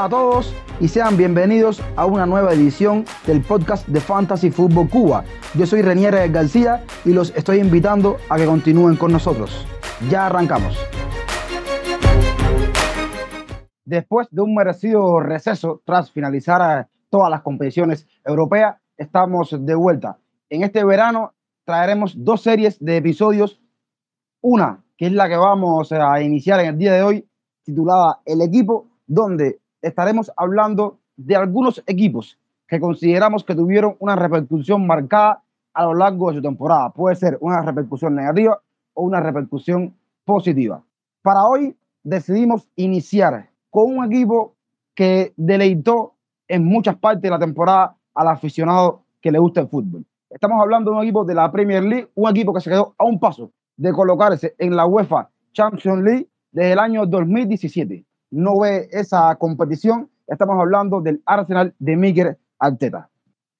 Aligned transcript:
A 0.00 0.08
todos 0.08 0.54
y 0.80 0.88
sean 0.88 1.18
bienvenidos 1.18 1.82
a 1.94 2.06
una 2.06 2.24
nueva 2.24 2.54
edición 2.54 3.04
del 3.26 3.42
podcast 3.42 3.86
de 3.86 4.00
Fantasy 4.00 4.50
Football 4.50 4.88
Cuba. 4.88 5.24
Yo 5.52 5.66
soy 5.66 5.82
Renier 5.82 6.32
García 6.32 6.82
y 7.04 7.12
los 7.12 7.36
estoy 7.36 7.58
invitando 7.58 8.16
a 8.30 8.38
que 8.38 8.46
continúen 8.46 8.96
con 8.96 9.12
nosotros. 9.12 9.66
Ya 10.08 10.24
arrancamos. 10.24 10.74
Después 13.84 14.26
de 14.30 14.40
un 14.40 14.54
merecido 14.54 15.20
receso 15.20 15.82
tras 15.84 16.10
finalizar 16.10 16.88
todas 17.10 17.28
las 17.28 17.42
competiciones 17.42 18.06
europeas, 18.24 18.76
estamos 18.96 19.54
de 19.54 19.74
vuelta. 19.74 20.16
En 20.48 20.62
este 20.62 20.82
verano 20.82 21.34
traeremos 21.66 22.14
dos 22.16 22.40
series 22.40 22.82
de 22.82 22.96
episodios. 22.96 23.60
Una, 24.40 24.82
que 24.96 25.08
es 25.08 25.12
la 25.12 25.28
que 25.28 25.36
vamos 25.36 25.92
a 25.92 26.22
iniciar 26.22 26.60
en 26.60 26.68
el 26.68 26.78
día 26.78 26.94
de 26.94 27.02
hoy, 27.02 27.28
titulada 27.62 28.20
El 28.24 28.40
equipo, 28.40 28.86
donde 29.06 29.60
estaremos 29.82 30.30
hablando 30.36 30.98
de 31.16 31.36
algunos 31.36 31.82
equipos 31.86 32.38
que 32.66 32.80
consideramos 32.80 33.44
que 33.44 33.54
tuvieron 33.54 33.96
una 33.98 34.16
repercusión 34.16 34.86
marcada 34.86 35.42
a 35.74 35.84
lo 35.84 35.94
largo 35.94 36.30
de 36.30 36.36
su 36.36 36.42
temporada. 36.42 36.90
Puede 36.90 37.16
ser 37.16 37.36
una 37.40 37.62
repercusión 37.62 38.14
negativa 38.14 38.60
o 38.94 39.02
una 39.02 39.20
repercusión 39.20 39.94
positiva. 40.24 40.82
Para 41.22 41.44
hoy 41.44 41.76
decidimos 42.02 42.68
iniciar 42.76 43.48
con 43.70 43.96
un 43.96 44.04
equipo 44.04 44.54
que 44.94 45.32
deleitó 45.36 46.14
en 46.48 46.64
muchas 46.64 46.96
partes 46.96 47.22
de 47.22 47.30
la 47.30 47.38
temporada 47.38 47.96
al 48.14 48.28
aficionado 48.28 49.02
que 49.20 49.30
le 49.30 49.38
gusta 49.38 49.60
el 49.60 49.68
fútbol. 49.68 50.04
Estamos 50.30 50.60
hablando 50.60 50.90
de 50.90 50.96
un 50.98 51.02
equipo 51.02 51.24
de 51.24 51.34
la 51.34 51.50
Premier 51.50 51.82
League, 51.82 52.08
un 52.14 52.30
equipo 52.30 52.52
que 52.52 52.60
se 52.60 52.70
quedó 52.70 52.94
a 52.98 53.04
un 53.04 53.18
paso 53.18 53.50
de 53.76 53.92
colocarse 53.92 54.54
en 54.58 54.76
la 54.76 54.86
UEFA 54.86 55.28
Champions 55.52 56.02
League 56.02 56.28
desde 56.52 56.72
el 56.72 56.78
año 56.78 57.06
2017. 57.06 58.04
No 58.30 58.60
ve 58.60 58.88
esa 58.92 59.34
competición. 59.36 60.08
Estamos 60.26 60.58
hablando 60.60 61.00
del 61.00 61.22
Arsenal 61.26 61.74
de 61.78 61.96
Miguel 61.96 62.36
Arteta. 62.58 63.08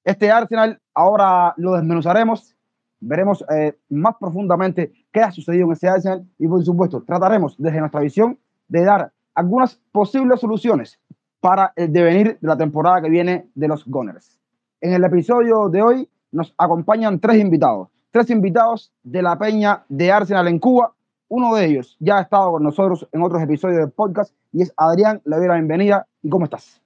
Este 0.05 0.31
Arsenal 0.31 0.81
ahora 0.95 1.55
lo 1.57 1.75
desmenuzaremos, 1.75 2.57
veremos 3.01 3.45
eh, 3.55 3.77
más 3.89 4.15
profundamente 4.19 4.93
qué 5.13 5.21
ha 5.21 5.31
sucedido 5.31 5.67
en 5.67 5.73
ese 5.73 5.89
Arsenal 5.89 6.27
y 6.39 6.47
por 6.47 6.65
supuesto 6.65 7.03
trataremos 7.03 7.57
desde 7.59 7.81
nuestra 7.81 8.01
visión 8.01 8.39
de 8.69 8.85
dar 8.85 9.13
algunas 9.35 9.81
posibles 9.93 10.41
soluciones 10.41 10.99
para 11.41 11.73
el 11.77 11.93
devenir 11.93 12.39
de 12.41 12.49
la 12.49 12.57
temporada 12.57 13.03
que 13.03 13.11
viene 13.11 13.51
de 13.55 13.69
los 13.69 13.85
Gunners. 13.87 14.39
En 14.81 14.93
el 14.93 15.05
episodio 15.05 15.69
de 15.69 15.83
hoy 15.83 16.09
nos 16.33 16.55
acompañan 16.57 17.19
tres 17.19 17.39
invitados, 17.39 17.89
tres 18.11 18.31
invitados 18.31 18.93
de 19.03 19.23
la 19.23 19.39
peña 19.39 19.85
de 19.89 20.13
Arsenal 20.13 20.49
en 20.49 20.59
Cuba. 20.59 20.93
Uno 21.33 21.55
de 21.55 21.65
ellos 21.65 21.97
ya 22.01 22.19
ha 22.19 22.23
estado 22.23 22.51
con 22.51 22.63
nosotros 22.63 23.09
en 23.13 23.23
otros 23.23 23.41
episodios 23.41 23.79
del 23.79 23.91
podcast 23.91 24.35
y 24.53 24.63
es 24.63 24.73
Adrián. 24.77 25.23
Le 25.25 25.37
doy 25.37 25.49
la 25.49 25.55
bienvenida. 25.55 26.07
¿Y 26.23 26.29
cómo 26.29 26.45
estás? 26.45 26.83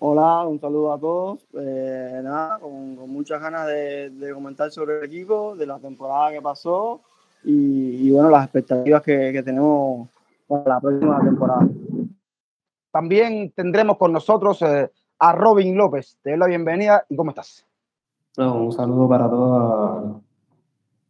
Hola, 0.00 0.46
un 0.46 0.60
saludo 0.60 0.92
a 0.92 0.98
todos. 0.98 1.46
Eh, 1.54 2.20
nada, 2.22 2.58
con, 2.58 2.96
muchas 3.08 3.40
ganas 3.40 3.66
de, 3.68 4.30
comentar 4.34 4.70
sobre 4.70 4.98
el 4.98 5.04
equipo, 5.04 5.56
de 5.56 5.66
la 5.66 5.78
temporada 5.78 6.32
que 6.32 6.42
pasó 6.42 7.00
y, 7.44 8.10
bueno, 8.10 8.28
las 8.28 8.44
expectativas 8.44 9.00
que, 9.00 9.42
tenemos 9.42 10.08
para 10.46 10.74
la 10.74 10.80
próxima 10.80 11.20
temporada. 11.20 11.68
También 12.90 13.52
tendremos 13.52 13.96
con 13.96 14.12
nosotros 14.12 14.60
eh, 14.62 14.90
a 15.18 15.32
Robin 15.32 15.76
López. 15.76 16.18
Te 16.22 16.30
doy 16.30 16.38
la 16.40 16.46
bienvenida 16.46 17.06
y 17.08 17.16
cómo 17.16 17.30
estás 17.30 17.64
un 18.36 18.72
saludo 18.72 19.08
para 19.08 19.28
todos 19.28 20.22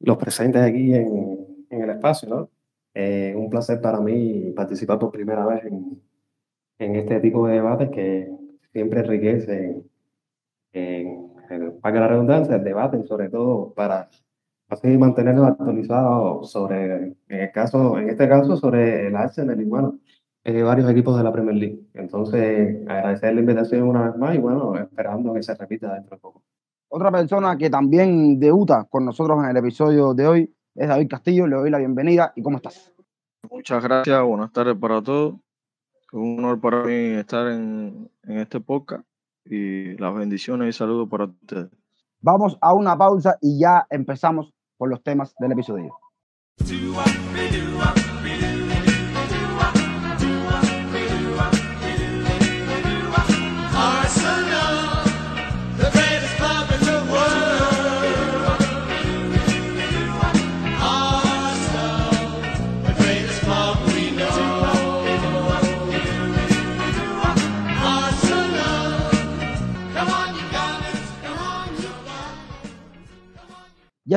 los 0.01 0.17
presentes 0.19 0.63
aquí 0.63 0.95
en, 0.95 1.47
el 1.71 1.91
espacio, 1.91 2.29
¿no? 2.29 2.48
Eh, 2.95 3.34
un 3.37 3.50
placer 3.50 3.81
para 3.81 4.00
mí 4.00 4.53
participar 4.55 4.98
por 4.98 5.11
primera 5.11 5.45
vez 5.47 5.64
en, 5.64 6.00
este 6.79 7.20
tipo 7.20 7.46
de 7.46 7.55
debates 7.55 7.91
que 7.91 8.30
siempre 8.73 9.01
enriquecen, 9.01 9.85
en, 10.73 11.33
en, 11.51 11.80
para 11.80 12.01
la 12.01 12.08
redundancia, 12.08 12.57
el 12.57 12.64
debate, 12.64 13.02
sobre 13.05 13.29
todo 13.29 13.73
para 13.74 14.08
así 14.69 14.96
mantenernos 14.98 15.48
actualizados 15.48 16.51
sobre, 16.51 16.95
en, 16.95 17.17
el 17.29 17.52
caso, 17.52 17.98
en 17.98 18.11
este 18.11 18.29
caso, 18.29 18.57
sobre 18.57 19.08
el 19.08 19.17
Arsenal 19.17 19.61
y 19.61 19.64
bueno, 19.64 19.98
eh, 20.45 20.63
varios 20.63 20.90
equipos 20.90 21.17
de 21.17 21.24
la 21.24 21.33
Premier 21.33 21.57
League. 21.57 21.80
Entonces, 21.95 22.86
agradecer 22.86 23.35
la 23.35 23.40
invitación 23.40 23.83
una 23.85 24.11
vez 24.11 24.17
más 24.17 24.35
y 24.35 24.39
bueno, 24.39 24.77
esperando 24.77 25.33
que 25.35 25.42
se 25.42 25.55
repita 25.55 25.95
dentro 25.95 26.17
de 26.17 26.20
poco. 26.20 26.42
Otra 26.89 27.11
persona 27.11 27.57
que 27.57 27.70
también 27.70 28.39
debuta 28.39 28.85
con 28.85 29.05
nosotros 29.05 29.42
en 29.42 29.51
el 29.51 29.57
episodio 29.57 30.14
de 30.14 30.27
hoy 30.27 30.55
es 30.74 30.89
David 30.89 31.08
Castillo. 31.08 31.46
Le 31.46 31.57
doy 31.57 31.70
la 31.70 31.79
bienvenida 31.79 32.33
y 32.36 32.42
¿cómo 32.42 32.57
estás? 32.57 32.92
Muchas 33.51 33.83
gracias, 33.83 34.23
buenas 34.23 34.52
tardes 34.52 34.77
para 34.77 35.02
todos. 35.02 35.35
Es 35.35 36.12
un 36.12 36.39
honor 36.39 36.61
para 36.61 36.85
mí 36.85 36.92
estar 36.92 37.48
en, 37.48 38.11
en 38.23 38.39
este 38.39 38.61
podcast 38.61 39.05
y 39.45 39.96
las 39.98 40.14
bendiciones 40.14 40.68
y 40.68 40.73
saludos 40.79 41.08
para 41.08 41.24
ustedes. 41.24 41.68
Vamos 42.20 42.57
a 42.61 42.73
una 42.74 42.96
pausa 42.96 43.36
y 43.40 43.61
ya 43.61 43.86
empezamos 43.90 44.52
con 44.79 44.90
los 44.90 45.02
temas 45.02 45.34
del 45.39 45.52
episodio. 45.52 45.95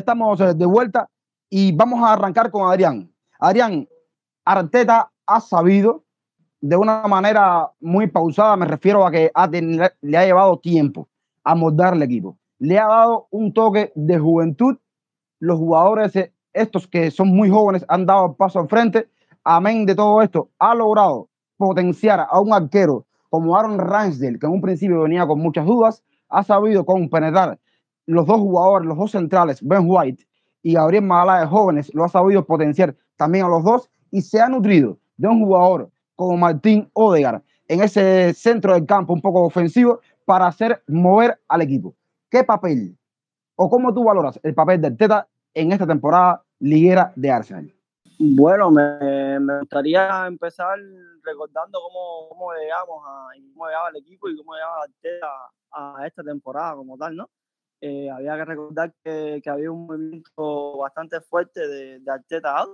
Estamos 0.08 0.40
eh, 0.40 0.54
de 0.54 0.66
vuelta 0.66 1.10
y 1.50 1.74
vamos 1.74 2.02
a 2.02 2.14
arrancar 2.14 2.50
con 2.50 2.72
Adrián. 2.72 3.12
Adrián, 3.40 3.86
Arteta 4.46 5.12
ha 5.26 5.42
sabido 5.42 6.06
de 6.62 6.78
una 6.78 7.02
manera 7.08 7.70
muy 7.82 8.08
pausada, 8.08 8.56
me 8.56 8.66
refiero 8.66 9.06
a 9.06 9.12
que 9.12 9.30
le 10.02 10.18
ha 10.18 10.26
llevado 10.26 10.60
tiempo 10.60 11.10
a 11.44 11.56
moldar 11.56 11.94
el 11.94 12.04
equipo. 12.04 12.38
Le 12.58 12.80
ha 12.80 12.88
dado 12.88 13.28
un 13.32 13.52
toque 13.52 13.92
de 13.96 14.18
juventud. 14.18 14.78
Los 15.40 15.60
jugadores, 15.60 16.16
eh, 16.16 16.32
estos 16.54 16.88
que 16.88 17.12
son 17.12 17.28
muy 17.28 17.50
jóvenes, 17.50 17.84
han 17.90 18.06
dado 18.06 18.34
paso 18.34 18.60
al 18.60 18.70
frente. 18.70 19.10
Amén 19.44 19.86
de 19.86 19.94
todo 19.94 20.22
esto, 20.22 20.52
ha 20.58 20.74
logrado 20.74 21.28
potenciar 21.58 22.26
a 22.30 22.40
un 22.40 22.54
arquero 22.54 23.06
como 23.30 23.58
Aaron 23.58 23.78
Ramsdale, 23.78 24.40
que 24.40 24.46
en 24.46 24.54
un 24.54 24.62
principio 24.62 25.02
venía 25.02 25.28
con 25.28 25.42
muchas 25.42 25.66
dudas, 25.66 26.02
ha 26.30 26.44
sabido 26.44 26.86
compenetrar 26.86 27.60
los 28.08 28.26
dos 28.26 28.40
jugadores, 28.40 28.88
los 28.88 28.98
dos 28.98 29.12
centrales, 29.12 29.62
Ben 29.62 29.84
White 29.86 30.26
y 30.64 30.74
Gabriel 30.74 31.04
Magala 31.04 31.42
de 31.42 31.48
jóvenes, 31.48 31.94
lo 31.94 32.06
ha 32.06 32.10
sabido 32.10 32.44
potenciar 32.46 32.96
también 33.16 33.46
a 33.46 33.50
los 33.50 33.64
dos 33.64 33.90
y 34.10 34.22
se 34.22 34.42
ha 34.42 34.50
nutrido 34.50 34.98
de 35.18 35.28
un 35.28 35.44
jugador 35.44 35.92
como 36.16 36.38
Martín 36.38 36.90
Odegar 36.94 37.44
en 37.68 37.82
ese 37.82 38.34
centro 38.34 38.74
del 38.74 38.86
campo 38.86 39.14
un 39.14 39.22
poco 39.22 39.44
ofensivo 39.44 40.00
para 40.26 40.48
hacer 40.48 40.82
mover 40.88 41.40
al 41.48 41.62
equipo. 41.62 41.94
¿Qué 42.30 42.44
papel 42.44 42.98
o 43.56 43.70
cómo 43.70 43.94
tú 43.94 44.04
valoras 44.04 44.40
el 44.42 44.54
papel 44.54 44.82
del 44.82 44.98
Teta 44.98 45.28
en 45.54 45.72
esta 45.72 45.86
temporada 45.86 46.44
liguera 46.60 47.12
de 47.16 47.30
Arsenal? 47.30 47.74
Bueno, 48.20 48.72
me, 48.72 49.38
gustaría 49.60 50.26
empezar 50.26 50.80
recordando 51.24 51.80
cómo, 52.30 52.52
llegamos 52.54 53.04
a, 53.06 53.28
cómo 53.54 53.68
llegaba 53.68 53.90
el 53.90 53.98
equipo 53.98 54.30
y 54.30 54.38
cómo 54.38 54.54
llegaba 54.54 54.86
el 54.86 54.94
Teta 55.02 55.28
a 55.72 56.08
esta 56.08 56.24
temporada 56.24 56.76
como 56.76 56.98
tal, 56.98 57.16
¿no? 57.16 57.30
Eh, 57.80 58.10
había 58.10 58.36
que 58.38 58.46
recordar 58.46 58.94
que, 59.04 59.40
que, 59.44 59.50
había 59.50 59.72
un 59.72 59.86
movimiento 59.86 60.78
bastante 60.78 61.22
fuerte 61.22 61.68
de, 61.68 62.00
de 62.00 62.12
Arteta 62.12 62.66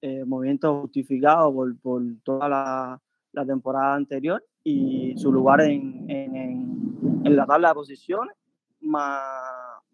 eh, 0.00 0.24
movimiento 0.24 0.82
justificado 0.82 1.52
por, 1.52 1.80
por 1.80 2.02
toda 2.22 2.48
la, 2.48 3.02
la, 3.32 3.46
temporada 3.46 3.94
anterior 3.94 4.44
y 4.62 5.16
su 5.16 5.32
lugar 5.32 5.62
en, 5.62 6.08
en, 6.08 6.36
en, 7.24 7.36
la 7.36 7.46
tabla 7.46 7.68
de 7.68 7.74
posiciones, 7.74 8.36
más, 8.80 9.22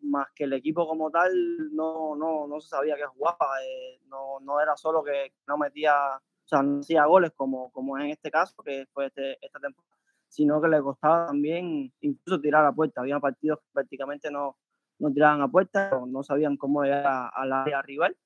más, 0.03 0.27
que 0.35 0.45
el 0.45 0.53
equipo 0.53 0.87
como 0.87 1.11
tal 1.11 1.31
no, 1.73 2.17
no, 2.17 2.49
no 2.49 2.61
se 2.61 2.69
sabía 2.69 2.97
que 2.97 3.07
jugaba, 3.07 3.63
eh, 3.65 4.01
no, 4.09 4.41
no 4.41 4.61
era 4.61 4.77
solo 4.77 5.05
que 5.05 5.33
no 5.47 5.57
metía, 5.57 5.95
o 6.17 6.49
sea, 6.49 6.63
no 6.63 6.81
hacía 6.81 7.07
goles 7.07 7.31
como, 7.37 7.71
como 7.71 7.97
en 7.97 8.11
este 8.11 8.31
caso, 8.31 8.63
que 8.63 8.87
fue 8.93 9.07
este, 9.07 9.39
esta 9.41 9.61
temporada 9.61 10.00
sino 10.31 10.61
que 10.63 10.69
le 10.69 10.81
costaba 10.81 11.27
también 11.27 11.93
incluso 12.01 12.41
tirar 12.41 12.65
a 12.65 12.73
puerta. 12.73 13.01
Había 13.01 13.19
partidos 13.19 13.59
que 13.59 13.67
prácticamente 13.73 14.31
no, 14.31 14.57
no 14.99 15.13
tiraban 15.13 15.43
a 15.43 15.49
puerta, 15.49 15.91
no 16.07 16.23
sabían 16.23 16.57
cómo 16.57 16.85
llegar 16.85 17.31
al 17.35 17.53
área 17.53 17.83
rival. 17.83 18.17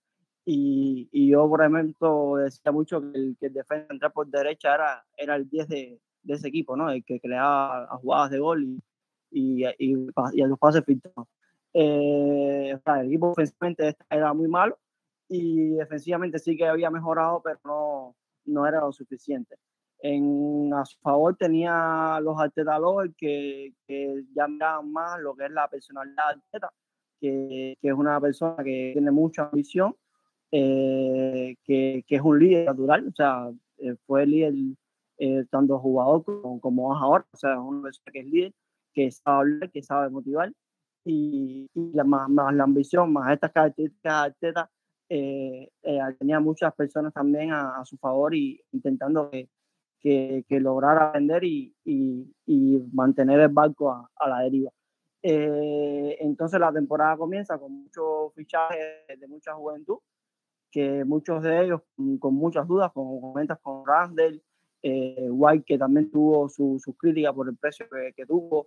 Y, 0.45 1.09
y, 1.11 1.31
yo 1.31 1.49
por 1.49 1.63
ejemplo 1.63 2.37
decía 2.37 2.71
mucho 2.71 3.01
que 3.01 3.19
el, 3.19 3.37
que 3.41 3.47
el 3.47 3.55
defensa 3.55 3.87
entrar 3.91 4.13
por 4.13 4.27
derecha 4.27 4.75
era, 4.75 5.07
era 5.17 5.37
el 5.37 5.49
10 5.49 5.69
de, 5.69 6.01
de 6.23 6.35
ese 6.35 6.49
equipo, 6.49 6.77
¿no? 6.77 6.91
el 6.91 7.03
que 7.03 7.19
creaba 7.19 7.85
a 7.85 7.97
jugadas 7.97 8.31
de 8.31 8.41
gol 8.41 8.63
y, 8.63 8.83
y, 9.31 9.65
y, 9.79 10.07
y 10.35 10.43
a 10.43 10.47
los 10.47 10.59
pases 10.59 10.85
filtrados. 10.85 11.27
Eh, 11.73 12.79
el 12.87 13.07
equipo 13.07 13.31
ofensivamente 13.31 13.97
era 14.11 14.35
muy 14.35 14.47
malo 14.47 14.79
y 15.27 15.71
defensivamente 15.71 16.39
sí 16.39 16.59
que 16.59 16.67
había 16.67 16.91
mejorado, 16.91 17.41
pero 17.43 17.59
no, 17.65 18.17
no 18.45 18.67
era 18.67 18.81
lo 18.81 18.93
suficiente. 18.93 19.57
En, 20.07 20.71
a 20.75 20.85
su 20.85 20.99
favor 21.01 21.35
tenía 21.35 22.21
los 22.21 22.39
Arteta 22.39 22.79
que, 23.17 23.73
que 23.87 24.23
ya 24.37 24.47
miraban 24.47 24.93
más 24.93 25.19
lo 25.19 25.35
que 25.35 25.47
es 25.47 25.51
la 25.51 25.67
personalidad 25.67 26.25
de 26.27 26.33
Arteta, 26.43 26.73
que, 27.19 27.79
que 27.81 27.89
es 27.89 27.95
una 27.95 28.21
persona 28.21 28.63
que 28.63 28.91
tiene 28.93 29.11
mucha 29.11 29.45
ambición, 29.45 29.97
eh, 30.53 31.57
que, 31.65 32.05
que, 32.07 32.17
es 32.17 32.21
un 32.21 32.39
líder 32.39 32.67
natural, 32.67 33.09
o 33.09 33.13
sea, 33.17 33.51
eh, 33.79 33.97
fue 34.07 34.27
líder 34.27 34.53
eh, 35.17 35.47
tanto 35.51 35.79
jugador 35.79 36.23
como, 36.23 36.61
como 36.61 36.95
ahora, 36.95 37.27
o 37.33 37.37
sea, 37.39 37.55
es 37.55 37.61
una 37.61 37.85
persona 37.85 38.13
que 38.13 38.21
es 38.21 38.27
líder, 38.27 38.53
que 38.93 39.11
sabe 39.11 39.39
hablar, 39.39 39.71
que 39.71 39.83
sabe 39.83 40.11
motivar, 40.11 40.53
y, 41.07 41.67
la, 41.95 42.05
más, 42.05 42.29
más, 42.29 42.55
la 42.55 42.65
ambición, 42.65 43.11
más 43.11 43.33
estas 43.33 43.53
características 43.53 44.13
de 44.13 44.27
Arteta, 44.27 44.71
eh, 45.09 45.71
tenía 46.19 46.41
muchas 46.41 46.75
personas 46.75 47.15
también 47.15 47.53
a, 47.53 47.79
a, 47.81 47.85
su 47.87 47.97
favor 47.97 48.35
y 48.35 48.61
intentando 48.71 49.31
que, 49.31 49.49
que, 50.05 50.45
que 50.47 50.61
lograra 50.61 51.13
vender 51.13 51.45
y, 51.45 51.75
y, 51.83 52.79
mantener 52.93 53.41
el 53.41 53.49
barco 53.49 53.91
a, 53.91 54.29
la 54.29 54.41
deriva. 54.41 54.71
Eh, 55.23 56.19
entonces 56.21 56.61
la 56.61 56.71
temporada 56.71 57.17
comienza 57.17 57.57
con 57.57 57.85
muchos 57.85 58.35
fichajes 58.35 58.79
de 59.19 59.27
mucha 59.27 59.55
juventud, 59.55 59.97
que 60.71 61.07
muchos 61.07 61.43
de 61.43 61.65
ellos 61.65 61.81
con, 62.21 62.35
muchas 62.35 62.69
dudas, 62.69 62.93
como 62.93 63.19
comentas 63.19 63.59
con 63.63 63.87
Randall, 63.87 64.43
eh, 64.83 65.27
White 65.31 65.65
que 65.67 65.79
también 65.79 66.11
tuvo 66.11 66.51
sus 66.51 66.83
su 66.83 66.95
críticas 66.95 67.33
por 67.33 67.49
el 67.49 67.57
precio 67.57 67.87
que, 68.15 68.27
tuvo, 68.27 68.67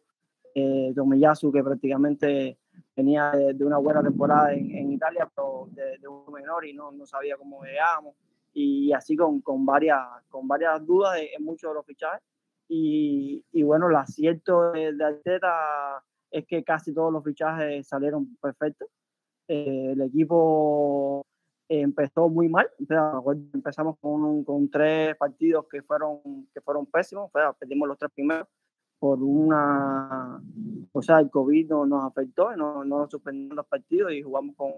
eh, 0.56 0.92
Tomiyasu 0.96 1.52
que 1.52 1.64
prácticamente 1.64 2.58
venía 2.96 3.30
de, 3.30 3.64
una 3.64 3.78
buena 3.78 4.02
temporada 4.02 4.54
en, 4.54 4.72
en 4.72 4.92
Italia, 4.94 5.30
pero 5.36 5.68
de, 5.70 6.00
de, 6.00 6.08
un 6.08 6.34
menor 6.34 6.66
y 6.66 6.74
no, 6.74 6.92
no 6.92 7.06
sabía 7.06 7.38
cómo 7.38 7.64
llegábamos. 7.64 8.16
Y 8.60 8.92
así 8.92 9.16
con, 9.16 9.40
con, 9.42 9.68
varias, 9.68 10.02
con 10.30 10.48
varias 10.48 10.84
dudas 10.84 11.20
en 11.20 11.44
muchos 11.46 11.70
de 11.70 11.76
los 11.76 11.86
fichajes. 11.86 12.24
Y, 12.68 13.46
y 13.52 13.62
bueno, 13.62 13.88
el 13.88 13.96
acierto 13.96 14.72
de, 14.72 14.94
de 14.94 15.06
Arteta 15.06 16.04
es 16.32 16.44
que 16.48 16.64
casi 16.64 16.92
todos 16.92 17.14
los 17.14 17.24
fichajes 17.24 17.88
salieron 17.88 18.36
perfectos. 18.38 18.90
Eh, 19.48 19.92
el 19.92 20.02
equipo 20.02 21.24
empezó 21.70 22.30
muy 22.30 22.50
mal. 22.50 22.68
Empezamos 23.54 24.00
con, 24.00 24.44
con, 24.44 24.72
tres 24.72 25.16
partidos 25.18 25.68
que 25.70 25.84
fueron, 25.84 26.48
que 26.52 26.60
fueron 26.62 26.88
pésimos. 26.88 27.30
perdimos 27.60 27.88
los 27.88 28.00
tres 28.00 28.12
primeros 28.12 28.48
por 29.00 29.22
una, 29.22 30.42
o 30.92 31.02
sea, 31.02 31.20
el 31.20 31.30
COVID 31.30 31.70
no, 31.70 31.86
nos 31.86 32.06
afectó, 32.06 32.56
no, 32.56 32.84
no 32.84 33.08
suspendieron 33.10 33.56
los 33.56 33.68
partidos 33.68 34.12
y 34.12 34.24
jugamos 34.24 34.56
con, 34.56 34.72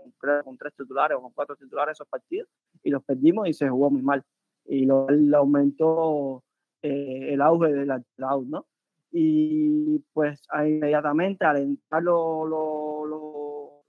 con 0.43 0.57
tres 0.57 0.73
titulares 0.75 1.17
o 1.17 1.21
con 1.21 1.31
cuatro 1.31 1.55
titulares 1.55 1.93
esos 1.93 2.07
partidos 2.07 2.49
y 2.83 2.89
los 2.89 3.03
perdimos 3.03 3.47
y 3.47 3.53
se 3.53 3.69
jugó 3.69 3.89
muy 3.89 4.01
mal. 4.01 4.23
Y 4.65 4.85
lo, 4.85 5.07
lo 5.09 5.37
aumentó 5.37 6.43
eh, 6.81 7.33
el 7.33 7.41
auge 7.41 7.73
del 7.73 7.91
out, 7.91 8.47
¿no? 8.47 8.65
Y 9.11 9.99
pues 10.13 10.41
inmediatamente 10.53 11.45
al 11.45 11.57
entrar 11.57 12.03
lo, 12.03 12.45
lo, 12.45 13.83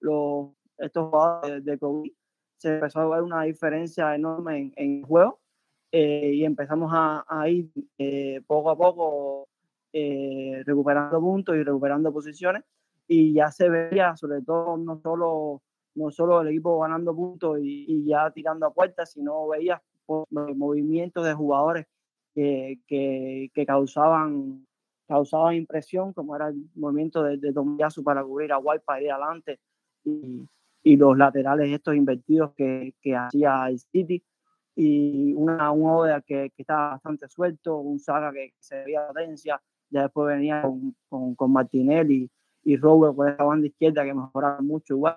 lo, 0.00 0.54
estos 0.78 1.08
jugadores 1.08 1.64
de, 1.64 1.72
de, 1.72 1.78
COVID, 1.78 2.12
se 2.58 2.74
empezó 2.74 3.00
a 3.00 3.08
ver 3.08 3.22
una 3.22 3.44
diferencia 3.44 4.14
enorme 4.14 4.58
en, 4.58 4.72
en 4.76 4.98
el 4.98 5.04
juego 5.04 5.40
eh, 5.92 6.32
y 6.34 6.44
empezamos 6.44 6.90
a, 6.92 7.24
a 7.28 7.48
ir 7.48 7.70
eh, 7.98 8.42
poco 8.46 8.70
a 8.70 8.76
poco 8.76 9.48
eh, 9.98 10.62
recuperando 10.66 11.18
puntos 11.18 11.56
y 11.56 11.62
recuperando 11.62 12.12
posiciones 12.12 12.64
y 13.08 13.32
ya 13.32 13.50
se 13.50 13.70
veía 13.70 14.14
sobre 14.14 14.42
todo 14.42 14.76
no 14.76 15.00
solo 15.00 15.62
no 15.94 16.10
solo 16.10 16.42
el 16.42 16.48
equipo 16.48 16.78
ganando 16.80 17.16
puntos 17.16 17.60
y, 17.62 17.86
y 17.88 18.04
ya 18.04 18.30
tirando 18.30 18.66
a 18.66 18.74
puertas 18.74 19.12
sino 19.12 19.48
veía 19.48 19.80
movimientos 20.30 21.24
de 21.24 21.32
jugadores 21.32 21.86
que, 22.34 22.78
que, 22.86 23.50
que, 23.54 23.64
causaban 23.64 24.66
causaban 25.08 25.54
impresión 25.54 26.12
como 26.12 26.36
era 26.36 26.48
el 26.48 26.62
movimiento 26.74 27.22
de, 27.22 27.38
de 27.38 27.54
Tomiyasu 27.54 28.04
para 28.04 28.22
cubrir 28.22 28.52
a 28.52 28.58
White 28.58 28.84
para 28.84 29.00
ir 29.00 29.10
adelante 29.12 29.60
y, 30.04 30.46
y 30.82 30.96
los 30.98 31.16
laterales 31.16 31.70
estos 31.72 31.96
invertidos 31.96 32.52
que, 32.54 32.92
que 33.00 33.16
hacía 33.16 33.66
el 33.70 33.78
City 33.78 34.22
y 34.74 35.32
una, 35.32 35.70
un 35.72 35.88
Oda 35.88 36.20
que, 36.20 36.52
que 36.54 36.62
estaba 36.62 36.90
bastante 36.90 37.28
suelto, 37.28 37.78
un 37.78 37.98
Saga 37.98 38.30
que, 38.30 38.52
se 38.60 38.84
veía 38.84 39.08
potencia, 39.08 39.60
ya 39.90 40.02
después 40.02 40.28
venía 40.28 40.62
con, 40.62 41.34
con, 41.34 41.52
Martinelli 41.52 42.30
y 42.64 42.76
Robert 42.76 43.14
por 43.14 43.28
esa 43.28 43.44
banda 43.44 43.66
izquierda 43.66 44.04
que 44.04 44.14
mejoraron 44.14 44.66
mucho 44.66 44.94
igual. 44.94 45.14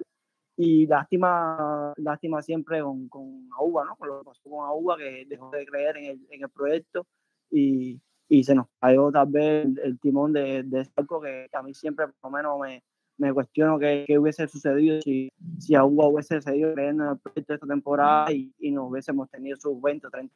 Y 0.56 0.88
lástima, 0.88 1.94
lástima 1.98 2.42
siempre 2.42 2.82
con, 2.82 3.08
con 3.08 3.48
Auba, 3.58 3.86
¿no? 3.86 3.96
Con 3.96 4.10
lo 4.10 4.20
que 4.20 4.26
pasó 4.26 4.50
con 4.50 4.66
Auba, 4.66 4.98
que 4.98 5.26
dejó 5.28 5.50
de 5.52 5.66
creer 5.66 5.98
en 5.98 6.06
el, 6.06 6.28
en 6.30 6.44
el 6.44 6.50
proyecto 6.50 7.08
y, 7.50 8.00
y, 8.28 8.44
se 8.44 8.54
nos 8.56 8.68
cayó 8.80 9.12
tal 9.12 9.28
vez 9.28 9.68
el, 9.84 10.00
timón 10.00 10.34
de, 10.34 10.64
de 10.64 10.86
Salco, 10.86 11.22
que, 11.22 11.48
a 11.52 11.64
mí 11.64 11.74
siempre 11.74 12.08
por 12.08 12.32
lo 12.32 12.38
menos 12.38 12.60
me, 12.60 12.84
me 13.18 13.34
cuestiono 13.34 13.80
qué, 13.80 14.06
hubiese 14.20 14.48
sucedido 14.48 15.02
si, 15.02 15.32
si 15.60 15.76
Auba 15.76 16.08
hubiese 16.08 16.42
seguido 16.42 16.74
creyendo 16.74 17.06
en 17.06 17.10
el 17.12 17.20
proyecto 17.20 17.54
esta 17.54 17.68
temporada 17.68 18.32
y, 18.32 18.54
y 18.60 18.72
nos 18.72 18.92
hubiésemos 18.92 19.30
tenido 19.30 19.58
sus 19.58 19.82
20 19.82 20.08
o 20.08 20.10
30 20.10 20.36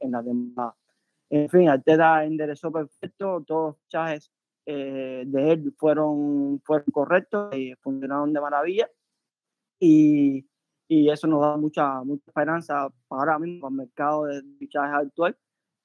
en 0.00 0.10
la 0.10 0.22
temporada. 0.22 0.74
En 1.32 1.48
fin, 1.48 1.66
Arteta 1.66 2.24
enderezó 2.26 2.70
perfecto, 2.70 3.42
todos 3.46 3.68
los 3.68 3.76
fichajes 3.84 4.30
eh, 4.66 5.24
de 5.26 5.52
él 5.52 5.74
fueron, 5.78 6.60
fueron 6.62 6.86
correctos 6.92 7.56
y 7.56 7.74
funcionaron 7.76 8.34
de 8.34 8.40
maravilla. 8.42 8.90
Y, 9.80 10.46
y, 10.88 11.08
eso 11.10 11.26
nos 11.26 11.40
da 11.40 11.56
mucha, 11.56 12.04
mucha 12.04 12.24
esperanza 12.26 12.90
para 13.08 13.20
ahora 13.22 13.38
mismo 13.38 13.62
para 13.62 13.70
el 13.70 13.76
mercado 13.78 14.24
de 14.26 14.42
fichajes 14.58 15.06
actual. 15.06 15.38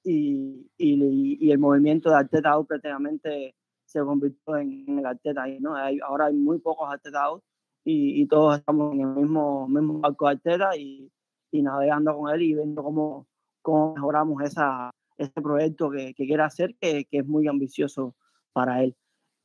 Y, 0.03 0.69
y, 0.77 1.37
y, 1.39 1.51
el 1.51 1.59
movimiento 1.59 2.09
de 2.09 2.17
Arteta 2.17 2.49
out 2.51 2.67
prácticamente 2.67 3.55
se 3.85 4.01
convirtió 4.01 4.57
en, 4.57 4.83
en 4.85 4.99
el 4.99 5.05
Arteta. 5.05 5.45
¿no? 5.61 5.75
Hay, 5.75 5.99
ahora 6.05 6.25
hay 6.25 6.35
muy 6.35 6.59
pocos 6.59 6.89
Arteta 6.91 7.23
out 7.23 7.41
y, 7.85 8.21
y, 8.21 8.27
todos 8.27 8.57
estamos 8.59 8.93
en 8.93 9.01
el 9.01 9.07
mismo, 9.07 9.65
mismo 9.69 9.99
barco 9.99 10.25
de 10.25 10.31
Arteta 10.33 10.75
y, 10.75 11.09
navegando 11.53 12.17
con 12.17 12.33
él 12.33 12.41
y 12.41 12.53
viendo 12.53 12.83
cómo, 12.83 13.27
cómo 13.61 13.95
mejoramos 13.95 14.43
esa, 14.43 14.91
este 15.17 15.41
proyecto 15.41 15.89
que, 15.89 16.13
que 16.13 16.25
quiere 16.25 16.43
hacer, 16.43 16.75
que, 16.79 17.05
que, 17.05 17.19
es 17.19 17.25
muy 17.25 17.47
ambicioso 17.47 18.15
para 18.53 18.83
él. 18.83 18.95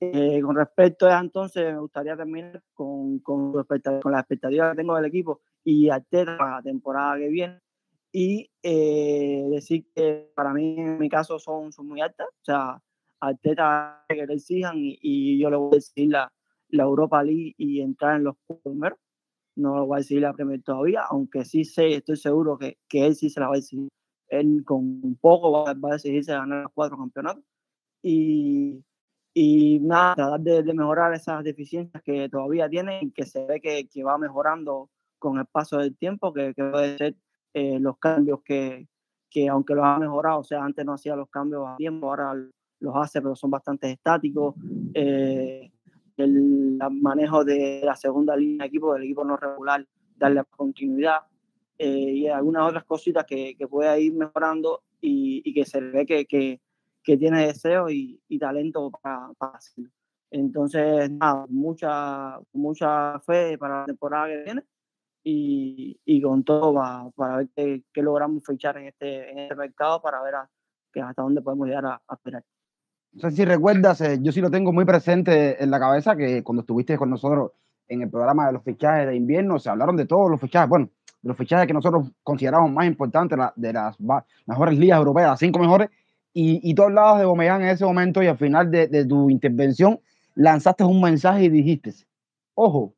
Eh, 0.01 0.41
con 0.43 0.57
respecto 0.57 1.07
a 1.07 1.21
entonces, 1.21 1.73
me 1.73 1.79
gustaría 1.79 2.17
terminar 2.17 2.61
con, 2.75 3.21
con, 3.21 3.53
con 3.53 4.13
la 4.13 4.21
expectativa 4.21 4.71
que 4.71 4.77
tengo 4.77 4.97
del 4.97 5.05
equipo 5.05 5.41
y 5.65 5.91
Arteta 5.91 6.37
para 6.37 6.57
la 6.57 6.63
temporada 6.63 7.19
que 7.19 7.29
viene. 7.29 7.61
Y 8.11 8.51
eh, 8.63 9.47
decir 9.51 9.87
que 9.95 10.31
para 10.35 10.53
mí, 10.53 10.75
en 10.79 10.99
mi 10.99 11.09
caso, 11.09 11.39
son, 11.39 11.73
son 11.73 11.87
muy 11.87 12.01
altas. 12.01 12.27
O 12.29 12.45
sea, 12.45 12.83
Arteta 13.21 14.05
que 14.09 14.27
le 14.27 14.35
exijan 14.35 14.77
y, 14.77 14.99
y, 15.01 15.41
yo 15.41 15.51
le 15.51 15.57
voy 15.57 15.71
a 15.73 15.77
decir 15.77 16.11
la, 16.11 16.33
la 16.69 16.83
Europa 16.83 17.23
League 17.23 17.55
y 17.57 17.81
entrar 17.81 18.17
en 18.17 18.25
los 18.25 18.37
primeros. 18.63 18.99
No 19.55 19.77
lo 19.77 19.87
voy 19.87 19.97
a 19.97 19.99
decir 19.99 20.21
la 20.21 20.33
primera 20.33 20.63
todavía, 20.63 21.03
aunque 21.09 21.45
sí 21.45 21.65
sé, 21.65 21.95
estoy 21.95 22.17
seguro 22.17 22.59
que, 22.59 22.79
que 22.89 23.07
él 23.07 23.15
sí 23.15 23.31
se 23.31 23.39
la 23.39 23.49
va 23.49 23.55
a 23.55 23.57
decir 23.57 23.89
él 24.33 24.65
con 24.65 25.17
poco 25.21 25.53
va, 25.53 25.75
va 25.75 25.91
a 25.91 25.93
decidirse 25.93 26.33
ganar 26.33 26.63
los 26.63 26.73
cuatro 26.73 26.97
campeonatos. 26.97 27.45
Y, 28.03 28.83
y 29.35 29.79
nada, 29.81 30.15
tratar 30.15 30.41
de, 30.41 30.63
de, 30.63 30.75
mejorar 30.75 31.15
esas 31.15 31.45
deficiencias 31.45 32.03
que 32.03 32.29
todavía 32.29 32.69
tiene 32.69 33.01
y 33.03 33.11
que 33.13 33.25
se 33.25 33.45
ve 33.47 33.61
que, 33.61 33.87
que 33.89 34.03
va 34.03 34.19
mejorando 34.19 34.91
con 35.19 35.39
el 35.39 35.47
paso 35.47 35.79
del 35.79 35.97
tiempo, 35.97 36.33
que, 36.33 36.55
que 36.55 36.65
puede 36.65 36.99
ser 36.99 37.15
eh, 37.55 37.79
los 37.79 37.99
cambios 37.99 38.41
que, 38.43 38.89
que 39.31 39.49
aunque 39.49 39.75
los 39.75 39.85
ha 39.85 39.99
mejorado, 39.99 40.41
o 40.41 40.45
sea, 40.45 40.65
antes 40.65 40.85
no 40.85 40.95
hacía 40.95 41.15
los 41.15 41.29
cambios 41.29 41.69
a 41.69 41.77
tiempo, 41.77 42.09
ahora 42.09 42.35
los 42.81 42.97
hace, 42.97 43.21
pero 43.21 43.37
son 43.37 43.51
bastante 43.51 43.91
estáticos. 43.91 44.55
Eh, 44.95 45.71
el 46.17 46.79
manejo 46.91 47.45
de 47.45 47.83
la 47.85 47.97
segunda 47.97 48.35
línea 48.35 48.65
de 48.65 48.69
equipo, 48.69 48.95
del 48.95 49.05
equipo 49.05 49.25
no 49.25 49.37
regular, 49.37 49.87
darle 50.17 50.43
continuidad 50.57 51.21
eh, 51.83 52.13
y 52.13 52.29
algunas 52.29 52.69
otras 52.69 52.85
cositas 52.85 53.25
que, 53.27 53.57
que 53.57 53.67
puede 53.67 54.01
ir 54.01 54.15
mejorando 54.15 54.85
y, 55.01 55.43
y, 55.45 55.53
que 55.53 55.65
se 55.65 55.81
ve 55.81 56.07
que, 56.07 56.27
que, 56.27 56.61
que 57.03 57.17
tiene 57.17 57.45
deseo 57.47 57.91
y, 57.91 58.23
y 58.29 58.39
talento 58.39 58.89
para, 59.03 59.31
para, 59.37 59.57
hacerlo. 59.57 59.91
Entonces, 60.31 61.11
nada, 61.11 61.45
mucha, 61.49 62.39
mucha 62.53 63.19
fe 63.27 63.59
para 63.59 63.81
la 63.81 63.87
temporada 63.87 64.29
que 64.29 64.43
viene 64.45 64.63
y, 65.25 66.01
y 66.05 66.23
con 66.23 66.45
todo 66.45 66.73
para, 66.73 67.11
para 67.17 67.37
ver 67.39 67.49
qué, 67.57 67.83
qué, 67.93 68.01
logramos 68.01 68.45
fichar 68.47 68.79
en 68.79 68.87
este, 68.87 69.33
en 69.33 69.41
este 69.41 69.57
mercado 69.57 70.01
para 70.01 70.23
ver 70.23 70.37
a, 70.37 70.51
que 70.93 71.01
hasta 71.01 71.23
dónde 71.23 71.43
podemos 71.43 71.67
llegar 71.67 71.87
a, 71.87 72.01
a 72.07 72.15
esperar. 72.15 72.45
No 73.11 73.29
sé 73.29 73.33
si 73.33 73.45
recuerdas, 73.45 74.01
eh, 74.03 74.21
yo 74.23 74.31
sí 74.31 74.41
lo 74.41 74.53
tengo 74.53 74.73
muy 74.73 74.85
presente 74.85 75.61
en 75.61 75.73
la 75.73 75.81
cabeza, 75.81 76.15
que 76.15 76.45
cuando 76.45 76.61
estuviste 76.61 76.97
con 76.97 77.11
nosotros 77.11 77.51
en 77.89 78.03
el 78.03 78.09
programa 78.09 78.47
de 78.47 78.53
los 78.53 78.63
fichajes 78.63 79.09
de 79.09 79.17
invierno, 79.17 79.59
se 79.59 79.69
hablaron 79.69 79.97
de 79.97 80.07
todos 80.07 80.31
los 80.31 80.41
fichajes, 80.41 80.69
bueno, 80.69 80.89
de 81.23 81.29
los 81.29 81.37
fichajes 81.37 81.67
que 81.67 81.73
nosotros 81.73 82.09
consideramos 82.23 82.71
más 82.73 82.87
importantes 82.87 83.39
de 83.57 83.73
las 83.73 83.97
mejores 84.47 84.79
ligas 84.79 84.99
europeas, 84.99 85.31
las 85.31 85.39
cinco 85.39 85.59
mejores, 85.59 85.89
y, 86.35 86.61
y 86.69 86.75
tú 86.75 86.83
hablabas 86.83 87.21
de 87.21 87.27
Bomeyán 87.27 87.63
en 87.63 87.69
ese 87.69 87.85
momento 87.85 88.23
y 88.23 88.27
al 88.27 88.39
final 88.39 88.71
de, 88.71 88.89
de, 88.89 89.05
tu 89.05 89.29
intervención 89.29 90.01
lanzaste 90.35 90.83
un 90.83 91.01
mensaje 91.01 91.45
y 91.45 91.49
dijiste, 91.51 91.93
ojo, 92.55 92.95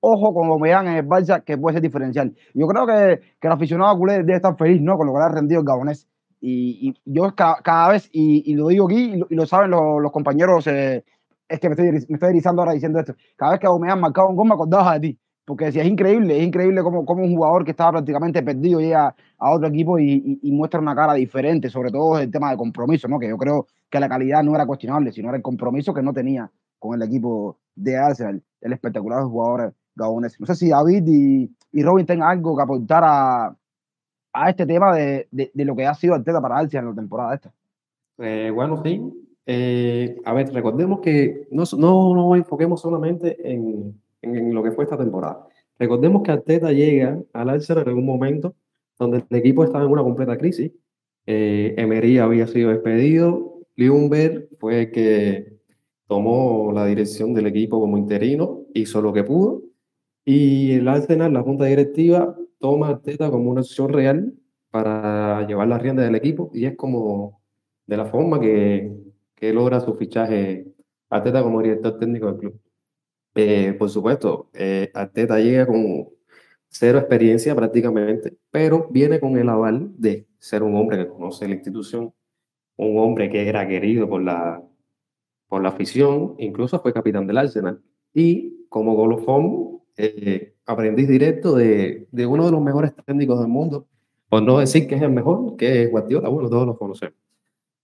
ojo 0.00 0.34
con 0.34 0.48
Bomeyán 0.48 0.88
en 0.88 0.96
el 0.96 1.06
Barça 1.06 1.42
que 1.42 1.56
puede 1.56 1.74
ser 1.74 1.82
diferencial. 1.82 2.34
Yo 2.54 2.66
creo 2.66 2.86
que, 2.86 3.20
que 3.40 3.46
el 3.46 3.52
aficionado 3.52 3.96
culé 3.96 4.14
debe 4.14 4.36
estar 4.36 4.56
feliz 4.56 4.80
¿no? 4.82 4.96
con 4.96 5.06
lo 5.06 5.12
que 5.12 5.18
le 5.18 5.24
ha 5.24 5.28
rendido 5.28 5.60
el 5.60 5.66
gabonés. 5.66 6.08
Y, 6.40 6.94
yo 7.04 7.34
cada, 7.34 7.88
vez, 7.88 8.08
y, 8.12 8.54
lo 8.54 8.68
digo 8.68 8.86
aquí, 8.86 9.20
y 9.28 9.34
lo, 9.34 9.46
saben 9.46 9.70
los, 9.70 10.12
compañeros, 10.12 10.66
eh, 10.68 11.04
es 11.48 11.58
que 11.58 11.68
me 11.68 11.72
estoy, 11.72 11.90
me 12.08 12.14
estoy 12.14 12.30
erizando 12.30 12.62
ahora 12.62 12.72
diciendo 12.72 13.00
esto. 13.00 13.14
Cada 13.36 13.52
vez 13.52 13.60
que 13.60 13.66
me 13.80 13.90
han 13.90 14.00
marcado 14.00 14.28
un 14.28 14.36
gol, 14.36 14.46
me 14.46 14.54
acordaba 14.54 14.94
de 14.94 15.00
ti. 15.00 15.18
Porque 15.46 15.70
si 15.70 15.78
es 15.78 15.86
increíble, 15.86 16.36
es 16.36 16.44
increíble 16.44 16.82
como, 16.82 17.06
como 17.06 17.22
un 17.22 17.34
jugador 17.34 17.64
que 17.64 17.70
estaba 17.70 17.92
prácticamente 17.92 18.42
perdido 18.42 18.80
llega 18.80 19.14
a 19.38 19.50
otro 19.52 19.68
equipo 19.68 19.96
y, 19.96 20.40
muestra 20.42 20.80
una 20.80 20.96
cara 20.96 21.14
diferente, 21.14 21.70
sobre 21.70 21.92
todo 21.92 22.18
el 22.18 22.32
tema 22.32 22.50
de 22.50 22.56
compromiso, 22.56 23.06
¿no? 23.06 23.20
Que 23.20 23.28
yo 23.28 23.38
creo 23.38 23.68
que 23.88 24.00
la 24.00 24.08
calidad 24.08 24.42
no 24.42 24.56
era 24.56 24.66
cuestionable, 24.66 25.12
sino 25.12 25.28
era 25.28 25.36
el 25.36 25.44
compromiso 25.44 25.94
que 25.94 26.02
no 26.02 26.12
tenía 26.12 26.50
con 26.80 27.00
el 27.00 27.06
equipo 27.06 27.58
de 27.76 27.96
Arsenal, 27.96 28.42
el 28.60 28.72
espectacular 28.72 29.22
jugador 29.22 29.72
gabonés. 29.94 30.38
No 30.40 30.46
sé 30.46 30.56
si 30.56 30.68
David 30.68 31.04
y, 31.06 31.50
y 31.72 31.82
Robin 31.84 32.06
tengan 32.06 32.28
algo 32.28 32.56
que 32.56 32.62
aportar 32.64 33.04
a, 33.06 33.56
a 34.32 34.50
este 34.50 34.66
tema 34.66 34.96
de, 34.96 35.28
de, 35.30 35.52
de, 35.54 35.64
lo 35.64 35.76
que 35.76 35.86
ha 35.86 35.94
sido 35.94 36.14
Arteta 36.14 36.40
para 36.40 36.58
Arsenal 36.58 36.86
en 36.86 36.90
la 36.90 36.96
temporada 36.96 37.34
esta. 37.36 37.52
Eh, 38.18 38.50
bueno, 38.52 38.82
sí. 38.82 39.00
Eh, 39.46 40.20
a 40.24 40.32
ver, 40.32 40.52
recordemos 40.52 40.98
que 40.98 41.46
no, 41.52 41.62
no 41.78 42.14
nos 42.16 42.36
enfoquemos 42.36 42.80
solamente 42.80 43.36
en, 43.48 43.94
en, 44.22 44.54
lo 44.54 44.62
que 44.62 44.72
fue 44.72 44.84
esta 44.84 44.98
temporada. 44.98 45.46
Recordemos 45.78 46.22
que 46.22 46.32
Arteta 46.32 46.72
llega 46.72 47.20
al 47.32 47.50
Arsenal 47.50 47.88
en 47.88 47.98
un 47.98 48.06
momento 48.06 48.54
donde 48.98 49.24
el 49.28 49.36
equipo 49.36 49.64
estaba 49.64 49.84
en 49.84 49.90
una 49.90 50.02
completa 50.02 50.38
crisis. 50.38 50.72
Eh, 51.26 51.74
Emery 51.76 52.18
había 52.18 52.46
sido 52.46 52.70
despedido, 52.70 53.60
Liumber 53.74 54.48
fue 54.58 54.82
el 54.82 54.90
que 54.90 55.56
tomó 56.06 56.72
la 56.72 56.86
dirección 56.86 57.34
del 57.34 57.46
equipo 57.46 57.80
como 57.80 57.98
interino, 57.98 58.62
hizo 58.74 59.02
lo 59.02 59.12
que 59.12 59.24
pudo, 59.24 59.62
y 60.24 60.72
el 60.72 60.88
Arsenal, 60.88 61.32
la 61.32 61.42
junta 61.42 61.66
directiva, 61.66 62.36
toma 62.58 62.88
a 62.88 62.90
Arteta 62.90 63.30
como 63.30 63.50
una 63.50 63.60
opción 63.60 63.92
real 63.92 64.34
para 64.70 65.46
llevar 65.46 65.68
la 65.68 65.78
rienda 65.78 66.02
del 66.02 66.14
equipo 66.14 66.50
y 66.52 66.66
es 66.66 66.76
como 66.76 67.40
de 67.86 67.96
la 67.96 68.06
forma 68.06 68.40
que, 68.40 68.92
que 69.34 69.52
logra 69.52 69.80
su 69.80 69.94
fichaje 69.94 70.66
Arteta 71.10 71.42
como 71.42 71.62
director 71.62 71.98
técnico 71.98 72.26
del 72.26 72.38
club. 72.38 72.60
Eh, 73.36 73.74
por 73.78 73.90
supuesto, 73.90 74.48
eh, 74.54 74.90
Arteta 74.94 75.38
llega 75.38 75.66
con 75.66 76.08
cero 76.68 76.98
experiencia 76.98 77.54
prácticamente, 77.54 78.36
pero 78.50 78.88
viene 78.90 79.20
con 79.20 79.36
el 79.36 79.48
aval 79.48 79.90
de 79.98 80.26
ser 80.38 80.62
un 80.62 80.74
hombre 80.74 80.98
que 80.98 81.08
conoce 81.08 81.46
la 81.46 81.54
institución, 81.54 82.14
un 82.76 82.98
hombre 82.98 83.30
que 83.30 83.48
era 83.48 83.68
querido 83.68 84.08
por 84.08 84.22
la, 84.22 84.62
por 85.48 85.62
la 85.62 85.68
afición, 85.68 86.34
incluso 86.38 86.80
fue 86.80 86.92
capitán 86.92 87.26
del 87.26 87.38
Arsenal. 87.38 87.82
Y 88.14 88.66
como 88.70 88.94
golofón, 88.94 89.80
eh, 89.96 90.54
aprendiz 90.64 91.06
directo 91.06 91.54
de, 91.54 92.08
de, 92.10 92.26
uno 92.26 92.46
de 92.46 92.52
los 92.52 92.62
mejores 92.62 92.92
técnicos 93.04 93.38
del 93.38 93.48
mundo, 93.48 93.86
por 94.28 94.42
no 94.42 94.58
decir 94.58 94.88
que 94.88 94.96
es 94.96 95.02
el 95.02 95.10
mejor, 95.10 95.56
que 95.56 95.84
es 95.84 95.90
Guardiola, 95.90 96.28
bueno, 96.30 96.48
todos 96.48 96.66
los 96.66 96.78
conocemos. 96.78 97.18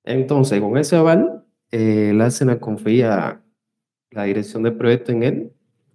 Entonces, 0.04 0.60
con 0.60 0.76
ese 0.78 0.96
aval, 0.96 1.44
eh, 1.70 2.08
el 2.10 2.20
Arsenal 2.20 2.58
confía 2.58 3.42
la 4.12 4.24
dirección 4.24 4.62
del 4.62 4.76
proyecto 4.76 5.12
en 5.12 5.22
él. 5.22 5.52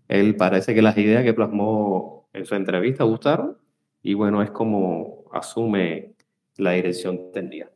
Él 0.07 0.36
parece 0.36 0.74
que 0.74 0.81
las 0.81 0.97
ideas 0.97 1.24
que 1.24 1.33
plasmó 1.33 2.29
en 2.33 2.45
su 2.45 2.55
entrevista 2.55 3.03
gustaron 3.03 3.57
y 4.01 4.13
bueno, 4.13 4.41
es 4.41 4.51
como 4.51 5.25
asume 5.33 6.13
la 6.57 6.71
dirección 6.71 7.31
técnica. 7.33 7.69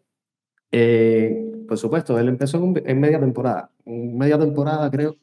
Eh, 0.71 1.63
por 1.67 1.77
supuesto, 1.77 2.17
él 2.17 2.29
empezó 2.29 2.57
en 2.86 3.00
media 3.00 3.19
temporada. 3.19 3.71
En 3.86 4.17
media 4.17 4.39
temporada 4.39 4.89
creo 4.89 5.17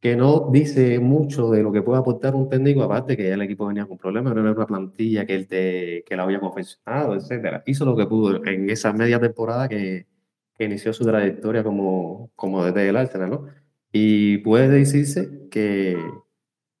que 0.00 0.16
no 0.16 0.50
dice 0.50 0.98
mucho 0.98 1.50
de 1.50 1.62
lo 1.62 1.70
que 1.70 1.82
puede 1.82 2.00
aportar 2.00 2.34
un 2.34 2.48
técnico, 2.48 2.82
aparte 2.82 3.16
que 3.16 3.28
ya 3.28 3.34
el 3.34 3.42
equipo 3.42 3.66
venía 3.66 3.86
con 3.86 3.98
problemas, 3.98 4.34
no 4.34 4.40
era 4.40 4.50
una 4.50 4.66
plantilla 4.66 5.24
que 5.24 5.36
él 5.36 5.46
te, 5.46 6.02
que 6.04 6.16
la 6.16 6.24
había 6.24 6.40
confeccionado, 6.40 7.14
etcétera. 7.14 7.62
Hizo 7.66 7.84
lo 7.84 7.96
que 7.96 8.06
pudo 8.06 8.44
en 8.44 8.68
esa 8.68 8.92
media 8.92 9.20
temporada 9.20 9.68
que, 9.68 10.08
que 10.56 10.64
inició 10.64 10.92
su 10.92 11.04
trayectoria 11.04 11.62
como, 11.62 12.32
como 12.34 12.64
desde 12.64 12.88
el 12.88 12.96
Arsenal, 12.96 13.30
¿no? 13.30 13.46
Y 13.92 14.38
puede 14.38 14.68
decirse 14.68 15.48
que, 15.50 15.96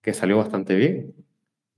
que 0.00 0.14
salió 0.14 0.38
bastante 0.38 0.74
bien. 0.74 1.14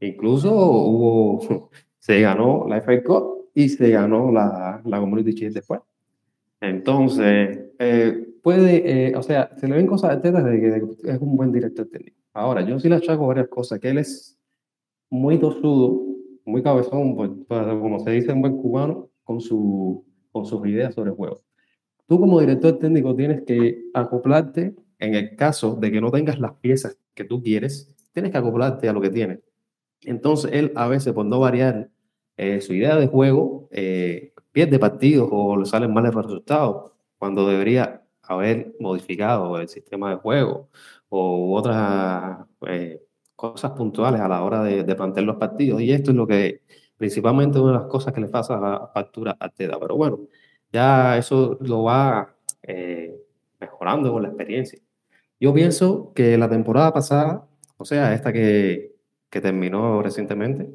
Incluso 0.00 0.54
hubo, 0.54 1.70
se 1.98 2.20
ganó 2.20 2.66
la 2.68 2.80
FA 2.80 3.02
Cup 3.02 3.50
y 3.54 3.68
se 3.68 3.90
ganó 3.90 4.30
la, 4.30 4.80
la 4.84 5.00
Community 5.00 5.32
Shield 5.32 5.54
después. 5.54 5.80
Entonces, 6.60 7.60
eh, 7.78 8.26
puede, 8.42 9.08
eh, 9.08 9.16
o 9.16 9.22
sea, 9.22 9.50
se 9.56 9.68
le 9.68 9.76
ven 9.76 9.86
cosas 9.86 10.22
de 10.22 10.32
de 10.32 10.60
que 10.60 11.10
es 11.10 11.20
un 11.20 11.36
buen 11.36 11.52
director 11.52 11.86
técnico. 11.86 12.18
Ahora, 12.32 12.62
yo 12.62 12.78
sí 12.80 12.88
le 12.88 12.96
achaco 12.96 13.26
varias 13.26 13.48
cosas, 13.48 13.78
que 13.78 13.90
él 13.90 13.98
es 13.98 14.38
muy 15.10 15.38
tosudo, 15.38 16.02
muy 16.44 16.62
cabezón, 16.62 17.16
pues, 17.16 17.30
como 17.48 18.00
se 18.00 18.10
dice 18.10 18.32
en 18.32 18.40
buen 18.40 18.56
cubano, 18.56 19.10
con, 19.22 19.40
su, 19.40 20.04
con 20.32 20.44
sus 20.44 20.66
ideas 20.66 20.94
sobre 20.94 21.10
el 21.10 21.16
juego. 21.16 21.42
Tú 22.06 22.18
como 22.18 22.40
director 22.40 22.78
técnico 22.78 23.14
tienes 23.14 23.42
que 23.42 23.84
acoplarte, 23.94 24.74
en 25.04 25.14
el 25.14 25.36
caso 25.36 25.76
de 25.76 25.92
que 25.92 26.00
no 26.00 26.10
tengas 26.10 26.38
las 26.38 26.54
piezas 26.54 26.98
que 27.14 27.24
tú 27.24 27.42
quieres, 27.42 27.92
tienes 28.12 28.32
que 28.32 28.38
acoplarte 28.38 28.88
a 28.88 28.92
lo 28.92 29.00
que 29.00 29.10
tienes. 29.10 29.40
Entonces, 30.02 30.50
él 30.52 30.72
a 30.74 30.88
veces, 30.88 31.12
por 31.12 31.26
no 31.26 31.40
variar 31.40 31.90
eh, 32.36 32.60
su 32.60 32.74
idea 32.74 32.96
de 32.96 33.06
juego, 33.06 33.68
pierde 34.52 34.78
partidos 34.78 35.28
o 35.32 35.56
le 35.56 35.66
salen 35.66 35.92
males 35.92 36.14
resultados, 36.14 36.92
cuando 37.18 37.48
debería 37.48 38.02
haber 38.22 38.74
modificado 38.80 39.58
el 39.58 39.68
sistema 39.68 40.10
de 40.10 40.16
juego 40.16 40.68
o 41.08 41.54
otras 41.56 42.46
eh, 42.66 43.02
cosas 43.36 43.72
puntuales 43.72 44.20
a 44.20 44.28
la 44.28 44.42
hora 44.42 44.62
de, 44.62 44.84
de, 44.84 44.94
plantear 44.94 45.26
los 45.26 45.36
partidos. 45.36 45.80
Y 45.80 45.92
esto 45.92 46.10
es 46.10 46.16
lo 46.16 46.26
que 46.26 46.62
principalmente 46.96 47.58
una 47.58 47.72
de 47.72 47.78
las 47.80 47.88
cosas 47.88 48.12
que 48.12 48.20
le 48.20 48.28
pasa 48.28 48.58
a 48.58 48.60
la 48.60 48.90
factura 48.92 49.36
a 49.38 49.48
Teda. 49.48 49.78
Pero 49.78 49.96
bueno, 49.96 50.20
ya 50.72 51.16
eso 51.18 51.58
lo 51.60 51.84
va 51.84 52.34
eh, 52.62 53.14
mejorando 53.60 54.12
con 54.12 54.22
la 54.22 54.28
experiencia. 54.28 54.80
Yo 55.44 55.52
pienso 55.52 56.10
que 56.14 56.38
la 56.38 56.48
temporada 56.48 56.90
pasada, 56.94 57.46
o 57.76 57.84
sea, 57.84 58.14
esta 58.14 58.32
que, 58.32 58.94
que 59.28 59.42
terminó 59.42 60.02
recientemente, 60.02 60.74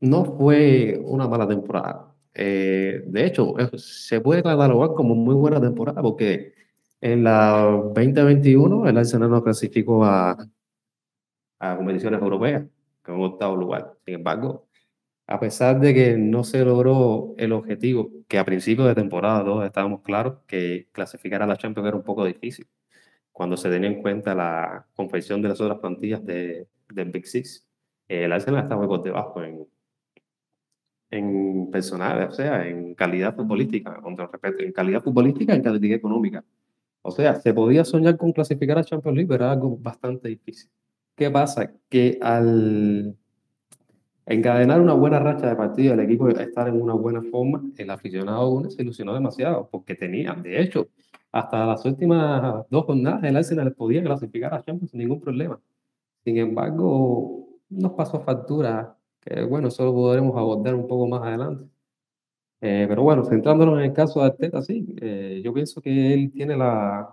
no 0.00 0.24
fue 0.24 1.00
una 1.04 1.26
mala 1.26 1.48
temporada. 1.48 2.14
Eh, 2.32 3.02
de 3.04 3.26
hecho, 3.26 3.54
se 3.76 4.20
puede 4.20 4.44
catalogar 4.44 4.90
como 4.94 5.16
muy 5.16 5.34
buena 5.34 5.60
temporada 5.60 6.02
porque 6.02 6.54
en 7.00 7.24
la 7.24 7.62
2021 7.94 8.86
el 8.88 8.96
Arsenal 8.96 9.30
no 9.30 9.42
clasificó 9.42 10.04
a, 10.04 10.38
a 11.58 11.76
competiciones 11.76 12.22
europeas 12.22 12.64
con 13.02 13.20
octavo 13.22 13.56
lugar. 13.56 13.96
Sin 14.04 14.14
embargo, 14.14 14.68
a 15.26 15.40
pesar 15.40 15.80
de 15.80 15.94
que 15.94 16.16
no 16.16 16.44
se 16.44 16.64
logró 16.64 17.34
el 17.38 17.52
objetivo, 17.52 18.12
que 18.28 18.38
a 18.38 18.44
principio 18.44 18.84
de 18.84 18.94
temporada 18.94 19.44
todos 19.44 19.64
estábamos 19.64 20.02
claros 20.02 20.38
que 20.46 20.88
clasificar 20.92 21.42
a 21.42 21.46
la 21.48 21.56
Champions 21.56 21.88
era 21.88 21.96
un 21.96 22.04
poco 22.04 22.24
difícil, 22.24 22.68
cuando 23.40 23.56
se 23.56 23.70
tenía 23.70 23.88
en 23.88 24.02
cuenta 24.02 24.34
la 24.34 24.86
confección 24.94 25.40
de 25.40 25.48
las 25.48 25.58
otras 25.62 25.78
plantillas 25.78 26.22
de, 26.26 26.68
del 26.92 27.10
Big 27.10 27.26
Six, 27.26 27.66
el 28.06 28.30
Arsenal 28.30 28.64
estaba 28.64 28.86
por 28.86 29.02
debajo 29.02 29.42
en, 29.42 29.66
en 31.10 31.70
personal, 31.70 32.28
o 32.28 32.32
sea, 32.32 32.68
en 32.68 32.94
calidad 32.94 33.34
futbolística, 33.34 33.98
contra 34.02 34.26
respeto, 34.26 34.62
en 34.62 34.72
calidad 34.72 35.02
futbolística 35.02 35.54
y 35.54 35.56
en 35.56 35.62
calidad 35.62 35.96
económica. 35.96 36.44
O 37.00 37.10
sea, 37.10 37.34
se 37.36 37.54
podía 37.54 37.82
soñar 37.82 38.18
con 38.18 38.30
clasificar 38.32 38.76
a 38.76 38.84
Champions 38.84 39.16
League, 39.16 39.28
pero 39.28 39.44
era 39.44 39.52
algo 39.52 39.74
bastante 39.78 40.28
difícil. 40.28 40.70
¿Qué 41.14 41.30
pasa? 41.30 41.72
Que 41.88 42.18
al 42.20 43.16
encadenar 44.26 44.82
una 44.82 44.92
buena 44.92 45.18
racha 45.18 45.48
de 45.48 45.56
partidos, 45.56 45.94
el 45.94 46.00
equipo 46.00 46.28
estar 46.28 46.68
en 46.68 46.78
una 46.78 46.92
buena 46.92 47.22
forma, 47.22 47.62
el 47.78 47.88
aficionado 47.88 48.68
se 48.68 48.82
ilusionó 48.82 49.14
demasiado, 49.14 49.66
porque 49.70 49.94
tenía, 49.94 50.34
de 50.34 50.60
hecho, 50.60 50.90
hasta 51.32 51.66
las 51.66 51.84
últimas 51.84 52.66
dos 52.70 52.84
jornadas 52.86 53.24
el 53.24 53.36
Arsenal 53.36 53.72
podía 53.74 54.02
clasificar 54.02 54.54
a 54.54 54.62
Champions 54.62 54.90
sin 54.90 55.00
ningún 55.00 55.20
problema. 55.20 55.60
Sin 56.24 56.36
embargo, 56.38 57.48
nos 57.68 57.92
pasó 57.92 58.20
factura 58.20 58.96
que 59.20 59.42
bueno, 59.44 59.68
eso 59.68 59.84
lo 59.84 59.92
podremos 59.94 60.36
abordar 60.36 60.74
un 60.74 60.86
poco 60.88 61.06
más 61.06 61.22
adelante. 61.22 61.66
Eh, 62.62 62.86
pero 62.88 63.02
bueno, 63.02 63.24
centrándonos 63.24 63.78
en 63.78 63.86
el 63.86 63.92
caso 63.94 64.20
de 64.20 64.26
Arteta, 64.26 64.62
sí, 64.62 64.94
eh, 65.00 65.40
yo 65.44 65.52
pienso 65.54 65.80
que 65.80 66.12
él 66.12 66.30
tiene 66.32 66.56
la, 66.56 67.08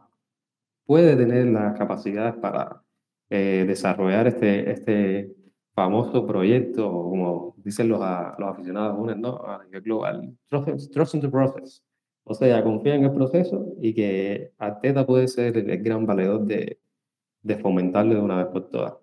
puede 0.85 1.15
tener 1.15 1.47
las 1.47 1.77
capacidades 1.77 2.35
para 2.35 2.81
eh, 3.29 3.65
desarrollar 3.67 4.27
este, 4.27 4.71
este 4.71 5.35
famoso 5.75 6.25
proyecto, 6.25 6.89
como 6.91 7.55
dicen 7.57 7.89
los, 7.89 7.99
los 7.99 8.49
aficionados 8.49 8.97
a 9.45 9.63
nivel 9.63 9.81
global, 9.81 10.37
trust, 10.49 11.15
in 11.15 11.21
the 11.21 11.29
process. 11.29 11.83
O 12.27 12.33
sea, 12.33 12.63
confía 12.63 12.95
en 12.95 13.05
el 13.05 13.13
proceso 13.13 13.73
y 13.81 13.93
que 13.93 14.51
Arteta 14.57 15.05
puede 15.05 15.27
ser 15.27 15.57
el, 15.57 15.83
gran 15.83 16.05
valedor 16.05 16.45
de, 16.45 16.79
de 17.41 17.57
fomentarlo 17.57 18.15
de 18.15 18.21
una 18.21 18.43
vez 18.43 18.47
por 18.47 18.69
todas. 18.69 18.93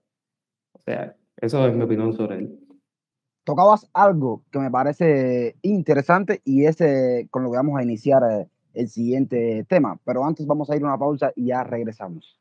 O 0.73 0.79
sea, 0.79 1.17
eso 1.37 1.67
es 1.67 1.75
mi 1.75 1.83
opinión 1.83 2.13
sobre 2.13 2.37
él 2.37 2.65
tocabas 3.45 3.87
algo 3.93 4.43
que 4.51 4.59
me 4.59 4.71
parece 4.71 5.57
interesante 5.63 6.41
y 6.45 6.65
es 6.65 6.79
con 7.31 7.45
lo 7.45 7.51
que 7.51 7.59
vamos 7.59 7.79
a 7.79 7.83
iniciar 7.83 8.23
eh, 8.31 8.49
el 8.73 8.89
siguiente 8.89 9.65
tema. 9.69 9.99
Pero 10.05 10.25
antes 10.25 10.47
vamos 10.47 10.71
a 10.71 10.77
ir 10.77 10.83
a 10.83 10.87
una 10.87 10.99
pausa 10.99 11.33
y 11.37 11.47
ya 11.47 11.63
regresamos. 11.63 12.41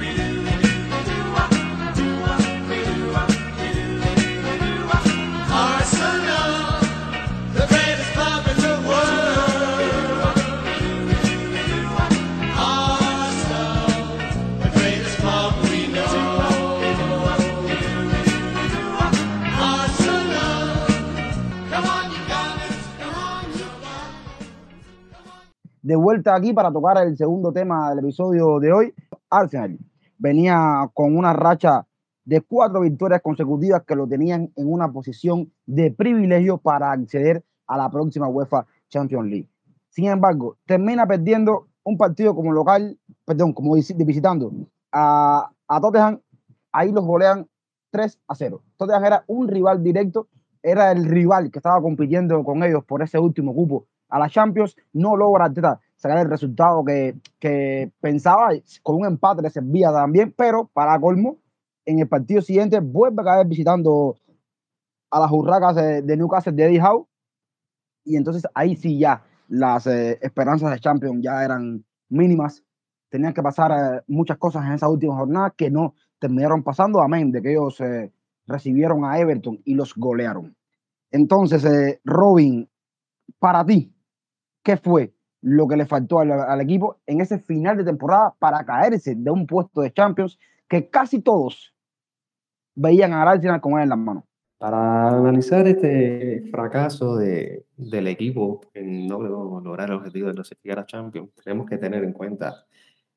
the 0.00 0.39
de 25.82 25.96
vuelta 25.96 26.34
aquí 26.34 26.52
para 26.52 26.72
tocar 26.72 26.98
el 26.98 27.16
segundo 27.16 27.52
tema 27.52 27.90
del 27.90 28.00
episodio 28.00 28.58
de 28.58 28.72
hoy. 28.72 28.94
Arsenal 29.30 29.78
venía 30.18 30.90
con 30.92 31.16
una 31.16 31.32
racha 31.32 31.86
de 32.24 32.42
cuatro 32.42 32.82
victorias 32.82 33.22
consecutivas 33.22 33.82
que 33.84 33.96
lo 33.96 34.06
tenían 34.06 34.52
en 34.56 34.72
una 34.72 34.92
posición 34.92 35.50
de 35.66 35.90
privilegio 35.90 36.58
para 36.58 36.92
acceder 36.92 37.42
a 37.66 37.76
la 37.76 37.90
próxima 37.90 38.28
UEFA 38.28 38.66
Champions 38.88 39.28
League. 39.28 39.48
Sin 39.88 40.06
embargo, 40.06 40.56
termina 40.66 41.06
perdiendo 41.06 41.68
un 41.82 41.96
partido 41.96 42.34
como 42.34 42.52
local, 42.52 42.98
perdón, 43.24 43.52
como 43.52 43.74
visitando 43.74 44.52
a, 44.92 45.50
a 45.66 45.80
Tottenham, 45.80 46.20
ahí 46.72 46.92
los 46.92 47.04
golean 47.04 47.48
3 47.90 48.20
a 48.28 48.34
0. 48.34 48.62
Tottenham 48.76 49.04
era 49.04 49.24
un 49.26 49.48
rival 49.48 49.82
directo, 49.82 50.28
era 50.62 50.92
el 50.92 51.06
rival 51.06 51.50
que 51.50 51.58
estaba 51.58 51.80
compitiendo 51.80 52.44
con 52.44 52.62
ellos 52.62 52.84
por 52.84 53.02
ese 53.02 53.18
último 53.18 53.54
cupo 53.54 53.86
a 54.10 54.18
la 54.18 54.28
Champions, 54.28 54.76
no 54.92 55.16
logra 55.16 55.52
sacar 55.96 56.18
el 56.18 56.30
resultado 56.30 56.84
que, 56.84 57.16
que 57.38 57.90
pensaba, 58.00 58.50
con 58.82 58.96
un 58.96 59.06
empate 59.06 59.42
le 59.42 59.50
servía 59.50 59.92
también, 59.92 60.34
pero 60.36 60.68
para 60.72 60.98
colmo, 61.00 61.38
en 61.84 62.00
el 62.00 62.08
partido 62.08 62.42
siguiente 62.42 62.80
vuelve 62.80 63.22
a 63.22 63.24
caer 63.24 63.46
visitando 63.46 64.16
a 65.10 65.20
las 65.20 65.30
hurracas 65.30 65.76
de, 65.76 66.16
Newcastle 66.16 66.52
de 66.52 66.64
Eddie 66.64 66.82
Howe, 66.82 67.06
y 68.04 68.16
entonces 68.16 68.46
ahí 68.54 68.76
sí 68.76 68.98
ya 68.98 69.22
las 69.48 69.86
eh, 69.86 70.18
esperanzas 70.22 70.70
de 70.70 70.80
Champions 70.80 71.22
ya 71.22 71.44
eran 71.44 71.84
mínimas. 72.08 72.62
Tenían 73.08 73.34
que 73.34 73.42
pasar 73.42 73.72
eh, 73.72 74.02
muchas 74.06 74.38
cosas 74.38 74.64
en 74.64 74.72
esa 74.72 74.88
última 74.88 75.16
jornada 75.16 75.52
que 75.56 75.70
no 75.70 75.94
terminaron 76.18 76.62
pasando, 76.62 77.02
amén 77.02 77.32
de 77.32 77.42
que 77.42 77.50
ellos 77.50 77.80
eh, 77.80 78.12
recibieron 78.46 79.04
a 79.04 79.18
Everton 79.18 79.60
y 79.64 79.74
los 79.74 79.94
golearon. 79.94 80.56
Entonces, 81.10 82.00
Robin, 82.04 82.68
para 83.38 83.64
ti, 83.64 83.92
¿qué 84.70 84.76
fue 84.76 85.12
lo 85.42 85.66
que 85.66 85.76
le 85.76 85.84
faltó 85.84 86.20
al, 86.20 86.30
al, 86.30 86.60
equipo 86.60 87.00
en 87.06 87.20
ese 87.20 87.40
final 87.40 87.76
de 87.76 87.82
temporada 87.82 88.34
para 88.38 88.64
caerse 88.64 89.16
de 89.16 89.30
un 89.30 89.44
puesto 89.44 89.80
de 89.80 89.92
Champions 89.92 90.38
que 90.68 90.88
casi 90.88 91.20
todos 91.20 91.74
veían 92.76 93.12
a 93.12 93.22
Arsenal 93.22 93.60
con 93.60 93.72
él 93.72 93.82
en 93.82 93.88
las 93.88 93.98
manos? 93.98 94.24
Para 94.58 95.08
analizar 95.08 95.66
este 95.66 96.44
fracaso 96.52 97.16
de, 97.16 97.64
del 97.76 98.06
equipo 98.06 98.60
en 98.74 99.08
no 99.08 99.20
lograr 99.20 99.88
el 99.88 99.96
objetivo 99.96 100.28
de 100.28 100.34
clasificar 100.34 100.78
a 100.78 100.86
Champions, 100.86 101.30
tenemos 101.42 101.68
que 101.68 101.78
tener 101.78 102.04
en 102.04 102.12
cuenta 102.12 102.66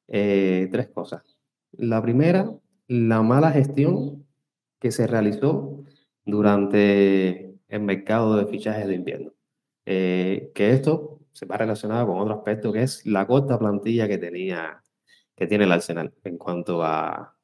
eh, 0.07 0.69
tres 0.71 0.87
cosas. 0.87 1.37
La 1.73 2.01
primera, 2.01 2.49
la 2.87 3.21
mala 3.21 3.51
gestión 3.51 4.25
que 4.79 4.91
se 4.91 5.05
realizó 5.05 5.83
durante 6.25 7.59
el 7.67 7.81
mercado 7.81 8.37
de 8.37 8.47
fichajes 8.47 8.87
de 8.87 8.95
invierno. 8.95 9.33
Eh, 9.85 10.51
que 10.55 10.71
esto 10.71 11.12
se 11.33 11.45
va 11.45 11.57
relacionado 11.57 12.07
con 12.07 12.19
otro 12.19 12.35
aspecto 12.35 12.71
que 12.71 12.83
es 12.83 13.05
la 13.05 13.25
corta 13.27 13.59
plantilla 13.59 14.07
que 14.07 14.17
tenía, 14.17 14.81
que 15.35 15.47
tiene 15.47 15.65
el 15.65 15.71
Arsenal 15.71 16.13
en 16.23 16.37
cuanto 16.37 16.83
a, 16.83 17.35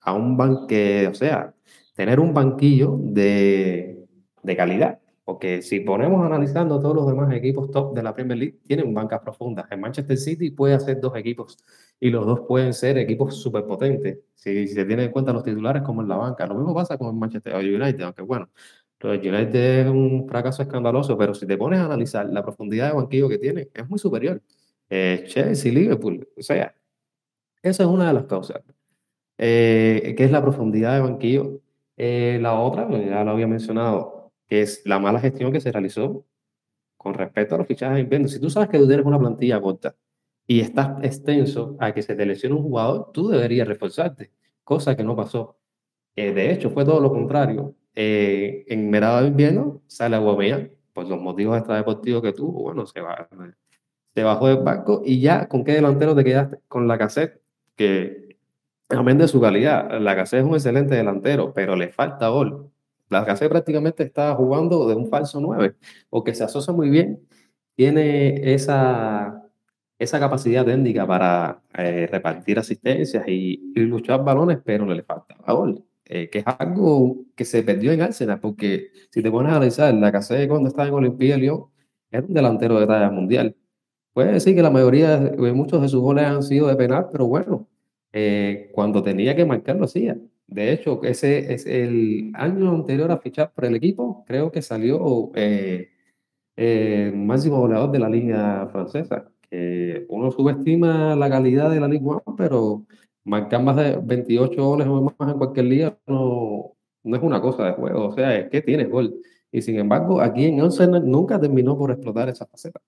a 0.00 0.12
un 0.12 0.36
banque, 0.36 1.08
o 1.08 1.14
sea, 1.14 1.54
tener 1.94 2.20
un 2.20 2.34
banquillo 2.34 2.96
de, 3.00 4.06
de 4.42 4.56
calidad. 4.56 5.00
Porque 5.24 5.60
si 5.60 5.80
ponemos 5.80 6.24
analizando 6.24 6.80
todos 6.80 6.96
los 6.96 7.06
demás 7.06 7.30
equipos 7.34 7.70
top 7.70 7.94
de 7.94 8.02
la 8.02 8.14
Premier 8.14 8.38
League, 8.38 8.60
tienen 8.66 8.94
bancas 8.94 9.20
profundas. 9.20 9.66
En 9.70 9.78
Manchester 9.78 10.16
City 10.16 10.50
puede 10.52 10.72
hacer 10.72 11.00
dos 11.00 11.14
equipos 11.16 11.58
y 12.00 12.08
los 12.08 12.24
dos 12.24 12.40
pueden 12.48 12.72
ser 12.72 12.96
equipos 12.96 13.36
súper 13.36 13.66
potentes. 13.66 14.20
Si, 14.34 14.68
se 14.68 14.86
tiene 14.86 15.04
en 15.04 15.10
cuenta 15.10 15.34
los 15.34 15.42
titulares 15.42 15.82
como 15.82 16.00
en 16.00 16.08
la 16.08 16.16
banca. 16.16 16.46
Lo 16.46 16.54
mismo 16.54 16.74
pasa 16.74 16.96
con 16.96 17.18
Manchester 17.18 17.54
United, 17.56 18.00
aunque 18.00 18.22
bueno, 18.22 18.48
el 19.00 19.20
United 19.20 19.86
es 19.86 19.86
un 19.88 20.26
fracaso 20.28 20.62
escandaloso, 20.62 21.16
pero 21.16 21.34
si 21.34 21.46
te 21.46 21.56
pones 21.56 21.80
a 21.80 21.86
analizar 21.86 22.28
la 22.28 22.42
profundidad 22.42 22.88
de 22.88 22.94
banquillo 22.94 23.28
que 23.28 23.38
tiene, 23.38 23.68
es 23.72 23.88
muy 23.88 23.98
superior. 23.98 24.42
Eh, 24.90 25.24
Chelsea, 25.26 25.72
Liverpool, 25.72 26.28
o 26.36 26.42
sea, 26.42 26.74
esa 27.62 27.82
es 27.84 27.88
una 27.88 28.08
de 28.08 28.14
las 28.14 28.24
causas. 28.24 28.62
Eh, 29.38 30.14
que 30.16 30.24
es 30.24 30.32
la 30.32 30.42
profundidad 30.42 30.94
de 30.94 31.00
banquillo 31.00 31.60
eh, 32.00 32.38
la 32.40 32.54
otra, 32.60 32.88
ya 32.90 33.24
lo 33.24 33.32
había 33.32 33.48
mencionado, 33.48 34.32
es 34.48 34.82
la 34.86 35.00
mala 35.00 35.20
gestión 35.20 35.52
que 35.52 35.60
se 35.60 35.72
realizó 35.72 36.24
con 36.96 37.14
respecto 37.14 37.56
a 37.56 37.58
los 37.58 37.66
fichajes 37.66 37.96
de 37.96 38.02
invierno. 38.02 38.28
Si 38.28 38.40
tú 38.40 38.50
sabes 38.50 38.68
que 38.70 38.78
tú 38.78 38.86
tienes 38.88 39.06
una 39.06 39.18
plantilla 39.18 39.60
corta 39.60 39.96
y 40.46 40.60
estás 40.60 41.02
extenso 41.04 41.76
a 41.80 41.92
que 41.94 42.02
se 42.02 42.14
te 42.16 42.26
lesione 42.26 42.56
un 42.56 42.62
jugador, 42.62 43.10
tú 43.12 43.28
deberías 43.28 43.68
reforzarte, 43.68 44.32
cosa 44.64 44.96
que 44.96 45.04
no 45.04 45.16
pasó. 45.16 45.58
Eh, 46.16 46.32
de 46.32 46.52
hecho, 46.52 46.70
fue 46.70 46.84
todo 46.84 47.00
lo 47.00 47.10
contrario. 47.10 47.74
Eh, 48.00 48.64
en 48.68 48.90
merado 48.90 49.22
de 49.22 49.26
invierno 49.26 49.82
sale 49.88 50.14
Aguamellán, 50.14 50.70
por 50.92 51.08
los 51.08 51.20
motivos 51.20 51.58
extradeportivos 51.58 52.22
que 52.22 52.32
tuvo, 52.32 52.62
bueno, 52.62 52.86
se, 52.86 53.00
va, 53.00 53.28
se 54.14 54.22
bajó 54.22 54.46
del 54.46 54.58
barco 54.58 55.02
y 55.04 55.20
ya, 55.20 55.48
¿con 55.48 55.64
qué 55.64 55.72
delantero 55.72 56.14
te 56.14 56.22
quedaste? 56.22 56.60
Con 56.68 56.86
la 56.86 56.96
cassette, 56.96 57.40
que 57.74 58.28
amén 58.88 59.18
de 59.18 59.26
su 59.26 59.40
calidad. 59.40 60.00
La 60.00 60.14
Cassé 60.14 60.38
es 60.38 60.44
un 60.44 60.54
excelente 60.54 60.94
delantero, 60.94 61.52
pero 61.52 61.74
le 61.74 61.88
falta 61.88 62.28
gol. 62.28 62.70
La 63.08 63.24
Cassé 63.24 63.48
prácticamente 63.48 64.04
está 64.04 64.32
jugando 64.36 64.88
de 64.88 64.94
un 64.94 65.08
falso 65.08 65.40
9, 65.40 65.74
o 66.10 66.22
que 66.22 66.34
se 66.34 66.44
asocia 66.44 66.72
muy 66.72 66.90
bien, 66.90 67.20
tiene 67.74 68.54
esa, 68.54 69.42
esa 69.98 70.20
capacidad 70.20 70.64
técnica 70.64 71.04
para 71.04 71.62
eh, 71.76 72.06
repartir 72.10 72.60
asistencias 72.60 73.26
y, 73.26 73.72
luchar 73.74 74.24
balones, 74.24 74.58
pero 74.64 74.86
le 74.86 75.02
falta 75.02 75.34
gol. 75.52 75.84
Eh, 76.10 76.30
que 76.30 76.38
es 76.38 76.44
algo 76.46 77.26
que 77.36 77.44
se 77.44 77.62
perdió 77.62 77.92
en 77.92 78.00
Arsenal, 78.00 78.40
porque 78.40 78.92
si 79.10 79.22
te 79.22 79.30
pones 79.30 79.52
a 79.52 79.56
analizar, 79.56 79.92
la 79.92 80.10
Cassé 80.10 80.48
cuando 80.48 80.68
estaba 80.68 80.88
en 80.88 80.94
Olimpia 80.94 81.36
Lyon 81.36 81.66
era 82.10 82.26
un 82.26 82.32
delantero 82.32 82.80
de 82.80 82.86
talla 82.86 83.10
mundial. 83.10 83.54
Puede 84.14 84.32
decir 84.32 84.54
que 84.56 84.62
la 84.62 84.70
mayoría, 84.70 85.18
de 85.18 85.52
muchos 85.52 85.82
de 85.82 85.88
sus 85.88 86.00
goles 86.00 86.24
han 86.24 86.42
sido 86.42 86.68
de 86.68 86.76
penal, 86.76 87.08
pero 87.12 87.26
bueno, 87.26 87.68
eh, 88.12 88.70
cuando 88.74 89.02
tenía 89.02 89.36
que 89.36 89.44
marcar 89.44 89.76
lo 89.76 89.84
hacía. 89.84 90.18
De 90.46 90.72
hecho, 90.72 91.00
ese 91.04 91.52
es 91.52 91.66
el 91.66 92.32
año 92.34 92.70
anterior 92.74 93.10
a 93.12 93.18
fichar 93.18 93.52
por 93.52 93.66
el 93.66 93.76
equipo, 93.76 94.24
creo 94.26 94.50
que 94.50 94.62
salió 94.62 95.30
eh, 95.34 95.90
eh, 96.56 97.12
máximo 97.14 97.60
goleador 97.60 97.92
de 97.92 97.98
la 97.98 98.08
liga 98.08 98.68
francesa. 98.72 99.30
Uno 100.08 100.30
subestima 100.32 101.16
la 101.16 101.30
calidad 101.30 101.70
de 101.70 101.80
la 101.80 101.88
Liga 101.88 102.22
pero 102.36 102.86
marcar 103.28 103.62
más 103.62 103.76
de 103.76 103.98
28 104.02 104.64
goles 104.64 104.86
o 104.86 105.14
más 105.18 105.32
en 105.32 105.38
cualquier 105.38 105.66
liga 105.66 105.98
no, 106.06 106.76
no 107.04 107.16
es 107.16 107.22
una 107.22 107.40
cosa 107.40 107.66
de 107.66 107.72
juego. 107.72 108.08
O 108.08 108.14
sea, 108.14 108.36
es 108.36 108.50
que 108.50 108.62
tiene 108.62 108.84
gol. 108.84 109.14
Y 109.52 109.62
sin 109.62 109.78
embargo, 109.78 110.20
aquí 110.20 110.46
en 110.46 110.60
Arsenal 110.60 111.08
nunca 111.08 111.40
terminó 111.40 111.76
por 111.76 111.90
explotar 111.90 112.28
esa 112.28 112.46
faceta. 112.46 112.80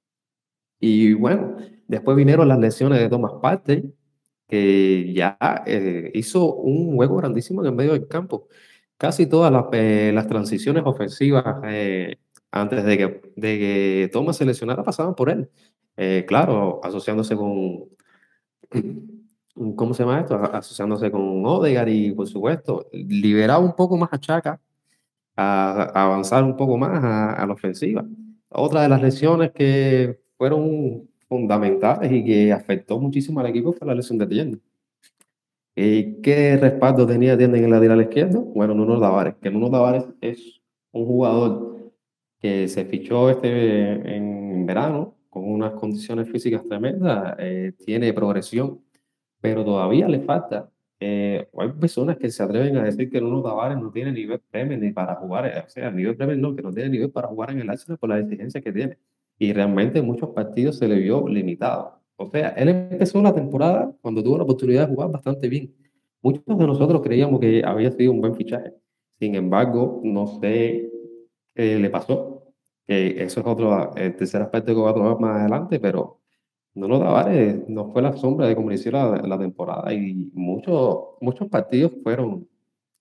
Y 0.80 1.14
bueno, 1.14 1.56
después 1.88 2.16
vinieron 2.16 2.48
las 2.48 2.58
lesiones 2.58 3.00
de 3.00 3.08
Thomas 3.08 3.32
Partey, 3.42 3.92
que 4.48 5.12
ya 5.14 5.38
eh, 5.66 6.10
hizo 6.14 6.54
un 6.54 6.96
juego 6.96 7.16
grandísimo 7.16 7.62
en 7.62 7.68
el 7.68 7.74
medio 7.74 7.92
del 7.92 8.08
campo. 8.08 8.48
Casi 8.96 9.26
todas 9.26 9.52
las, 9.52 9.66
eh, 9.72 10.14
transiciones 10.28 10.82
ofensivas 10.86 11.44
eh, 11.66 12.16
antes 12.50 12.84
de 12.84 12.98
que, 12.98 13.04
de 13.36 13.58
que 13.58 14.10
Thomas 14.12 14.36
se 14.36 14.46
lesionara 14.46 14.82
pasaban 14.84 15.14
por 15.14 15.30
él. 15.30 15.50
claro, 16.26 16.80
asociándose 16.82 17.36
con, 17.36 17.88
¿cómo 19.76 19.94
se 19.94 20.02
llama 20.02 20.20
esto? 20.20 20.36
Asociándose 20.36 21.10
con 21.10 21.44
Odegaard 21.44 21.88
y, 21.88 22.12
por 22.12 22.26
supuesto, 22.26 22.86
liberaba 22.92 23.64
un 23.64 23.74
poco 23.74 23.96
más 23.96 24.10
a 24.12 24.18
Chaka, 24.18 24.60
a, 25.36 26.04
avanzar 26.04 26.44
un 26.44 26.56
poco 26.56 26.76
más 26.76 27.02
a, 27.02 27.34
a 27.34 27.46
la 27.46 27.52
ofensiva. 27.52 28.04
Otra 28.48 28.82
de 28.82 28.88
las 28.88 29.02
lesiones 29.02 29.52
que 29.52 30.20
fueron 30.36 31.08
fundamentales 31.28 32.10
y 32.12 32.24
que 32.24 32.52
afectó 32.52 32.98
muchísimo 32.98 33.40
al 33.40 33.46
equipo 33.46 33.72
fue 33.72 33.86
la 33.86 33.94
lesión 33.94 34.18
de 34.18 34.26
Tienda. 34.26 34.58
¿Y 35.76 36.20
qué 36.20 36.56
respaldo 36.56 37.06
tenía 37.06 37.38
Tienda 37.38 37.58
en 37.58 37.64
el 37.64 37.70
lateral 37.70 38.02
izquierdo? 38.02 38.40
Bueno, 38.42 38.74
Nuno 38.74 39.00
Tavares, 39.00 39.36
que 39.40 39.50
Nuno 39.50 39.70
Tavares 39.70 40.04
es 40.20 40.60
un 40.92 41.06
jugador 41.06 41.92
que 42.40 42.66
se 42.68 42.84
fichó 42.84 43.30
este 43.30 44.16
en 44.16 44.66
verano 44.66 45.14
con 45.30 45.48
unas 45.48 45.72
condiciones 45.74 46.28
físicas 46.28 46.64
tremendas, 46.68 47.36
eh, 47.38 47.72
tiene 47.84 48.12
progresión, 48.12 48.80
pero 49.40 49.64
todavía 49.64 50.08
le 50.08 50.20
falta. 50.20 50.70
Eh, 51.00 51.48
hay 51.56 51.68
personas 51.72 52.18
que 52.18 52.30
se 52.30 52.42
atreven 52.42 52.76
a 52.76 52.84
decir 52.84 53.10
que 53.10 53.20
Nuno 53.20 53.42
Tavares 53.42 53.78
no 53.78 53.90
tiene 53.90 54.12
nivel 54.12 54.40
Premier 54.50 54.78
ni 54.78 54.92
para 54.92 55.14
jugar, 55.16 55.64
o 55.66 55.70
sea, 55.70 55.90
nivel 55.90 56.16
Premier 56.16 56.38
no, 56.38 56.54
que 56.54 56.62
no 56.62 56.72
tiene 56.72 56.90
nivel 56.90 57.10
para 57.10 57.28
jugar 57.28 57.50
en 57.50 57.60
el 57.60 57.70
Arsenal 57.70 57.98
por 57.98 58.10
la 58.10 58.18
exigencia 58.18 58.60
que 58.60 58.72
tiene 58.72 58.98
y 59.40 59.54
realmente 59.54 59.98
en 59.98 60.06
muchos 60.06 60.30
partidos 60.30 60.76
se 60.76 60.86
le 60.86 60.96
vio 60.96 61.26
limitado. 61.26 61.98
O 62.16 62.26
sea, 62.26 62.50
él 62.50 62.68
empezó 62.68 63.22
la 63.22 63.34
temporada 63.34 63.90
cuando 64.02 64.22
tuvo 64.22 64.36
la 64.36 64.44
oportunidad 64.44 64.86
de 64.86 64.94
jugar 64.94 65.10
bastante 65.10 65.48
bien. 65.48 65.74
Muchos 66.20 66.44
de 66.46 66.66
nosotros 66.66 67.00
creíamos 67.00 67.40
que 67.40 67.62
había 67.64 67.90
sido 67.90 68.12
un 68.12 68.20
buen 68.20 68.34
fichaje. 68.36 68.74
Sin 69.18 69.34
embargo, 69.34 70.02
no 70.04 70.26
sé 70.26 70.90
qué 71.54 71.78
le 71.78 71.88
pasó. 71.88 72.52
Que 72.86 73.22
eso 73.22 73.40
es 73.40 73.46
otro, 73.46 73.94
el 73.96 74.14
tercer 74.16 74.42
aspecto 74.42 74.74
que 74.74 74.80
voy 74.80 74.90
a 74.90 74.94
tomar 74.94 75.18
más 75.18 75.40
adelante, 75.40 75.80
pero 75.80 76.19
no 76.74 76.88
lo 76.88 76.98
Tavares 76.98 77.68
no 77.68 77.92
fue 77.92 78.02
la 78.02 78.16
sombra 78.16 78.46
de 78.46 78.54
cómo 78.54 78.70
inició 78.70 78.92
la, 78.92 79.38
temporada 79.38 79.92
y 79.92 80.30
muchos, 80.34 80.98
muchos 81.20 81.48
partidos 81.48 81.92
fueron 82.02 82.48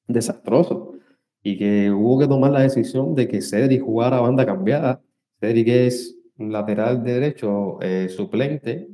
desastrosos 0.07 0.97
y 1.43 1.57
que 1.57 1.91
hubo 1.91 2.19
que 2.19 2.27
tomar 2.27 2.51
la 2.51 2.61
decisión 2.61 3.15
de 3.15 3.27
que 3.27 3.41
Cedric 3.41 3.81
jugara 3.83 4.19
banda 4.21 4.45
cambiada. 4.45 5.01
Cedric 5.39 5.67
es 5.69 6.17
lateral 6.37 7.03
derecho 7.03 7.79
eh, 7.81 8.09
suplente 8.09 8.89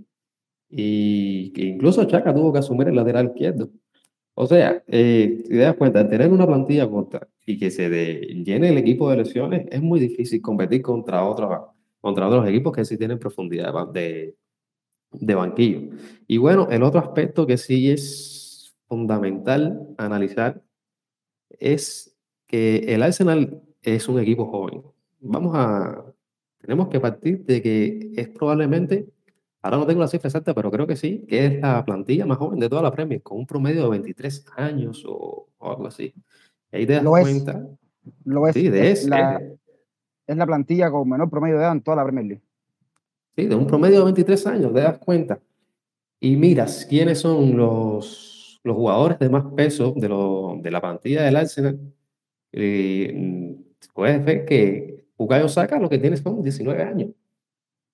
y 0.69 1.51
que 1.53 1.63
incluso 1.63 2.05
Chaca 2.05 2.33
tuvo 2.33 2.51
que 2.53 2.59
asumir 2.59 2.89
el 2.89 2.95
lateral 2.95 3.27
izquierdo. 3.27 3.69
O 4.35 4.47
sea, 4.47 4.83
eh, 4.87 5.43
te 5.47 5.55
das 5.57 5.75
cuenta, 5.77 6.07
tener 6.07 6.31
una 6.31 6.45
plantilla 6.45 6.89
corta 6.89 7.27
y 7.45 7.57
que 7.57 7.71
se 7.71 7.89
llene 7.89 8.69
el 8.69 8.77
equipo 8.77 9.09
de 9.09 9.17
lesiones, 9.17 9.67
es 9.71 9.81
muy 9.81 9.99
difícil 9.99 10.41
competir 10.41 10.81
contra 10.81 11.25
otros, 11.25 11.49
contra 12.01 12.27
otros 12.27 12.47
equipos 12.47 12.73
que 12.73 12.83
sí 12.83 12.97
tienen 12.97 13.19
profundidad 13.19 13.87
de, 13.93 14.35
de 15.19 15.35
banquillo. 15.35 15.89
Y 16.27 16.37
bueno, 16.37 16.67
el 16.69 16.83
otro 16.83 16.99
aspecto 16.99 17.45
que 17.45 17.57
sí 17.57 17.91
es 17.91 18.75
fundamental 18.87 19.87
analizar 19.97 20.61
es 21.49 22.15
que 22.47 22.77
el 22.93 23.03
Arsenal 23.03 23.61
es 23.81 24.07
un 24.07 24.19
equipo 24.19 24.45
joven. 24.45 24.83
Vamos 25.19 25.53
a, 25.55 26.05
tenemos 26.59 26.87
que 26.89 26.99
partir 26.99 27.45
de 27.45 27.61
que 27.61 28.11
es 28.15 28.29
probablemente 28.29 29.07
Ahora 29.65 29.77
no 29.77 29.87
tengo 29.87 30.01
la 30.01 30.07
cifra 30.07 30.27
exacta, 30.27 30.53
pero 30.53 30.69
creo 30.69 30.85
que 30.85 30.95
sí, 30.95 31.25
que 31.27 31.47
es 31.47 31.59
la 31.59 31.83
plantilla 31.83 32.27
más 32.27 32.37
joven 32.37 32.59
de 32.59 32.69
toda 32.69 32.83
la 32.83 32.91
Premier, 32.91 33.23
con 33.23 33.39
un 33.39 33.47
promedio 33.47 33.81
de 33.81 33.89
23 33.89 34.45
años 34.57 35.03
o, 35.07 35.47
algo 35.59 35.87
así. 35.87 36.13
ahí 36.71 36.85
te 36.85 36.93
das 36.93 37.03
cuenta. 37.03 37.67
lo 38.25 38.47
es. 38.47 38.53
Sí, 38.53 38.69
de 38.69 38.91
es, 38.91 39.07
la, 39.07 39.41
es 40.27 40.37
la 40.37 40.45
plantilla 40.45 40.91
con 40.91 41.09
menor 41.09 41.31
promedio 41.31 41.55
de 41.55 41.61
edad 41.63 41.71
en 41.71 41.81
toda 41.81 41.97
la 41.97 42.03
Premier 42.03 42.27
League. 42.27 42.43
Sí, 43.37 43.47
de 43.47 43.55
un 43.55 43.67
promedio 43.67 43.99
de 43.99 44.05
23 44.05 44.47
años, 44.47 44.73
te 44.73 44.79
das 44.79 44.97
cuenta. 44.99 45.41
Y 46.19 46.37
miras 46.37 46.85
quiénes 46.85 47.19
son 47.19 47.57
los, 47.57 48.61
los 48.63 48.75
jugadores 48.75 49.19
de 49.19 49.29
más 49.29 49.45
peso 49.55 49.93
de, 49.95 50.09
lo, 50.09 50.57
de 50.61 50.71
la 50.71 50.81
plantilla 50.81 51.23
del 51.23 51.35
Arsenal. 51.35 51.79
Y 52.51 53.09
mm, 53.13 53.55
puedes 53.93 54.23
ver 54.25 54.45
que 54.45 55.05
Bukayo 55.17 55.49
Saka 55.49 55.79
lo 55.79 55.89
que 55.89 55.99
tiene 55.99 56.17
son 56.17 56.41
19 56.41 56.83
años. 56.83 57.09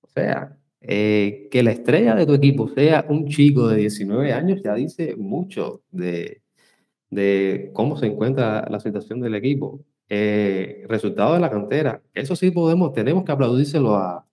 O 0.01 0.07
sea, 0.09 0.57
eh, 0.81 1.47
que 1.51 1.63
la 1.63 1.71
estrella 1.71 2.15
de 2.15 2.25
tu 2.25 2.33
equipo 2.33 2.67
sea 2.69 3.05
un 3.09 3.27
chico 3.27 3.67
de 3.67 3.77
19 3.77 4.33
años 4.33 4.61
ya 4.63 4.75
dice 4.75 5.15
mucho 5.15 5.83
de, 5.91 6.41
de 7.09 7.71
cómo 7.73 7.97
se 7.97 8.07
encuentra 8.07 8.67
la 8.69 8.79
situación 8.79 9.21
del 9.21 9.35
equipo. 9.35 9.83
Eh, 10.09 10.85
resultado 10.89 11.35
de 11.35 11.39
la 11.39 11.49
cantera, 11.49 12.01
eso 12.13 12.35
sí 12.35 12.51
podemos, 12.51 12.93
tenemos 12.93 13.23
que 13.23 13.31
aplaudírselo 13.31 13.95
a, 13.95 14.27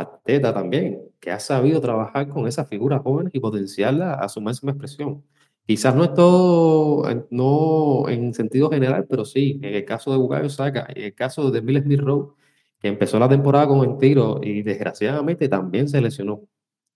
a 0.00 0.52
también, 0.52 1.00
que 1.20 1.30
ha 1.30 1.40
sabido 1.40 1.80
trabajar 1.80 2.28
con 2.28 2.46
esas 2.46 2.68
figuras 2.68 3.02
jóvenes 3.02 3.34
y 3.34 3.40
potenciarla 3.40 4.14
a 4.14 4.28
su 4.28 4.40
máxima 4.40 4.72
expresión. 4.72 5.24
Quizás 5.66 5.94
no 5.96 6.04
es 6.04 6.14
todo, 6.14 7.04
no 7.30 8.08
en 8.08 8.32
sentido 8.34 8.70
general, 8.70 9.06
pero 9.08 9.24
sí, 9.24 9.58
en 9.62 9.74
el 9.74 9.84
caso 9.84 10.12
de 10.12 10.18
Bukayo 10.18 10.48
Saka, 10.48 10.86
en 10.94 11.04
el 11.04 11.14
caso 11.14 11.50
de 11.50 11.60
Bill 11.60 11.82
Smith 11.82 12.00
Rowe, 12.00 12.34
que 12.78 12.88
empezó 12.88 13.18
la 13.18 13.28
temporada 13.28 13.66
con 13.68 13.88
el 13.88 13.98
tiro 13.98 14.40
y 14.42 14.62
desgraciadamente 14.62 15.48
también 15.48 15.88
se 15.88 16.00
lesionó. 16.00 16.42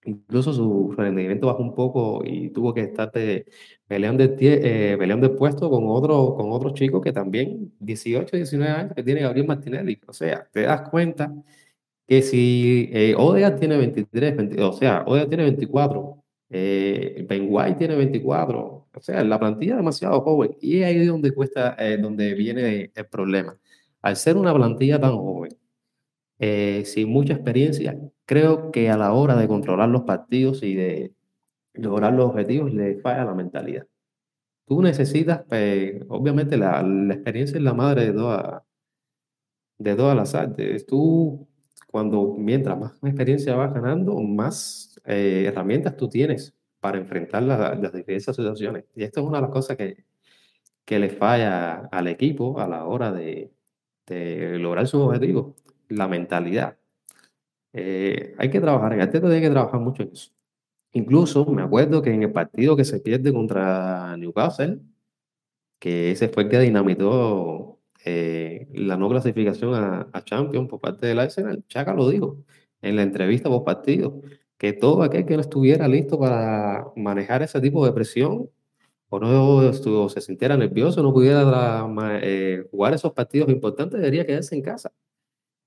Incluso 0.05 0.53
su 0.53 0.93
rendimiento 0.97 1.49
bajó 1.49 1.63
un 1.63 1.75
poco 1.75 2.23
y 2.25 2.51
tuvo 2.51 2.73
que 2.73 2.83
estar 2.83 3.13
peleando, 3.87 4.25
el, 4.25 4.37
eh, 4.41 4.97
peleando 4.99 5.27
el 5.27 5.35
puesto 5.37 5.69
con 5.69 5.85
otro, 5.89 6.35
con 6.35 6.53
otro 6.53 6.71
chico 6.73 7.01
que 7.03 7.13
también, 7.13 7.75
18, 7.81 8.37
19 8.37 8.73
años, 8.73 8.93
que 8.95 9.03
tiene 9.03 9.21
Gabriel 9.23 9.47
Martinelli. 9.47 10.01
O 10.07 10.13
sea, 10.13 10.49
te 10.53 10.63
das 10.63 10.89
cuenta 10.89 11.33
que 12.11 12.23
si 12.23 12.91
eh, 12.93 13.15
tiene 13.61 13.77
23, 13.77 14.59
o 14.63 14.73
sea, 14.73 15.05
Odea 15.07 15.29
tiene 15.29 15.45
24, 15.45 16.25
eh, 16.49 17.25
Ben 17.29 17.47
White 17.49 17.77
tiene 17.79 17.95
24, 17.95 18.89
o 18.93 19.01
sea, 19.01 19.23
la 19.23 19.39
plantilla 19.39 19.75
es 19.75 19.77
demasiado 19.77 20.21
joven 20.23 20.57
y 20.61 20.81
es 20.81 20.87
ahí 20.87 21.07
donde 21.07 21.31
cuesta, 21.31 21.77
eh, 21.79 21.99
donde 21.99 22.35
viene 22.35 22.91
el 22.93 23.07
problema. 23.07 23.57
Al 24.03 24.17
ser 24.17 24.37
una 24.37 24.53
plantilla 24.53 25.01
tan 25.01 25.17
joven, 25.19 25.57
eh, 26.41 26.83
sin 26.85 27.11
mucha 27.11 27.35
experiencia, 27.35 27.97
creo 28.25 28.73
que 28.73 28.91
a 28.91 28.97
la 28.97 29.13
hora 29.13 29.37
de 29.37 29.47
controlar 29.47 29.89
los 29.89 30.03
partidos 30.03 30.65
y 30.65 30.75
de 30.75 31.15
lograr 31.75 32.13
los 32.13 32.31
objetivos 32.31 32.75
le 32.75 32.97
falla 32.97 33.25
la 33.25 33.35
mentalidad. 33.35 33.87
Tú 34.67 34.83
necesitas, 34.83 35.45
pues, 35.49 36.03
obviamente 36.09 36.57
la, 36.57 36.83
la, 36.83 37.15
experiencia 37.15 37.57
es 37.57 37.63
la 37.63 37.75
madre 37.75 38.07
de 38.07 38.13
todas 38.15 38.63
de 39.79 39.95
todas 39.97 40.17
las 40.17 40.35
artes. 40.35 40.87
Tú, 40.87 41.49
cuando 41.91 42.35
mientras 42.39 42.79
más 42.79 42.93
experiencia 43.03 43.57
vas 43.57 43.75
ganando, 43.75 44.15
más 44.21 45.01
eh, 45.05 45.45
herramientas 45.49 45.97
tú 45.97 46.09
tienes 46.09 46.55
para 46.81 46.99
enfrentar 46.99 47.43
las 47.43 47.93
diversas 47.93 48.37
situaciones. 48.37 48.85
Y 48.95 49.03
esto 49.03 49.21
es 49.21 49.27
una 49.27 49.39
de 49.39 49.43
las 49.43 49.51
cosas 49.51 49.77
que, 49.77 50.05
que 50.85 50.99
le 50.99 51.11
falla 51.11 51.89
al 51.91 52.09
equipo 52.09 52.61
a 52.61 52.69
la 52.69 52.87
hora 52.87 53.13
de, 53.13 53.53
de 54.07 54.59
lograr 54.59 54.87
sus 54.87 55.03
objetivos 55.03 55.55
la 55.89 56.09
mentalidad. 56.09 56.79
Eh, 57.73 58.35
hay 58.39 58.51
que 58.51 58.61
trabajar, 58.61 58.93
en 58.93 59.01
Arteta 59.01 59.29
tiene 59.29 59.43
que 59.43 59.51
trabajar 59.51 59.81
mucho 59.81 60.03
en 60.03 60.11
eso. 60.13 60.33
Incluso 60.93 61.45
me 61.47 61.63
acuerdo 61.63 62.03
que 62.03 62.13
en 62.13 62.23
el 62.25 62.33
partido 62.33 62.77
que 62.77 62.85
se 62.85 63.01
pierde 63.01 63.33
contra 63.33 64.17
Newcastle, 64.17 64.81
que 65.79 66.13
ese 66.13 66.29
fue 66.29 66.45
el 66.45 66.49
que 66.51 66.61
dinamitó 66.61 67.70
eh, 68.05 68.69
la 68.73 68.97
no 68.97 69.09
clasificación 69.09 69.75
a, 69.75 70.09
a, 70.13 70.25
Champions 70.25 70.69
por 70.69 70.81
parte 70.81 71.07
del 71.07 71.19
Arsenal, 71.19 71.65
Chaca 71.69 71.95
lo 71.95 72.09
dijo 72.09 72.39
en 72.83 72.97
la 72.97 73.03
entrevista 73.03 73.49
post 73.49 73.67
partido, 73.67 74.23
que 74.59 74.73
todo 74.73 75.03
aquel 75.03 75.27
que 75.27 75.37
no 75.37 75.41
estuviera 75.43 75.89
listo 75.89 76.19
para 76.19 76.87
manejar 76.97 77.43
ese 77.43 77.61
tipo 77.61 77.85
de 77.85 77.93
presión 77.93 78.51
o 79.11 79.19
no 79.19 79.69
estuvo, 79.69 80.09
se 80.09 80.21
sintiera 80.21 80.57
nervioso, 80.57 81.03
no 81.03 81.13
pudiera 81.13 81.87
eh, 82.23 82.67
jugar 82.71 82.95
esos 82.95 83.13
partidos 83.13 83.49
importantes, 83.51 84.01
debería 84.01 84.27
quedarse 84.27 84.55
en 84.55 84.63
casa. 84.63 84.93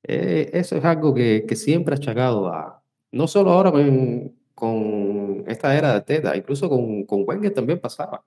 Eh, 0.03 0.49
eso 0.53 0.77
es 0.77 0.85
algo 0.85 1.13
que, 1.13 1.45
que, 1.47 1.55
siempre 1.55 1.95
ha 1.95 1.97
achacado 1.97 2.47
a, 2.47 2.83
no 3.11 3.27
solo 3.27 3.51
ahora 3.51 3.71
con, 3.71 4.35
con 4.55 5.43
esta 5.47 5.77
era 5.77 5.93
de 5.95 6.01
Teta, 6.01 6.35
incluso 6.37 6.69
con, 6.69 7.05
con 7.05 7.23
Wenger 7.27 7.53
también 7.53 7.79
pasaba. 7.79 8.25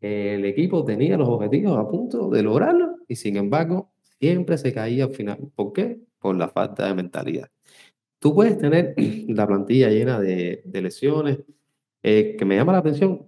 El 0.00 0.44
equipo 0.46 0.84
tenía 0.84 1.16
los 1.16 1.28
objetivos 1.28 1.78
a 1.78 1.88
punto 1.88 2.30
de 2.30 2.42
lograrlo 2.42 2.99
y 3.10 3.16
sin 3.16 3.36
embargo 3.36 3.92
siempre 4.20 4.56
se 4.56 4.72
caía 4.72 5.04
al 5.04 5.14
final. 5.14 5.50
¿Por 5.54 5.72
qué? 5.72 6.00
Por 6.20 6.36
la 6.36 6.48
falta 6.48 6.86
de 6.86 6.94
mentalidad. 6.94 7.50
Tú 8.20 8.34
puedes 8.34 8.56
tener 8.58 8.94
la 9.28 9.46
plantilla 9.46 9.90
llena 9.90 10.20
de, 10.20 10.62
lesiones, 10.72 11.40
eh, 12.02 12.36
que 12.38 12.44
me 12.44 12.56
llama 12.56 12.72
la 12.72 12.78
atención, 12.78 13.26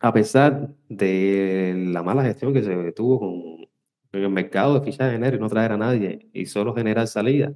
a 0.00 0.12
pesar 0.12 0.74
de 0.88 1.74
la 1.92 2.02
mala 2.02 2.24
gestión 2.24 2.52
que 2.52 2.62
se 2.62 2.92
tuvo 2.92 3.20
con, 3.20 3.68
en 4.12 4.22
el 4.22 4.30
mercado 4.30 4.78
de 4.78 4.84
fichas 4.84 5.10
de 5.10 5.16
enero 5.16 5.36
y 5.36 5.40
no 5.40 5.48
traer 5.48 5.72
a 5.72 5.78
nadie 5.78 6.28
y 6.32 6.46
solo 6.46 6.74
generar 6.74 7.06
salida. 7.06 7.54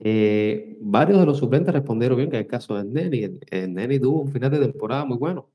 Eh, 0.00 0.76
varios 0.80 1.18
de 1.20 1.26
los 1.26 1.38
suplentes 1.38 1.72
respondieron 1.72 2.18
bien, 2.18 2.30
que 2.30 2.36
es 2.36 2.42
el 2.42 2.48
caso 2.48 2.76
de 2.76 2.84
Neni. 2.84 3.40
El, 3.50 3.72
Neni 3.72 3.98
tuvo 3.98 4.20
un 4.22 4.32
final 4.32 4.50
de 4.50 4.58
temporada 4.58 5.04
muy 5.06 5.16
bueno, 5.16 5.50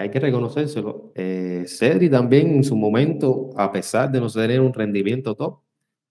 hay 0.00 0.10
que 0.10 0.20
reconocérselo. 0.20 1.12
Eh, 1.14 1.64
Cedri 1.66 2.10
también 2.10 2.48
en 2.56 2.64
su 2.64 2.76
momento, 2.76 3.50
a 3.56 3.72
pesar 3.72 4.10
de 4.10 4.20
no 4.20 4.28
tener 4.30 4.60
un 4.60 4.72
rendimiento 4.72 5.34
top, 5.34 5.60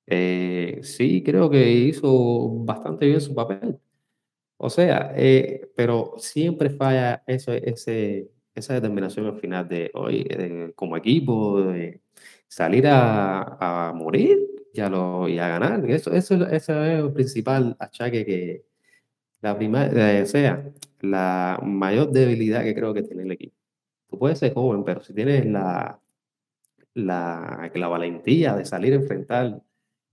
eh, 0.08 0.80
sí 0.84 1.24
creo 1.24 1.50
que 1.50 1.72
hizo 1.72 2.50
bastante 2.66 3.06
bien 3.08 3.22
su 3.22 3.36
papel. 3.36 3.80
O 4.58 4.70
sea, 4.70 5.14
eh, 5.16 5.70
pero 5.76 6.16
siempre 6.18 6.70
falla 6.70 7.24
eso, 7.28 7.54
ese, 7.54 8.32
esa 8.56 8.74
determinación 8.76 9.26
al 9.28 9.40
final 9.40 9.68
de 9.70 9.92
hoy, 9.94 10.28
como 10.76 10.98
equipo, 10.98 11.62
de, 11.64 12.02
salir 12.50 12.88
a, 12.88 13.90
a 13.90 13.94
morir 13.94 14.40
y 14.74 14.82
a, 14.82 14.90
lo, 14.90 15.28
y 15.30 15.40
a 15.40 15.48
ganar. 15.48 15.90
Eso, 15.90 16.12
eso, 16.14 16.46
es 16.48 16.70
el 16.70 17.14
principal 17.14 17.76
achaque 17.80 18.26
que 18.26 18.66
la 19.42 19.58
primera, 19.58 20.20
eh, 20.20 20.26
sea, 20.26 20.72
la 21.02 21.60
mayor 21.64 22.12
debilidad 22.12 22.64
que 22.64 22.76
creo 22.76 22.94
que 22.94 23.04
tiene 23.04 23.24
el 23.24 23.32
equipo. 23.32 23.56
Tú 24.10 24.18
puedes 24.18 24.40
ser 24.40 24.54
joven, 24.54 24.84
pero 24.84 25.02
si 25.04 25.14
tienes 25.14 25.46
la, 25.46 26.00
la, 26.94 27.88
valentía 27.88 28.56
de 28.56 28.66
salir 28.66 28.94
a 28.94 28.98
enfrentar 28.98 29.62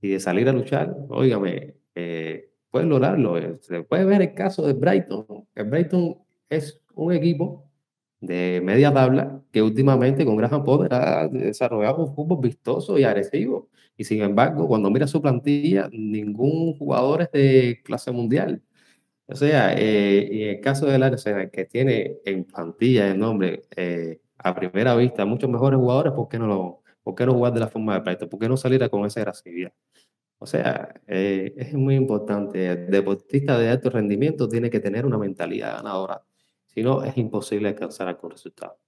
y 0.01 0.11
de 0.11 0.21
salir 0.21 0.49
a 0.49 0.53
luchar, 0.53 0.95
óigame, 1.09 1.77
eh, 1.95 2.51
puedes 2.71 2.89
lograrlo. 2.89 3.39
Eh, 3.39 3.59
se 3.61 3.83
puede 3.85 4.05
ver 4.05 4.23
el 4.23 4.35
caso 4.35 4.67
de 4.67 4.75
Brighton. 4.75 5.27
El 5.55 5.65
Brighton 5.65 6.19
es 6.51 6.83
un 6.95 7.13
equipo 7.13 7.71
de 8.21 8.61
media 8.63 8.93
tabla 8.93 9.43
que 9.53 9.63
últimamente 9.63 10.25
con 10.25 10.37
Graham 10.37 10.65
Potter 10.65 10.93
ha 10.95 11.29
desarrollado 11.29 12.05
un 12.05 12.15
fútbol 12.15 12.41
vistoso 12.41 12.99
y 12.99 13.05
agresivo. 13.05 13.69
Y 13.97 14.05
sin 14.05 14.21
embargo, 14.23 14.69
cuando 14.69 14.91
mira 14.91 15.07
su 15.07 15.23
plantilla, 15.23 15.89
ningún 15.91 16.77
jugador 16.77 17.23
es 17.23 17.33
de 17.33 17.81
clase 17.83 18.13
mundial. 18.13 18.63
O 19.29 19.35
sea, 19.35 19.75
eh, 19.77 20.29
y 20.31 20.43
el 20.45 20.61
caso 20.61 20.87
del 20.87 21.03
Arsenal, 21.03 21.51
que 21.51 21.65
tiene 21.65 22.19
en 22.25 22.45
plantilla 22.45 23.09
el 23.09 23.19
nombre 23.19 23.63
eh, 23.77 24.21
a 24.39 24.55
primera 24.55 24.95
vista 24.95 25.25
muchos 25.25 25.51
mejores 25.51 25.79
jugadores, 25.79 26.13
¿por 26.13 26.29
qué 26.29 26.39
no, 26.39 26.47
lo, 26.47 26.83
por 27.03 27.15
qué 27.15 27.27
no 27.27 27.35
jugar 27.35 27.53
de 27.53 27.61
la 27.61 27.69
forma 27.69 27.95
de 27.95 28.01
Brighton? 28.01 28.29
¿Por 28.29 28.39
qué 28.39 28.49
no 28.49 28.57
salir 28.57 28.89
con 28.89 29.05
esa 29.05 29.21
agresividad? 29.21 29.73
O 30.39 30.47
sea, 30.47 30.95
eh, 31.07 31.55
es 31.57 31.75
muy 31.75 31.97
importante. 31.97 32.67
El 32.67 32.91
deportista 32.91 33.59
de 33.59 33.71
alto 33.71 33.91
rendimiento 33.91 34.49
tiene 34.49 34.71
que 34.71 34.81
tener 34.81 35.07
una 35.07 35.19
mentalidad 35.19 35.77
ganadora 35.77 36.23
si 36.77 36.83
no, 36.83 37.03
es 37.03 37.17
imposible 37.17 37.71
alcanzar 37.71 38.07
algún 38.07 38.33
resultado. 38.33 38.79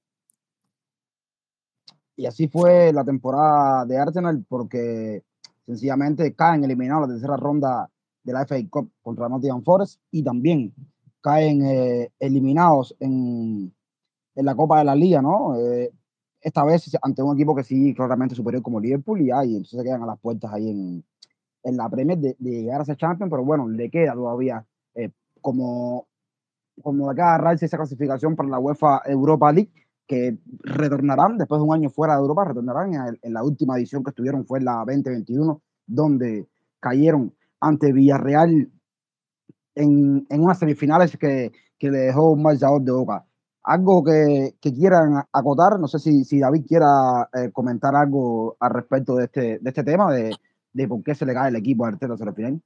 Y 2.16 2.27
así 2.27 2.46
fue 2.46 2.92
la 2.92 3.03
temporada 3.03 3.87
de 3.87 3.96
Arsenal 3.96 4.44
porque 4.46 5.22
sencillamente 5.64 6.35
caen 6.35 6.64
eliminados 6.64 7.09
la 7.09 7.14
tercera 7.14 7.38
ronda 7.38 7.88
de 8.22 8.33
la 8.33 8.46
FA 8.46 8.57
Cup 8.70 8.90
contra 9.02 9.28
Nottingham 9.28 9.62
Forest 9.62 10.00
y 10.11 10.22
también 10.22 10.74
caen 11.20 11.62
eh, 11.62 12.12
eliminados 12.18 12.96
en, 13.00 13.74
en, 14.35 14.44
la 14.44 14.54
Copa 14.54 14.78
de 14.78 14.85
la 14.85 14.94
Liga, 14.94 15.20
¿no? 15.20 15.57
Eh, 15.57 15.92
esta 16.40 16.64
vez 16.64 16.96
ante 17.02 17.22
un 17.22 17.35
equipo 17.35 17.54
que 17.54 17.64
sí 17.64 17.94
claramente 17.94 18.35
superior 18.35 18.62
como 18.62 18.81
Liverpool 18.81 19.20
y 19.20 19.31
ahí 19.31 19.50
entonces 19.57 19.78
se 19.78 19.85
quedan 19.85 20.02
a 20.02 20.07
las 20.07 20.20
puertas 20.20 20.52
ahí 20.52 20.70
en, 20.70 21.04
en 21.64 21.76
la 21.76 21.88
Premier 21.88 22.18
de, 22.18 22.37
de, 22.38 22.62
llegar 22.62 22.81
a 22.81 22.85
ser 22.85 22.96
champion, 22.96 23.28
pero 23.28 23.44
bueno, 23.44 23.68
le 23.68 23.90
queda 23.90 24.14
todavía 24.14 24.64
eh, 24.94 25.11
como, 25.40 26.07
como 26.83 27.14
que 27.14 27.20
agarrarse 27.20 27.66
esa 27.66 27.76
clasificación 27.76 28.37
para 28.37 28.48
la 28.48 28.59
UEFA 28.59 29.02
Europa 29.07 29.52
League, 29.52 29.72
que 30.07 30.38
retornarán 30.61 31.37
después 31.37 31.59
de 31.61 31.66
un 31.66 31.74
año 31.74 31.90
fuera 31.90 32.14
de 32.14 32.20
Europa, 32.20 32.44
retornarán 32.44 32.94
en, 32.94 33.18
en 33.20 33.33
la 33.35 33.42
última 33.42 33.76
edición 33.76 34.02
que 34.02 34.11
estuvieron 34.11 34.46
fue 34.46 34.61
en 34.61 34.66
la 34.66 34.85
2021, 34.87 35.61
donde 35.87 36.48
cayeron 36.81 37.35
ante 37.61 37.92
Villarreal 37.92 38.71
en, 39.75 40.27
en 40.29 40.40
unas 40.40 40.59
semifinales 40.59 41.16
que, 41.16 41.53
que 41.79 41.90
le 41.90 41.99
dejó 41.99 42.33
un 42.33 42.42
marchador 42.42 42.83
de 42.83 42.92
boca. 42.92 43.25
Algo 43.64 44.03
que, 44.03 44.55
que, 44.61 44.73
quieran 44.73 45.23
acotar, 45.33 45.79
no 45.79 45.88
sé 45.88 45.99
si, 45.99 46.25
si 46.25 46.38
David 46.38 46.64
quiera 46.66 47.29
eh, 47.35 47.51
comentar 47.53 47.94
algo 47.94 48.57
al 48.61 48.71
respecto 48.71 49.16
de 49.16 49.25
este, 49.25 49.59
de 49.59 49.68
este 49.68 49.85
tema, 49.85 50.12
de, 50.12 50.35
de 50.73 50.88
por 50.88 51.03
qué 51.03 51.14
se 51.14 51.27
le 51.27 51.35
cae 51.35 51.51
el 51.51 51.57
equipo 51.57 51.85
a 51.85 51.88
Arteta 51.88 52.16
sobre 52.16 52.61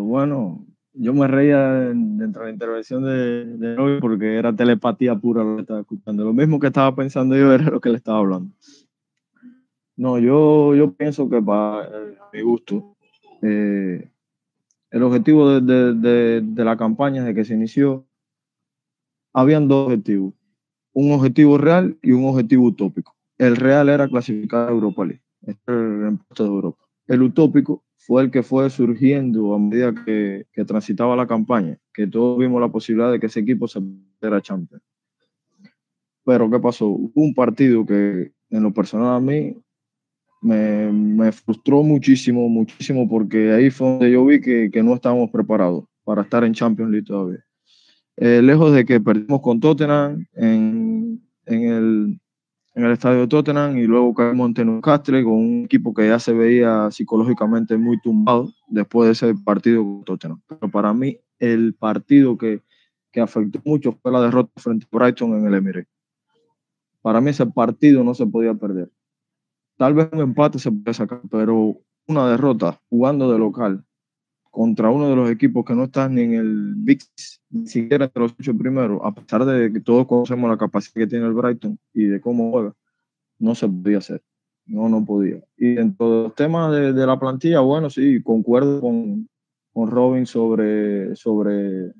bueno, 0.00 0.64
yo 0.94 1.12
me 1.12 1.28
reía 1.28 1.58
dentro 1.60 2.42
de 2.42 2.48
la 2.48 2.52
intervención 2.52 3.04
de, 3.04 3.44
de 3.58 3.76
hoy 3.76 4.00
porque 4.00 4.38
era 4.38 4.54
telepatía 4.54 5.14
pura 5.14 5.44
lo 5.44 5.56
que 5.56 5.62
estaba 5.62 5.80
escuchando. 5.80 6.24
Lo 6.24 6.32
mismo 6.32 6.58
que 6.58 6.68
estaba 6.68 6.94
pensando 6.94 7.36
yo 7.36 7.52
era 7.52 7.64
lo 7.64 7.80
que 7.80 7.90
le 7.90 7.96
estaba 7.96 8.18
hablando. 8.18 8.50
No, 9.96 10.18
yo, 10.18 10.74
yo 10.74 10.92
pienso 10.92 11.28
que 11.28 11.42
para 11.42 11.84
eh, 11.86 12.16
mi 12.32 12.42
gusto, 12.42 12.96
eh, 13.42 14.10
el 14.90 15.02
objetivo 15.02 15.60
de, 15.60 16.42
la 16.56 16.76
campaña 16.76 17.22
desde 17.22 17.34
que 17.34 17.44
se 17.44 17.54
inició, 17.54 18.06
habían 19.32 19.68
dos 19.68 19.86
objetivos, 19.86 20.34
un 20.92 21.12
objetivo 21.12 21.58
real 21.58 21.98
y 22.02 22.12
un 22.12 22.26
objetivo 22.26 22.64
utópico. 22.64 23.16
El 23.36 23.56
real 23.56 23.88
era 23.88 24.08
clasificar 24.08 24.68
a 24.68 24.72
Europa 24.72 25.04
League, 25.04 25.22
este 25.42 25.72
el 27.08 27.22
utópico 27.22 27.84
fue 27.96 28.22
el 28.22 28.30
que 28.30 28.42
fue 28.42 28.68
surgiendo 28.70 29.54
a 29.54 29.58
medida 29.58 29.94
que, 30.04 30.46
transitaba 30.66 31.16
la 31.16 31.26
campaña, 31.26 31.78
que 31.92 32.06
todos 32.06 32.38
vimos 32.38 32.60
la 32.60 32.68
posibilidad 32.68 33.10
de 33.10 33.18
que 33.18 33.26
ese 33.26 33.40
equipo 33.40 33.66
se 33.66 33.80
era 34.20 34.40
champion. 34.40 34.80
Pero 36.24 36.50
¿qué 36.50 36.58
pasó? 36.58 36.88
Un 36.88 37.34
partido 37.34 37.84
que 37.86 38.32
en 38.50 38.62
lo 38.62 38.72
personal 38.72 39.16
a 39.16 39.20
mí 39.20 39.56
me, 40.40 41.32
frustró 41.32 41.82
muchísimo, 41.82 42.48
muchísimo, 42.48 43.08
porque 43.08 43.52
ahí 43.52 43.70
fue 43.70 43.88
donde 43.88 44.10
yo 44.10 44.24
vi 44.24 44.40
que, 44.40 44.82
no 44.82 44.94
estábamos 44.94 45.30
preparados 45.30 45.84
para 46.04 46.22
estar 46.22 46.44
en 46.44 46.54
Champions 46.54 46.90
League 46.90 47.06
todavía. 47.06 47.44
Eh, 48.16 48.42
lejos 48.42 48.72
de 48.72 48.84
que 48.84 49.00
perdimos 49.00 49.40
con 49.40 49.60
Tottenham 49.60 50.26
en, 50.34 51.22
en, 51.46 51.62
el, 51.62 52.20
en 52.74 52.84
el 52.84 52.92
estadio 52.92 53.20
de 53.20 53.28
Tottenham 53.28 53.78
y 53.78 53.86
luego 53.86 54.12
caímos 54.12 54.46
ante 54.46 54.64
Newcastle 54.64 55.22
con 55.22 55.34
un 55.34 55.62
equipo 55.66 55.94
que 55.94 56.08
ya 56.08 56.18
se 56.18 56.32
veía 56.32 56.90
psicológicamente 56.90 57.76
muy 57.76 58.00
tumbado 58.00 58.52
después 58.66 59.06
de 59.06 59.12
ese 59.12 59.40
partido 59.44 59.84
con 59.84 60.04
Tottenham. 60.04 60.40
Pero 60.48 60.68
para 60.70 60.92
mí 60.92 61.16
el 61.38 61.74
partido 61.74 62.36
que, 62.36 62.62
que 63.12 63.20
afectó 63.20 63.60
mucho 63.64 63.92
fue 63.92 64.10
la 64.10 64.22
derrota 64.22 64.50
frente 64.56 64.86
a 64.90 64.96
Brighton 64.96 65.38
en 65.38 65.46
el 65.46 65.54
Emirates. 65.54 65.92
Para 67.00 67.20
mí 67.20 67.30
ese 67.30 67.46
partido 67.46 68.02
no 68.02 68.14
se 68.14 68.26
podía 68.26 68.52
perder 68.54 68.90
Tal 69.78 69.94
vez 69.94 70.08
un 70.12 70.18
empate 70.18 70.58
se 70.58 70.72
puede 70.72 70.92
sacar, 70.92 71.20
pero 71.30 71.76
una 72.08 72.28
derrota 72.28 72.80
jugando 72.90 73.32
de 73.32 73.38
local 73.38 73.84
contra 74.50 74.90
uno 74.90 75.08
de 75.08 75.14
los 75.14 75.30
equipos 75.30 75.64
que 75.64 75.74
no 75.74 75.84
están 75.84 76.16
ni 76.16 76.22
en 76.22 76.34
el 76.34 76.74
Big, 76.74 76.98
ni 77.50 77.68
siquiera 77.68 78.06
entre 78.06 78.22
los 78.22 78.34
ocho 78.40 78.58
primeros, 78.58 79.00
a 79.04 79.14
pesar 79.14 79.44
de 79.44 79.72
que 79.72 79.80
todos 79.80 80.08
conocemos 80.08 80.50
la 80.50 80.58
capacidad 80.58 80.94
que 80.94 81.06
tiene 81.06 81.26
el 81.26 81.32
Brighton 81.32 81.78
y 81.94 82.06
de 82.06 82.20
cómo 82.20 82.50
juega, 82.50 82.74
no 83.38 83.54
se 83.54 83.68
podía 83.68 83.98
hacer. 83.98 84.20
No, 84.66 84.88
no 84.88 85.04
podía. 85.04 85.44
Y 85.56 85.74
dentro 85.74 86.10
de 86.10 86.22
los 86.24 86.34
temas 86.34 86.72
de, 86.72 86.92
de 86.92 87.06
la 87.06 87.18
plantilla, 87.20 87.60
bueno, 87.60 87.88
sí, 87.88 88.20
concuerdo 88.20 88.80
con, 88.80 89.28
con 89.72 89.90
Robin 89.90 90.26
sobre, 90.26 91.14
sobre 91.14 91.92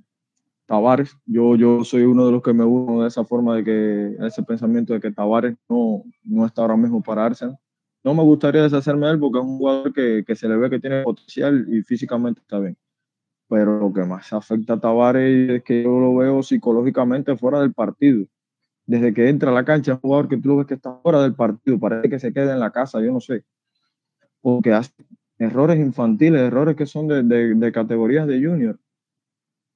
Tavares. 0.66 1.16
Yo, 1.26 1.54
yo 1.54 1.84
soy 1.84 2.02
uno 2.02 2.26
de 2.26 2.32
los 2.32 2.42
que 2.42 2.52
me 2.52 2.64
uno 2.64 3.02
de 3.02 3.08
esa 3.08 3.24
forma 3.24 3.54
de 3.54 3.64
que, 3.64 4.16
ese 4.26 4.42
pensamiento 4.42 4.94
de 4.94 5.00
que 5.00 5.12
Tavares 5.12 5.56
no, 5.68 6.02
no 6.24 6.44
está 6.44 6.62
ahora 6.62 6.76
mismo 6.76 7.00
para 7.00 7.24
Arsenal 7.24 7.56
no 8.04 8.14
me 8.14 8.22
gustaría 8.22 8.62
deshacerme 8.62 9.06
de 9.06 9.12
él 9.14 9.18
porque 9.18 9.38
es 9.38 9.44
un 9.44 9.58
jugador 9.58 9.92
que, 9.92 10.24
que, 10.26 10.36
se 10.36 10.48
le 10.48 10.56
ve 10.56 10.70
que 10.70 10.80
tiene 10.80 11.02
potencial 11.02 11.66
y 11.68 11.82
físicamente 11.82 12.40
está 12.40 12.58
bien. 12.58 12.76
Pero 13.48 13.78
lo 13.80 13.92
que 13.92 14.04
más 14.04 14.32
afecta 14.32 14.74
a 14.74 14.80
Tavares 14.80 15.50
es 15.50 15.62
que 15.64 15.82
yo 15.82 15.98
lo 15.98 16.16
veo 16.16 16.42
psicológicamente 16.42 17.36
fuera 17.36 17.60
del 17.60 17.72
partido. 17.72 18.26
Desde 18.86 19.12
que 19.12 19.28
entra 19.28 19.50
a 19.50 19.54
la 19.54 19.64
cancha, 19.64 19.92
es 19.92 19.96
un 19.96 20.02
jugador 20.02 20.28
que 20.28 20.36
tú 20.38 20.56
ves 20.56 20.66
que 20.66 20.74
está 20.74 20.94
fuera 21.02 21.22
del 21.22 21.34
partido, 21.34 21.78
parece 21.78 22.08
que 22.08 22.18
se 22.18 22.32
queda 22.32 22.54
en 22.54 22.60
la 22.60 22.70
casa, 22.70 23.00
yo 23.00 23.12
no 23.12 23.20
sé. 23.20 23.44
Porque 24.40 24.72
hace 24.72 24.92
errores 25.38 25.78
infantiles, 25.78 26.40
errores 26.40 26.76
que 26.76 26.86
son 26.86 27.08
de, 27.08 27.22
de, 27.22 27.54
de 27.54 27.72
categorías 27.72 28.26
de 28.26 28.44
junior. 28.44 28.78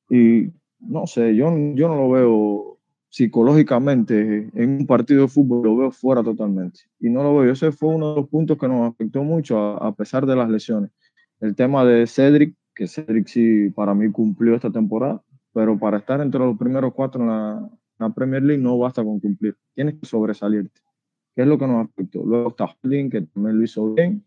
Y 0.09 0.53
no 0.81 1.07
sé, 1.07 1.35
yo, 1.35 1.51
yo 1.75 1.89
no 1.89 1.97
lo 1.97 2.11
veo 2.11 2.72
psicológicamente 3.13 4.49
en 4.55 4.71
un 4.71 4.87
partido 4.87 5.23
de 5.23 5.29
fútbol 5.29 5.63
lo 5.63 5.77
veo 5.77 5.91
fuera 5.91 6.23
totalmente. 6.23 6.81
Y 6.99 7.11
no 7.11 7.23
lo 7.23 7.37
veo. 7.37 7.53
Ese 7.53 7.71
fue 7.71 7.91
uno 7.91 8.15
de 8.15 8.21
los 8.23 8.29
puntos 8.31 8.57
que 8.57 8.67
nos 8.67 8.91
afectó 8.91 9.23
mucho 9.23 9.59
a, 9.59 9.95
pesar 9.95 10.25
de 10.25 10.35
las 10.35 10.49
lesiones. 10.49 10.91
El 11.39 11.55
tema 11.55 11.85
de 11.85 12.07
Cedric, 12.07 12.57
que 12.75 12.89
Cedric 12.89 13.27
sí 13.27 13.69
para 13.69 13.93
mí 13.93 14.11
cumplió 14.11 14.55
esta 14.55 14.71
temporada, 14.71 15.23
pero 15.53 15.79
para 15.79 15.99
estar 15.99 16.23
entre 16.23 16.41
los 16.41 16.57
primeros 16.57 16.95
cuatro 16.95 17.21
en 17.21 17.29
la, 17.29 17.71
la 17.99 18.09
Premier 18.15 18.43
League 18.43 18.63
no 18.63 18.79
basta 18.79 19.05
con 19.05 19.21
cumplir. 19.21 19.59
Tienes 19.75 19.97
que 19.97 20.07
sobresalirte. 20.07 20.81
¿Qué 21.37 21.43
es 21.43 21.49
lo 21.49 21.59
que 21.59 21.67
nos 21.67 21.87
afectó? 21.87 22.25
Luego 22.25 22.49
está 22.49 22.65
Holding, 22.83 23.11
que 23.11 23.21
también 23.21 23.59
lo 23.59 23.65
hizo 23.65 23.93
bien, 23.93 24.25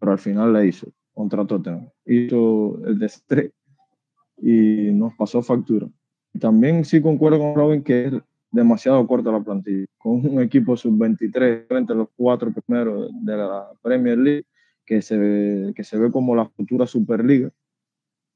pero 0.00 0.12
al 0.12 0.18
final 0.18 0.54
le 0.54 0.66
hizo 0.68 0.86
contra 1.12 1.46
Tottenham. 1.46 1.90
Hizo 2.06 2.80
el 2.86 2.98
destre 2.98 3.52
y 4.38 4.90
nos 4.92 5.14
pasó 5.16 5.42
factura. 5.42 5.86
También 6.38 6.84
sí 6.84 7.00
concuerdo 7.00 7.38
con 7.38 7.54
Robin 7.54 7.82
que 7.82 8.06
es 8.06 8.12
demasiado 8.50 9.06
corta 9.06 9.30
la 9.30 9.40
plantilla. 9.40 9.86
Con 9.98 10.26
un 10.26 10.40
equipo 10.40 10.76
sub-23 10.76 11.66
entre 11.70 11.96
los 11.96 12.08
cuatro 12.16 12.52
primeros 12.52 13.10
de 13.22 13.36
la 13.36 13.70
Premier 13.82 14.18
League, 14.18 14.46
que 14.84 15.02
se 15.02 15.16
ve, 15.16 15.72
que 15.74 15.84
se 15.84 15.98
ve 15.98 16.10
como 16.10 16.34
la 16.34 16.46
futura 16.46 16.86
Superliga, 16.86 17.50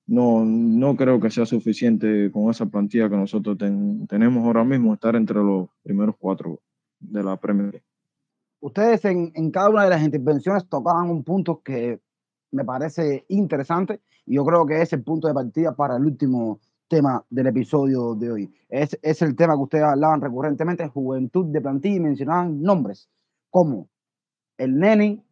no, 0.07 0.45
no 0.45 0.97
creo 0.97 1.21
que 1.21 1.31
sea 1.31 1.47
suficiente 1.47 2.31
con 2.33 2.51
esa 2.51 2.67
plantilla 2.67 3.09
que 3.09 3.17
nosotros 3.17 3.57
ten, 3.57 4.07
tenemos 4.09 4.45
ahora 4.45 4.65
mismo, 4.65 4.93
estar 4.93 5.15
entre 5.15 5.37
los 5.37 5.69
primeros 5.83 6.17
cuatro 6.19 6.61
de 6.99 7.23
la 7.23 7.37
Premier 7.37 7.71
League. 7.71 7.85
Ustedes 8.61 9.05
en, 9.05 9.31
en 9.35 9.51
cada 9.51 9.71
una 9.71 9.85
de 9.85 9.91
las 9.91 10.03
intervenciones 10.03 10.69
tocaban 10.69 11.09
un 11.09 11.23
punto 11.23 11.63
que 11.63 12.01
me 12.51 12.65
parece 12.65 13.25
interesante 13.29 14.01
y 14.27 14.35
yo 14.35 14.45
creo 14.45 14.67
que 14.67 14.83
es 14.83 14.93
el 14.93 15.03
punto 15.03 15.29
de 15.29 15.35
partida 15.35 15.75
para 15.75 15.97
el 15.97 16.05
último 16.05 16.61
tema 16.91 17.25
del 17.31 17.47
episodio 17.47 18.17
de 18.17 18.33
hoy. 18.33 18.53
Es, 18.69 18.99
es 19.01 19.23
el 19.23 19.37
tema 19.37 19.55
que 19.55 19.63
ustedes 19.63 19.85
hablaban 19.85 20.21
recurrentemente, 20.21 20.89
juventud 20.89 21.47
de 21.47 21.61
plantilla 21.61 21.97
y 21.97 22.01
mencionaban 22.01 22.61
nombres 22.61 23.09
como 23.49 23.89
el 24.59 24.77
Neni, 24.77 25.25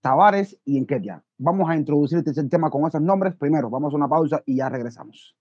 Tavares 0.00 0.56
y 0.64 0.78
Enquetia. 0.78 1.22
Vamos 1.38 1.68
a 1.68 1.76
introducir 1.76 2.18
este 2.18 2.44
tema 2.44 2.70
con 2.70 2.86
esos 2.86 3.02
nombres. 3.02 3.34
Primero, 3.34 3.68
vamos 3.68 3.92
a 3.92 3.96
una 3.96 4.08
pausa 4.08 4.42
y 4.46 4.56
ya 4.56 4.68
regresamos. 4.68 5.36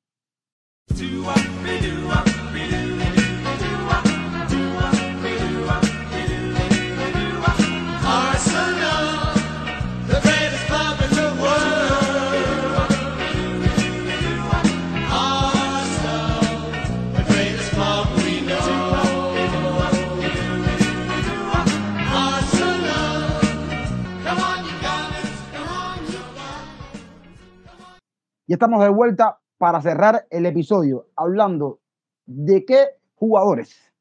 Y 28.52 28.54
estamos 28.54 28.84
de 28.84 28.90
vuelta 28.90 29.40
para 29.58 29.82
cerrar 29.82 30.28
el 30.30 30.46
episodio 30.46 31.08
hablando 31.16 31.80
de 32.26 32.66
qué 32.66 32.98
jugadores 33.16 33.94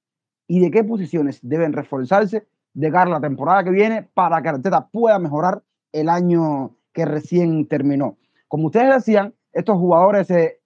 y 0.48 0.58
de 0.58 0.72
qué 0.72 0.82
posiciones 0.82 1.38
deben 1.40 1.72
reforzarse 1.72 2.48
de 2.74 2.90
cara 2.90 3.12
a 3.12 3.14
la 3.14 3.20
temporada 3.20 3.62
que 3.62 3.70
viene 3.70 4.10
para 4.12 4.42
que 4.42 4.48
Arteta 4.48 4.88
pueda 4.88 5.20
mejorar 5.20 5.62
el 5.92 6.08
año 6.08 6.74
que 6.92 7.04
recién 7.04 7.68
terminó. 7.68 8.16
Como 8.48 8.66
ustedes 8.66 8.92
decían, 8.92 9.34
estos 9.52 9.78
jugadores 9.78 10.28
eh, 10.32 10.58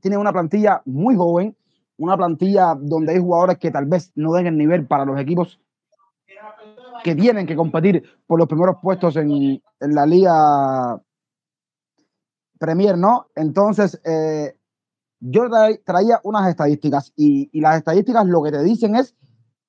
tienen 0.00 0.20
una 0.20 0.32
plantilla 0.32 0.80
muy 0.84 1.16
joven, 1.16 1.56
una 1.96 2.16
plantilla 2.16 2.76
donde 2.80 3.14
hay 3.14 3.18
jugadores 3.18 3.58
que 3.58 3.72
tal 3.72 3.86
vez 3.86 4.12
no 4.14 4.34
den 4.34 4.46
el 4.46 4.56
nivel 4.56 4.86
para 4.86 5.04
los 5.04 5.18
equipos 5.18 5.58
que 7.02 7.16
tienen 7.16 7.48
que 7.48 7.56
competir 7.56 8.04
por 8.24 8.38
los 8.38 8.46
primeros 8.46 8.76
puestos 8.80 9.16
en, 9.16 9.32
en 9.32 9.94
la 9.96 10.06
liga 10.06 11.02
Premier, 12.62 12.96
¿no? 12.96 13.26
Entonces, 13.34 14.00
eh, 14.04 14.54
yo 15.18 15.42
traía 15.84 16.20
unas 16.22 16.48
estadísticas 16.48 17.12
y, 17.16 17.60
las 17.60 17.78
estadísticas 17.78 18.24
lo 18.26 18.40
que 18.40 18.52
te 18.52 18.62
dicen 18.62 18.94
es 18.94 19.16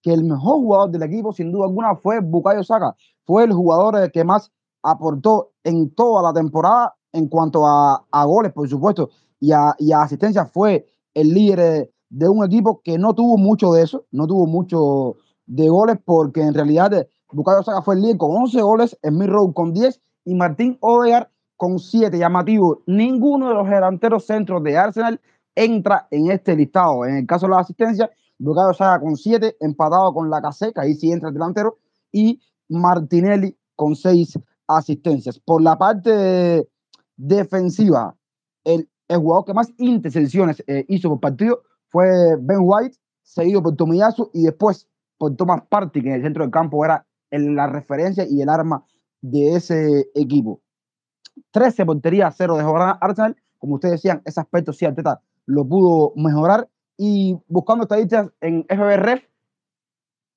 que 0.04 0.14
el 0.14 0.24
mejor 0.24 0.58
jugador 0.58 0.92
del 0.92 1.02
equipo, 1.02 1.34
sin 1.34 1.52
duda 1.52 1.66
alguna, 1.66 1.96
fue 1.96 2.20
Bukayo 2.20 2.64
Saka. 2.64 2.96
Fue 3.26 3.46
el 3.46 3.54
jugador 3.54 3.98
eh, 3.98 4.12
que 4.12 4.24
más 4.24 4.52
aportó 4.84 5.54
en 5.64 5.90
toda 5.96 6.22
la 6.22 6.34
temporada 6.34 6.94
en 7.12 7.30
cuanto 7.30 7.66
a, 7.66 8.26
goles, 8.26 8.54
por 8.54 8.70
supuesto, 8.70 9.10
y 9.40 9.52
a, 9.54 9.74
y 9.80 9.92
asistencia. 9.92 10.46
Fue 10.46 10.86
el 11.16 11.30
líder 11.30 11.60
eh, 11.60 11.92
de 12.10 12.30
un 12.30 12.46
equipo 12.46 12.82
que 12.84 13.00
no 13.00 13.16
tuvo 13.16 13.38
mucho 13.38 13.72
de 13.72 13.82
eso, 13.82 14.06
no 14.12 14.28
tuvo 14.28 14.46
mucho 14.46 15.16
de 15.48 15.68
goles, 15.68 15.98
porque 16.06 16.42
en 16.42 16.54
realidad 16.54 16.94
eh, 16.94 17.10
Bukayo 17.32 17.64
Saka 17.64 17.82
fue 17.82 17.96
el 17.96 18.02
líder 18.02 18.18
con 18.18 18.36
11 18.36 18.62
goles, 18.62 19.00
Smith 19.04 19.30
Rowe 19.30 19.52
con 19.52 19.74
10 19.74 20.00
y 20.26 20.36
Martín 20.36 20.78
Odegaard 20.80 21.33
con 21.64 21.80
7. 21.80 22.18
Llamativo, 22.18 22.84
ninguno 22.88 23.48
de 23.48 23.56
los 23.56 23.70
delanteros 23.70 24.26
centros 24.26 24.62
de 24.64 24.76
Arsenal 24.76 25.22
entra 25.56 26.10
en 26.12 26.30
este 26.30 26.58
listado. 26.58 27.06
En 27.06 27.16
el 27.16 27.26
caso 27.26 27.46
de 27.46 27.52
la 27.52 27.60
asistencia, 27.60 28.12
Bukayo 28.38 28.74
Saka 28.74 29.00
con 29.00 29.16
7, 29.16 29.56
empatado 29.62 30.14
con 30.14 30.30
la 30.30 30.42
Caseca, 30.42 30.82
ahí 30.82 30.94
sí 30.94 31.10
entra 31.10 31.30
el 31.30 31.36
delantero, 31.36 31.78
y 32.12 32.42
Martinelli 32.68 33.58
con 33.78 33.96
6 33.96 34.40
asistencias. 34.68 35.40
Por 35.40 35.62
la 35.62 35.78
parte 35.78 36.68
defensiva, 37.16 38.14
el, 38.66 38.90
el 39.08 39.18
jugador 39.20 39.46
que 39.46 39.54
más 39.54 39.72
intercepciones 39.78 40.62
eh, 40.68 40.84
hizo 40.90 41.08
por 41.08 41.22
partido 41.22 41.62
fue 41.88 42.10
Ben 42.42 42.60
White, 42.60 42.98
seguido 43.22 43.64
por 43.64 43.78
Tomiyasu 43.78 44.32
y 44.34 44.44
después 44.44 44.90
por 45.18 45.34
Thomas 45.38 45.62
Party, 45.70 46.02
que 46.02 46.10
en 46.10 46.16
el 46.16 46.24
centro 46.24 46.44
del 46.44 46.52
campo 46.52 46.84
era 46.84 47.08
la 47.32 47.68
referencia 47.68 48.26
y 48.30 48.42
el 48.42 48.50
arma 48.50 48.84
de 49.22 49.56
ese 49.56 50.10
equipo. 50.14 50.63
13 51.52 51.86
porterías, 51.86 52.36
0 52.38 52.58
de 52.58 52.64
jornada 52.64 52.98
Arsenal. 53.02 53.36
Como 53.58 53.76
ustedes 53.76 53.96
decían, 53.96 54.22
ese 54.26 54.40
aspecto 54.40 54.74
sí, 54.74 54.86
Arteta 54.86 55.22
lo 55.46 55.68
pudo 55.68 56.14
mejorar. 56.16 56.70
Y 56.98 57.38
buscando 57.48 57.84
estadísticas 57.84 58.32
en 58.42 58.66
FBRF, 58.66 59.24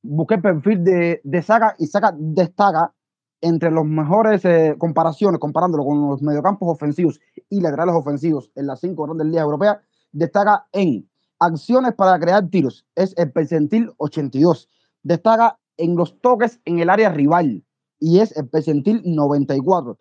busqué 0.02 0.35
el 0.37 0.42
perfil 0.42 0.85
de, 0.85 1.20
de 1.22 1.42
Saga 1.42 1.74
y 1.78 1.87
Saga 1.87 2.14
destaca 2.16 2.92
entre 3.40 3.70
los 3.70 3.85
mejores 3.85 4.44
eh, 4.44 4.74
comparaciones, 4.78 5.38
comparándolo 5.38 5.85
con 5.85 6.09
los 6.09 6.22
mediocampos 6.22 6.68
ofensivos 6.68 7.20
y 7.50 7.61
laterales 7.61 7.94
ofensivos 7.94 8.50
en 8.54 8.66
las 8.66 8.80
cinco 8.80 9.04
grandes 9.04 9.26
ligas 9.26 9.44
europeas, 9.44 9.78
destaca 10.12 10.66
en 10.72 11.09
acciones 11.38 11.94
para 11.94 12.18
crear 12.18 12.48
tiros, 12.48 12.87
es 12.94 13.14
el 13.18 13.30
percentil 13.30 13.92
82. 13.98 14.68
Destaca 15.02 15.59
en 15.76 15.94
los 15.96 16.18
toques 16.20 16.61
en 16.64 16.78
el 16.78 16.88
área 16.88 17.11
rival 17.11 17.62
y 18.00 18.20
es 18.20 18.37
el 18.37 18.48
percentil 18.48 19.02
94. 19.04 19.98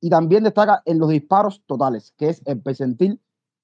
Y 0.00 0.08
también 0.10 0.44
destaca 0.44 0.82
en 0.86 0.98
los 0.98 1.10
disparos 1.10 1.62
totales, 1.66 2.14
que 2.16 2.30
es 2.30 2.42
el 2.46 2.60
percentil 2.62 3.20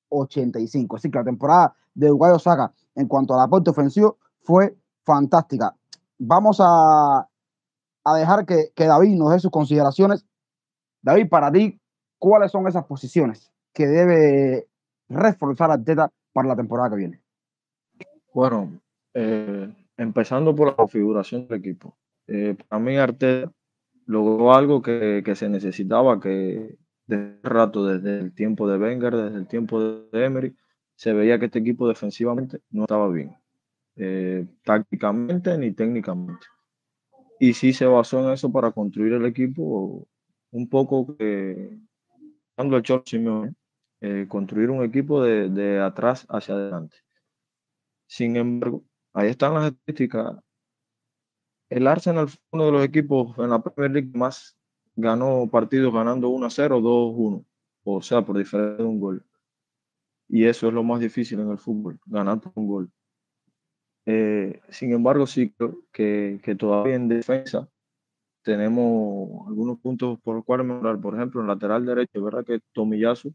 85. 0.08 0.96
Así 0.96 1.10
que 1.10 1.18
la 1.18 1.24
temporada 1.24 1.74
de 1.94 2.08
Uruguayo 2.08 2.38
Saga 2.38 2.72
en 2.94 3.08
cuanto 3.08 3.34
al 3.34 3.40
aporte 3.40 3.70
ofensivo 3.70 4.18
fue 4.42 4.76
fantástica. 5.04 5.74
Vamos 6.18 6.58
a, 6.60 7.28
a 8.04 8.14
dejar 8.14 8.46
que, 8.46 8.72
que 8.74 8.86
David 8.86 9.16
nos 9.16 9.32
dé 9.32 9.40
sus 9.40 9.50
consideraciones. 9.50 10.26
David, 11.02 11.28
para 11.28 11.50
ti, 11.50 11.80
¿cuáles 12.18 12.50
son 12.52 12.66
esas 12.68 12.84
posiciones 12.84 13.50
que 13.72 13.86
debe 13.86 14.68
reforzar 15.08 15.70
Arteta 15.70 16.10
para 16.32 16.48
la 16.48 16.56
temporada 16.56 16.90
que 16.90 16.96
viene? 16.96 17.22
Bueno, 18.32 18.80
eh, 19.14 19.72
empezando 19.96 20.54
por 20.54 20.68
la 20.68 20.76
configuración 20.76 21.46
del 21.48 21.58
equipo. 21.58 21.96
Eh, 22.26 22.56
para 22.68 22.82
mí 22.82 22.96
Arteta 22.96 23.52
logró 24.06 24.54
algo 24.54 24.82
que, 24.82 25.22
que, 25.24 25.34
se 25.34 25.48
necesitaba, 25.48 26.20
que 26.20 26.76
desde 27.06 27.38
rato, 27.42 27.86
desde 27.86 28.18
el 28.20 28.34
tiempo 28.34 28.68
de 28.68 28.78
Wenger, 28.78 29.16
desde 29.16 29.38
el 29.38 29.46
tiempo 29.46 29.80
de 29.80 30.24
Emery, 30.24 30.56
se 30.94 31.12
veía 31.12 31.38
que 31.38 31.46
este 31.46 31.58
equipo 31.58 31.88
defensivamente 31.88 32.60
no 32.70 32.82
estaba 32.82 33.08
bien, 33.08 33.36
eh, 33.96 34.46
tácticamente 34.64 35.56
ni 35.58 35.72
técnicamente. 35.72 36.46
Y 37.38 37.52
sí 37.52 37.72
se 37.72 37.86
basó 37.86 38.26
en 38.26 38.32
eso 38.32 38.50
para 38.50 38.72
construir 38.72 39.12
el 39.12 39.26
equipo 39.26 40.08
un 40.52 40.68
poco 40.68 41.16
que, 41.16 41.78
dando 42.56 42.76
el 42.76 42.82
Cholo 42.82 43.04
eh, 44.00 44.26
construir 44.28 44.70
un 44.70 44.84
equipo 44.84 45.22
de, 45.22 45.48
de 45.50 45.80
atrás 45.80 46.26
hacia 46.28 46.54
adelante. 46.54 46.96
Sin 48.06 48.36
embargo, 48.36 48.84
ahí 49.12 49.30
están 49.30 49.54
las 49.54 49.72
estadísticas 49.72 50.36
el 51.68 51.86
Arsenal 51.86 52.28
fue 52.28 52.38
uno 52.52 52.66
de 52.66 52.72
los 52.72 52.84
equipos 52.84 53.36
en 53.38 53.50
la 53.50 53.62
Premier 53.62 53.92
League 53.92 54.18
más 54.18 54.56
ganó 54.94 55.48
partidos 55.50 55.92
ganando 55.92 56.28
1 56.28 56.50
0, 56.50 56.80
2 56.80 57.12
1, 57.16 57.44
o 57.84 58.02
sea, 58.02 58.22
por 58.22 58.38
diferencia 58.38 58.78
de 58.78 58.84
un 58.84 59.00
gol. 59.00 59.24
Y 60.28 60.44
eso 60.44 60.68
es 60.68 60.74
lo 60.74 60.82
más 60.82 61.00
difícil 61.00 61.40
en 61.40 61.50
el 61.50 61.58
fútbol, 61.58 62.00
ganar 62.06 62.40
un 62.54 62.66
gol. 62.66 62.90
Eh, 64.06 64.60
sin 64.70 64.92
embargo, 64.92 65.26
sí 65.26 65.52
creo 65.52 65.82
que, 65.92 66.40
que, 66.42 66.54
todavía 66.54 66.94
en 66.94 67.08
defensa 67.08 67.68
tenemos 68.42 69.46
algunos 69.48 69.78
puntos 69.80 70.20
por 70.20 70.36
los 70.36 70.44
cuales 70.44 70.66
mejorar. 70.66 71.00
Por 71.00 71.16
ejemplo, 71.16 71.40
en 71.40 71.48
lateral 71.48 71.84
derecho, 71.84 72.22
verdad 72.22 72.44
que 72.44 72.60
Tomiyasu 72.72 73.34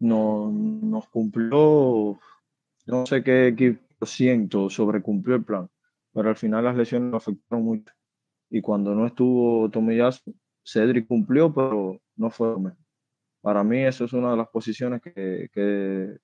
no, 0.00 0.50
nos 0.50 1.08
cumplió, 1.08 2.18
no 2.86 3.06
sé 3.06 3.22
qué 3.22 3.78
por 3.98 4.08
ciento 4.08 4.70
sobrecumplió 4.70 5.36
el 5.36 5.44
plan 5.44 5.70
pero 6.12 6.28
al 6.28 6.36
final 6.36 6.64
las 6.64 6.76
lesiones 6.76 7.10
lo 7.10 7.16
afectaron 7.16 7.64
mucho. 7.64 7.92
Y 8.50 8.60
cuando 8.60 8.94
no 8.94 9.06
estuvo 9.06 9.70
Tomiyasu, 9.70 10.34
Cedric 10.64 11.06
cumplió, 11.06 11.52
pero 11.52 12.00
no 12.16 12.30
fue 12.30 12.54
Para 13.40 13.64
mí 13.64 13.78
eso 13.78 14.04
es 14.04 14.12
una 14.12 14.32
de 14.32 14.36
las 14.36 14.48
posiciones 14.48 15.00
que, 15.02 15.48
que, 15.52 16.18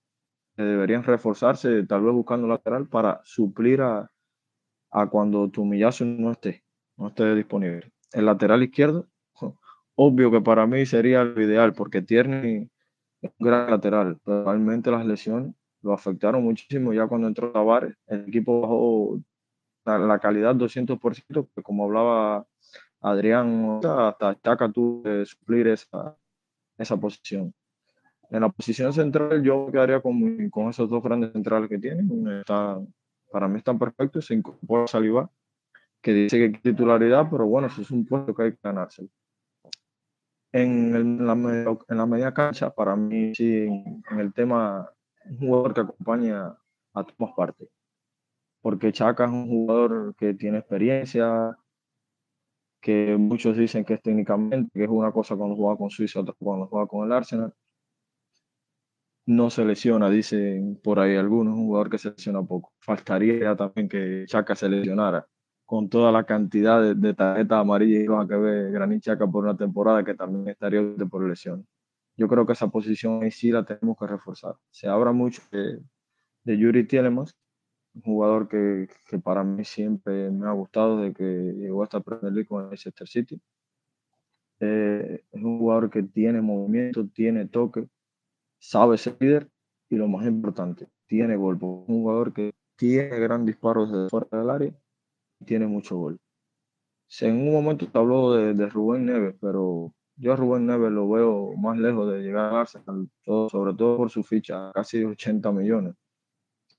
deberían 0.56 1.04
reforzarse, 1.04 1.84
tal 1.84 2.02
vez 2.02 2.12
buscando 2.12 2.48
lateral 2.48 2.88
para 2.88 3.20
suplir 3.24 3.80
a, 3.80 4.10
a 4.90 5.06
cuando 5.08 5.48
Tomiyasu 5.50 6.04
no 6.04 6.32
esté, 6.32 6.64
no 6.96 7.08
esté 7.08 7.34
disponible. 7.34 7.92
El 8.12 8.26
lateral 8.26 8.62
izquierdo, 8.62 9.08
obvio 9.94 10.30
que 10.30 10.40
para 10.40 10.66
mí 10.66 10.84
sería 10.84 11.24
lo 11.24 11.40
ideal, 11.40 11.72
porque 11.74 12.02
Tierney 12.02 12.68
es 13.22 13.32
un 13.38 13.46
gran 13.46 13.70
lateral, 13.70 14.18
pero 14.24 14.44
realmente 14.44 14.90
las 14.90 15.06
lesiones 15.06 15.54
lo 15.82 15.92
afectaron 15.92 16.42
muchísimo. 16.42 16.92
Ya 16.92 17.06
cuando 17.06 17.28
entró 17.28 17.52
Tavares, 17.52 17.94
el 18.06 18.28
equipo 18.28 18.60
bajó 18.60 19.20
la, 19.96 20.18
calidad 20.18 20.54
200%, 20.54 21.48
que 21.54 21.62
como 21.62 21.84
hablaba 21.84 22.46
Adrián, 23.00 23.80
hasta 23.82 24.38
Chaca 24.40 24.70
tuvo 24.70 25.02
que 25.02 25.24
suplir 25.24 25.68
esa, 25.68 26.16
esa 26.76 26.96
posición. 26.96 27.54
En 28.30 28.42
la 28.42 28.50
posición 28.50 28.92
central 28.92 29.42
yo 29.42 29.68
quedaría 29.72 30.00
con, 30.00 30.50
con 30.50 30.68
esos 30.68 30.90
dos 30.90 31.02
grandes 31.02 31.32
centrales 31.32 31.68
que 31.70 31.78
tienen. 31.78 32.28
Está, 32.40 32.78
para 33.30 33.48
mí 33.48 33.58
están 33.58 33.78
perfectos, 33.78 34.26
se 34.26 34.34
incorpora 34.34 34.86
Saliba, 34.86 35.30
que 36.02 36.12
dice 36.12 36.38
que 36.38 36.58
titularidad, 36.58 37.28
pero 37.30 37.46
bueno, 37.46 37.68
eso 37.68 37.80
es 37.80 37.90
un 37.90 38.04
puesto 38.04 38.34
que 38.34 38.42
hay 38.42 38.52
que 38.52 38.58
ganárselo. 38.62 39.08
En, 40.52 40.94
en, 40.94 41.26
la, 41.26 41.32
en 41.32 41.96
la 41.96 42.06
media 42.06 42.32
cancha, 42.32 42.70
para 42.70 42.96
mí 42.96 43.34
sí, 43.34 43.66
en, 43.66 44.18
el 44.18 44.32
tema, 44.32 44.90
un 45.26 45.38
jugador 45.38 45.74
que 45.74 45.80
acompaña 45.82 46.56
a 46.94 47.04
todas 47.04 47.34
partes 47.34 47.68
porque 48.60 48.92
Chaca 48.92 49.24
es 49.24 49.30
un 49.30 49.48
jugador 49.48 50.14
que 50.16 50.34
tiene 50.34 50.58
experiencia, 50.58 51.56
que 52.80 53.16
muchos 53.16 53.56
dicen 53.56 53.84
que 53.84 53.94
es 53.94 54.02
técnicamente, 54.02 54.70
que 54.72 54.84
es 54.84 54.90
una 54.90 55.12
cosa 55.12 55.36
cuando 55.36 55.56
juega 55.56 55.76
con 55.76 55.90
Suiza, 55.90 56.20
otra 56.20 56.34
cuando 56.38 56.66
juega 56.66 56.86
con 56.86 57.06
el 57.06 57.12
Arsenal. 57.12 57.52
No 59.26 59.50
se 59.50 59.64
lesiona, 59.64 60.08
dicen 60.08 60.80
por 60.82 60.98
ahí 61.00 61.16
algunos, 61.16 61.54
un 61.54 61.66
jugador 61.66 61.90
que 61.90 61.98
se 61.98 62.10
lesiona 62.10 62.42
poco. 62.42 62.72
Faltaría 62.80 63.54
también 63.56 63.88
que 63.88 64.24
Chaca 64.26 64.54
se 64.54 64.68
lesionara 64.68 65.26
con 65.66 65.90
toda 65.90 66.10
la 66.10 66.24
cantidad 66.24 66.80
de, 66.80 66.94
de 66.94 67.12
tarjetas 67.12 67.60
amarillas 67.60 68.26
que 68.26 68.36
ve 68.36 68.70
Granit 68.70 69.02
Chaca 69.02 69.26
por 69.26 69.44
una 69.44 69.54
temporada 69.54 70.02
que 70.02 70.14
también 70.14 70.48
estaría 70.48 70.80
por 71.10 71.28
lesión. 71.28 71.66
Yo 72.16 72.26
creo 72.26 72.46
que 72.46 72.54
esa 72.54 72.68
posición 72.68 73.22
ahí 73.22 73.30
sí 73.30 73.50
la 73.50 73.64
tenemos 73.66 73.96
que 73.98 74.06
reforzar. 74.06 74.54
Se 74.70 74.88
habla 74.88 75.12
mucho 75.12 75.42
de, 75.52 75.78
de 76.44 76.58
Yuri 76.58 76.84
Tielemans, 76.84 77.36
un 77.98 78.02
jugador 78.02 78.48
que, 78.48 78.88
que, 79.08 79.18
para 79.18 79.44
mí 79.44 79.64
siempre 79.64 80.30
me 80.30 80.46
ha 80.46 80.52
gustado 80.52 80.98
desde 80.98 81.14
que 81.14 81.24
llegó 81.24 81.82
a 81.82 81.84
esta 81.84 82.00
Premier 82.00 82.32
League 82.32 82.48
con 82.48 82.68
Leicester 82.68 83.08
City. 83.08 83.40
Eh, 84.60 85.24
es 85.30 85.42
un 85.42 85.58
jugador 85.58 85.90
que 85.90 86.02
tiene 86.02 86.40
movimiento, 86.40 87.06
tiene 87.08 87.46
toque, 87.46 87.88
sabe 88.58 88.98
ser 88.98 89.16
líder 89.20 89.48
y 89.88 89.96
lo 89.96 90.08
más 90.08 90.26
importante, 90.26 90.88
tiene 91.06 91.36
gol. 91.36 91.58
Un 91.60 91.86
jugador 91.86 92.32
que 92.32 92.52
tiene 92.76 93.18
gran 93.18 93.44
disparo 93.44 93.86
desde 93.86 94.08
fuera 94.08 94.28
del 94.38 94.50
área 94.50 94.74
y 95.40 95.44
tiene 95.44 95.66
mucho 95.66 95.96
gol. 95.96 96.18
En 97.20 97.36
un 97.36 97.52
momento 97.52 97.90
te 97.90 97.98
habló 97.98 98.32
de, 98.34 98.54
de 98.54 98.68
Rubén 98.68 99.06
Neves, 99.06 99.34
pero 99.40 99.94
yo 100.16 100.32
a 100.32 100.36
Rubén 100.36 100.66
Neves 100.66 100.92
lo 100.92 101.08
veo 101.08 101.56
más 101.56 101.78
lejos 101.78 102.12
de 102.12 102.20
llegar 102.20 102.52
a 102.52 102.60
Arsenal, 102.60 103.08
sobre 103.24 103.74
todo 103.74 103.96
por 103.96 104.10
su 104.10 104.22
ficha, 104.22 104.70
casi 104.74 105.04
80 105.04 105.50
millones 105.52 105.94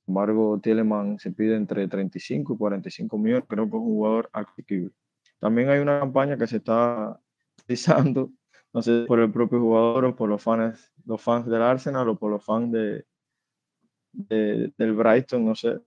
embargo, 0.10 0.60
Tieleman 0.62 1.20
se 1.20 1.32
pide 1.32 1.56
entre 1.56 1.88
35 1.88 2.54
y 2.54 2.58
45 2.58 3.18
millones. 3.18 3.46
Creo 3.48 3.66
que 3.70 3.78
es 3.78 3.82
un 3.82 3.96
jugador 3.96 4.30
accesible. 4.34 4.92
También 5.40 5.70
hay 5.70 5.80
una 5.80 6.00
campaña 6.00 6.38
que 6.38 6.48
se 6.48 6.58
está 6.58 7.20
realizando, 7.68 8.32
no 8.74 8.82
sé, 8.82 9.06
por 9.08 9.20
el 9.20 9.32
propio 9.32 9.60
jugador 9.60 10.06
o 10.06 10.16
por 10.16 10.30
los 10.30 10.42
fans 10.44 10.92
los 11.06 11.22
fans 11.22 11.48
del 11.48 11.62
Arsenal 11.62 12.08
o 12.10 12.16
por 12.20 12.32
los 12.32 12.46
fans 12.46 12.72
de, 12.72 13.06
del 14.14 14.94
Brighton, 14.94 15.46
no 15.46 15.56
sé, 15.56 15.80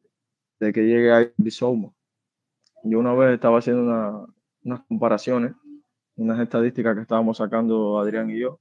de 0.58 0.72
que 0.72 0.82
llegue 0.82 1.12
a 1.12 1.30
Bissouma. 1.36 1.92
Yo 2.84 2.98
una 2.98 3.14
vez 3.14 3.34
estaba 3.34 3.58
haciendo 3.58 4.28
unas 4.64 4.80
comparaciones, 4.86 5.54
unas 6.16 6.40
estadísticas 6.40 6.96
que 6.96 7.02
estábamos 7.02 7.36
sacando 7.36 8.00
Adrián 8.00 8.30
y 8.30 8.40
yo, 8.40 8.60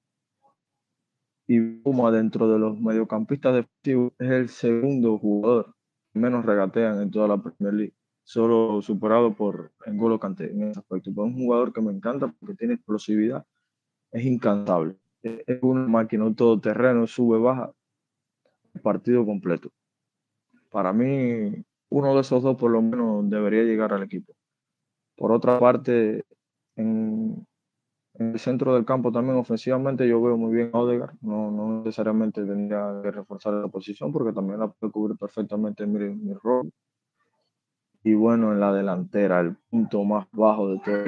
y 1.51 1.59
Puma 1.59 2.11
dentro 2.11 2.47
de 2.47 2.57
los 2.57 2.79
mediocampistas 2.79 3.53
defensivos 3.53 4.13
es 4.19 4.31
el 4.31 4.47
segundo 4.47 5.17
jugador 5.17 5.75
que 6.13 6.19
menos 6.19 6.45
regatean 6.45 7.01
en 7.01 7.11
toda 7.11 7.27
la 7.27 7.41
Premier 7.41 7.73
League, 7.73 7.93
solo 8.23 8.81
superado 8.81 9.35
por 9.35 9.73
N'Golo 9.85 10.17
Kanté 10.17 10.49
en 10.49 10.63
ese 10.69 10.79
aspecto. 10.79 11.09
Es 11.09 11.17
un 11.17 11.35
jugador 11.35 11.73
que 11.73 11.81
me 11.81 11.91
encanta 11.91 12.33
porque 12.39 12.55
tiene 12.55 12.75
explosividad, 12.75 13.45
es 14.13 14.23
incansable, 14.23 14.95
es 15.21 15.59
una 15.61 15.85
máquina 15.87 16.33
todo 16.33 16.57
terreno, 16.61 17.05
sube, 17.05 17.37
baja, 17.37 17.73
partido 18.81 19.25
completo. 19.25 19.73
Para 20.69 20.93
mí, 20.93 21.65
uno 21.89 22.15
de 22.15 22.21
esos 22.21 22.41
dos 22.43 22.55
por 22.55 22.71
lo 22.71 22.81
menos 22.81 23.29
debería 23.29 23.63
llegar 23.63 23.91
al 23.91 24.03
equipo. 24.03 24.33
Por 25.17 25.33
otra 25.33 25.59
parte, 25.59 26.23
en, 26.77 27.45
en 28.21 28.33
el 28.33 28.39
centro 28.39 28.75
del 28.75 28.85
campo 28.85 29.11
también 29.11 29.37
ofensivamente 29.37 30.07
yo 30.07 30.21
veo 30.21 30.37
muy 30.37 30.53
bien 30.53 30.69
a 30.73 30.79
Odegaard. 30.79 31.15
No, 31.21 31.49
no 31.49 31.83
necesariamente 31.83 32.45
tendría 32.45 32.99
que 33.01 33.11
reforzar 33.11 33.53
la 33.53 33.67
posición 33.67 34.11
porque 34.11 34.31
también 34.31 34.59
la 34.59 34.67
puede 34.67 34.91
cubrir 34.91 35.17
perfectamente 35.17 35.85
mi, 35.87 35.99
mi 36.09 36.33
rol. 36.33 36.71
Y 38.03 38.13
bueno, 38.13 38.51
en 38.51 38.59
la 38.59 38.73
delantera, 38.73 39.39
el 39.39 39.55
punto 39.69 40.03
más 40.03 40.27
bajo 40.31 40.69
de 40.69 40.79
todo. 40.79 41.03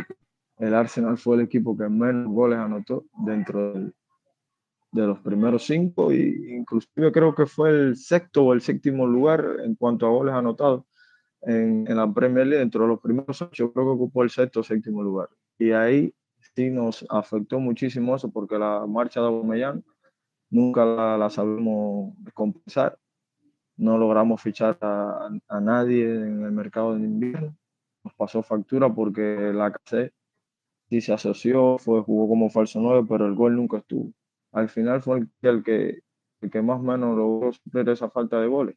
El 0.57 0.73
Arsenal 0.73 1.17
fue 1.17 1.35
el 1.35 1.41
equipo 1.41 1.77
que 1.77 1.87
menos 1.89 2.31
goles 2.31 2.59
anotó 2.59 3.05
dentro 3.25 3.73
del, 3.73 3.93
de 4.91 5.07
los 5.07 5.19
primeros 5.19 5.65
cinco 5.65 6.11
e 6.11 6.55
inclusive 6.57 7.11
creo 7.11 7.33
que 7.33 7.45
fue 7.45 7.69
el 7.69 7.95
sexto 7.95 8.45
o 8.45 8.53
el 8.53 8.61
séptimo 8.61 9.07
lugar 9.07 9.57
en 9.63 9.75
cuanto 9.75 10.05
a 10.05 10.09
goles 10.09 10.33
anotados 10.33 10.85
en, 11.41 11.85
en 11.87 11.97
la 11.97 12.11
Premier 12.11 12.47
League. 12.47 12.59
Dentro 12.59 12.83
de 12.83 12.89
los 12.89 12.99
primeros 12.99 13.41
ocho 13.41 13.71
creo 13.71 13.85
que 13.85 13.91
ocupó 13.91 14.23
el 14.23 14.29
sexto 14.29 14.61
o 14.61 14.63
séptimo 14.63 15.03
lugar. 15.03 15.29
Y 15.59 15.71
ahí 15.71 16.13
sí 16.55 16.69
nos 16.69 17.05
afectó 17.09 17.59
muchísimo 17.59 18.15
eso 18.15 18.31
porque 18.31 18.57
la 18.57 18.85
marcha 18.87 19.19
de 19.21 19.27
Aubameyang 19.27 19.83
nunca 20.49 20.85
la, 20.85 21.17
la 21.17 21.29
sabemos 21.29 22.13
compensar. 22.33 22.97
No 23.75 23.97
logramos 23.97 24.41
fichar 24.41 24.77
a, 24.81 25.29
a, 25.47 25.59
nadie 25.59 26.03
en 26.03 26.43
el 26.43 26.51
mercado 26.51 26.95
de 26.95 27.01
invierno. 27.01 27.55
Nos 28.03 28.13
pasó 28.13 28.43
factura 28.43 28.93
porque 28.93 29.51
la 29.53 29.71
KC 29.71 30.13
sí 30.89 31.01
se 31.01 31.13
asoció, 31.13 31.77
fue, 31.79 32.01
jugó 32.03 32.27
como 32.29 32.49
falso 32.49 32.79
9, 32.79 33.07
pero 33.09 33.25
el 33.25 33.33
gol 33.33 33.55
nunca 33.55 33.77
estuvo. 33.77 34.13
Al 34.51 34.69
final 34.69 35.01
fue 35.01 35.25
el, 35.41 35.63
que, 35.63 36.01
el 36.41 36.51
que 36.51 36.61
más 36.61 36.79
o 36.79 36.83
menos 36.83 37.17
logró 37.17 37.51
suplir 37.51 37.89
esa 37.89 38.09
falta 38.09 38.39
de 38.39 38.47
goles. 38.47 38.75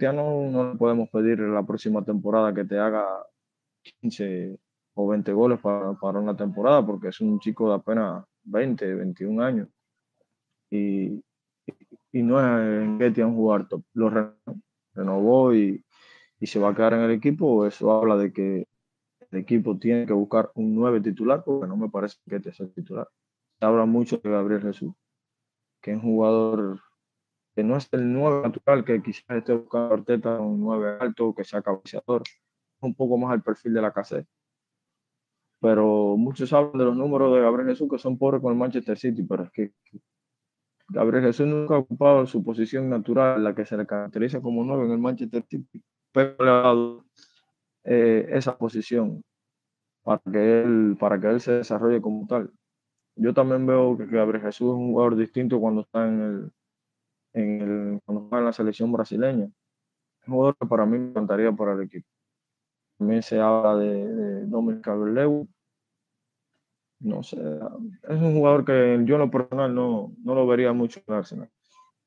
Ya 0.00 0.12
no, 0.12 0.50
no 0.50 0.72
le 0.72 0.78
podemos 0.78 1.08
pedir 1.10 1.38
la 1.38 1.62
próxima 1.62 2.04
temporada 2.04 2.52
que 2.52 2.64
te 2.64 2.76
haga 2.76 3.06
15 4.00 4.58
o 4.94 5.08
20 5.08 5.32
goles 5.32 5.60
para, 5.60 5.94
para, 5.94 6.18
una 6.18 6.36
temporada, 6.36 6.84
porque 6.84 7.08
es 7.08 7.20
un 7.20 7.38
chico 7.38 7.68
de 7.68 7.76
apenas 7.76 8.24
20, 8.44 8.94
21 8.94 9.42
años. 9.42 9.68
Y, 10.70 11.22
y 12.12 12.22
no 12.22 12.38
es 12.40 12.82
en 12.82 12.98
Getty 12.98 13.22
un 13.22 13.34
jugador 13.34 13.68
top. 13.68 13.82
Lo 13.94 14.34
renovó 14.94 15.54
y, 15.54 15.84
y, 16.40 16.46
se 16.46 16.58
va 16.58 16.70
a 16.70 16.74
quedar 16.74 16.94
en 16.94 17.00
el 17.00 17.12
equipo. 17.12 17.66
Eso 17.66 17.92
habla 17.92 18.16
de 18.16 18.32
que 18.32 18.68
el 19.30 19.38
equipo 19.38 19.78
tiene 19.78 20.06
que 20.06 20.12
buscar 20.12 20.50
un 20.54 20.74
9 20.74 21.00
titular, 21.00 21.42
porque 21.44 21.66
no 21.66 21.76
me 21.76 21.88
parece 21.88 22.16
que 22.24 22.36
Getty 22.36 22.52
sea 22.52 22.68
titular. 22.68 23.08
Se 23.58 23.66
habla 23.66 23.86
mucho 23.86 24.18
de 24.18 24.30
Gabriel 24.30 24.62
Jesús, 24.62 24.92
que 25.80 25.92
es 25.92 25.96
un 25.96 26.02
jugador 26.02 26.80
que 27.54 27.64
no 27.64 27.76
es 27.76 27.88
el 27.92 28.12
9 28.12 28.42
natural, 28.42 28.84
que 28.84 29.02
quizás 29.02 29.24
esté 29.30 29.54
buscando 29.54 29.94
Arteta, 29.94 30.40
un 30.40 30.60
9 30.60 30.98
alto, 31.00 31.34
que 31.34 31.44
sea 31.44 31.62
cabeceador. 31.62 32.22
Un 32.80 32.94
poco 32.94 33.18
más 33.18 33.34
el 33.34 33.42
perfil 33.42 33.74
de 33.74 33.82
la 33.82 33.92
cassette 33.92 34.26
pero 35.60 36.16
muchos 36.16 36.52
hablan 36.52 36.78
de 36.78 36.84
los 36.84 36.96
números 36.96 37.34
de 37.34 37.42
Gabriel 37.42 37.68
Jesús 37.70 37.88
que 37.90 37.98
son 37.98 38.18
pobres 38.18 38.40
con 38.40 38.52
el 38.52 38.58
Manchester 38.58 38.98
City, 38.98 39.22
pero 39.22 39.44
es 39.44 39.50
que 39.50 39.72
Gabriel 40.88 41.24
Jesús 41.24 41.46
nunca 41.46 41.74
ha 41.74 41.78
ocupado 41.78 42.26
su 42.26 42.42
posición 42.42 42.88
natural, 42.88 43.44
la 43.44 43.54
que 43.54 43.64
se 43.64 43.76
le 43.76 43.86
caracteriza 43.86 44.40
como 44.40 44.64
nuevo 44.64 44.84
en 44.84 44.92
el 44.92 44.98
Manchester 44.98 45.44
City, 45.48 45.82
pero 46.12 46.34
le 46.44 46.50
ha 46.50 46.54
dado 46.54 47.04
eh, 47.84 48.26
esa 48.30 48.56
posición 48.58 49.22
para 50.02 50.20
que, 50.32 50.62
él, 50.62 50.96
para 50.98 51.20
que 51.20 51.28
él 51.28 51.40
se 51.40 51.52
desarrolle 51.52 52.00
como 52.00 52.26
tal. 52.26 52.50
Yo 53.16 53.34
también 53.34 53.66
veo 53.66 53.96
que 53.96 54.06
Gabriel 54.06 54.42
Jesús 54.42 54.68
es 54.68 54.74
un 54.74 54.92
jugador 54.92 55.16
distinto 55.16 55.60
cuando 55.60 55.82
está 55.82 56.08
en 56.08 56.20
el, 56.22 56.52
en 57.34 57.60
el 57.60 58.00
cuando 58.04 58.24
está 58.24 58.38
en 58.38 58.44
la 58.46 58.52
selección 58.52 58.92
brasileña. 58.92 59.44
Es 60.22 60.28
un 60.28 60.34
jugador 60.34 60.56
que 60.58 60.66
para 60.66 60.86
mí 60.86 60.98
me 60.98 61.10
encantaría 61.10 61.52
para 61.52 61.74
el 61.74 61.82
equipo. 61.82 62.08
También 63.00 63.22
se 63.22 63.40
habla 63.40 63.76
de, 63.76 64.06
de 64.06 64.46
Dominic 64.46 64.84
Calvert-Lewin. 64.84 65.48
No 67.00 67.22
sé, 67.22 67.38
es 67.38 68.20
un 68.20 68.34
jugador 68.34 68.62
que 68.66 69.00
yo 69.06 69.14
en 69.14 69.20
lo 69.20 69.30
personal 69.30 69.74
no, 69.74 70.14
no 70.22 70.34
lo 70.34 70.46
vería 70.46 70.74
mucho 70.74 71.00
en 71.06 71.14
Arsenal. 71.14 71.50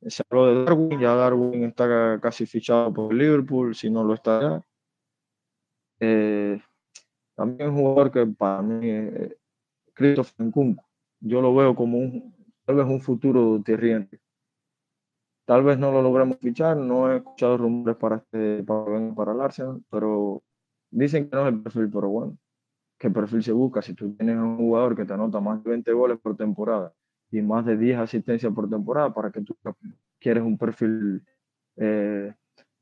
Se 0.01 0.21
habló 0.29 0.45
de 0.45 0.63
Darwin, 0.63 0.99
ya 0.99 1.15
Darwin 1.15 1.63
está 1.63 2.19
casi 2.21 2.45
fichado 2.45 2.93
por 2.93 3.11
Liverpool, 3.11 3.73
si 3.73 3.89
no 3.89 4.03
lo 4.03 4.13
está 4.13 4.39
ya. 4.39 4.65
Eh, 5.99 6.61
también 7.35 7.71
un 7.71 7.77
jugador 7.77 8.11
que 8.11 8.27
para 8.27 8.61
mí 8.61 8.87
es 8.87 9.35
Christopher 9.95 10.45
Nkunku. 10.45 10.83
Yo 11.21 11.41
lo 11.41 11.55
veo 11.55 11.73
como 11.73 11.97
un, 11.97 12.35
tal 12.65 12.75
vez 12.75 12.85
un 12.85 13.01
futuro 13.01 13.59
terriente. 13.65 14.19
Tal 15.45 15.63
vez 15.63 15.79
no 15.79 15.91
lo 15.91 16.03
logremos 16.03 16.37
fichar, 16.37 16.77
no 16.77 17.11
he 17.11 17.17
escuchado 17.17 17.57
rumores 17.57 17.97
para, 17.97 18.17
este, 18.17 18.61
para, 18.61 19.15
para 19.15 19.31
el 19.31 19.41
Arsenal, 19.41 19.83
pero 19.89 20.43
Dicen 20.93 21.27
que 21.27 21.35
no 21.35 21.47
es 21.47 21.53
el 21.53 21.61
perfil, 21.61 21.89
pero 21.91 22.07
bueno, 22.07 22.37
¿qué 22.99 23.09
perfil 23.09 23.43
se 23.43 23.51
busca? 23.51 23.81
Si 23.81 23.95
tú 23.95 24.13
tienes 24.15 24.37
un 24.37 24.57
jugador 24.57 24.95
que 24.95 25.05
te 25.05 25.13
anota 25.13 25.39
más 25.39 25.63
de 25.63 25.71
20 25.71 25.91
goles 25.91 26.19
por 26.19 26.37
temporada 26.37 26.93
y 27.31 27.41
más 27.41 27.65
de 27.65 27.77
10 27.77 27.97
asistencias 27.97 28.53
por 28.53 28.69
temporada, 28.69 29.11
para 29.11 29.31
que 29.31 29.41
tú 29.41 29.57
quieres 30.19 30.43
un 30.43 30.55
perfil 30.55 31.23
eh, 31.77 32.31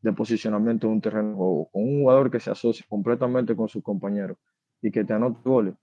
de 0.01 0.13
posicionamiento 0.13 0.87
en 0.87 0.93
un 0.93 1.01
terreno 1.01 1.35
o 1.37 1.69
con 1.71 1.83
un 1.83 2.01
jugador 2.01 2.29
que 2.29 2.41
se 2.41 2.51
asocie 2.51 2.85
completamente 2.89 3.55
con 3.55 3.69
sus 3.69 3.81
compañeros 3.81 4.37
y 4.81 4.91
que 4.91 5.05
te 5.05 5.13
anote 5.13 5.39
goles 5.45 5.75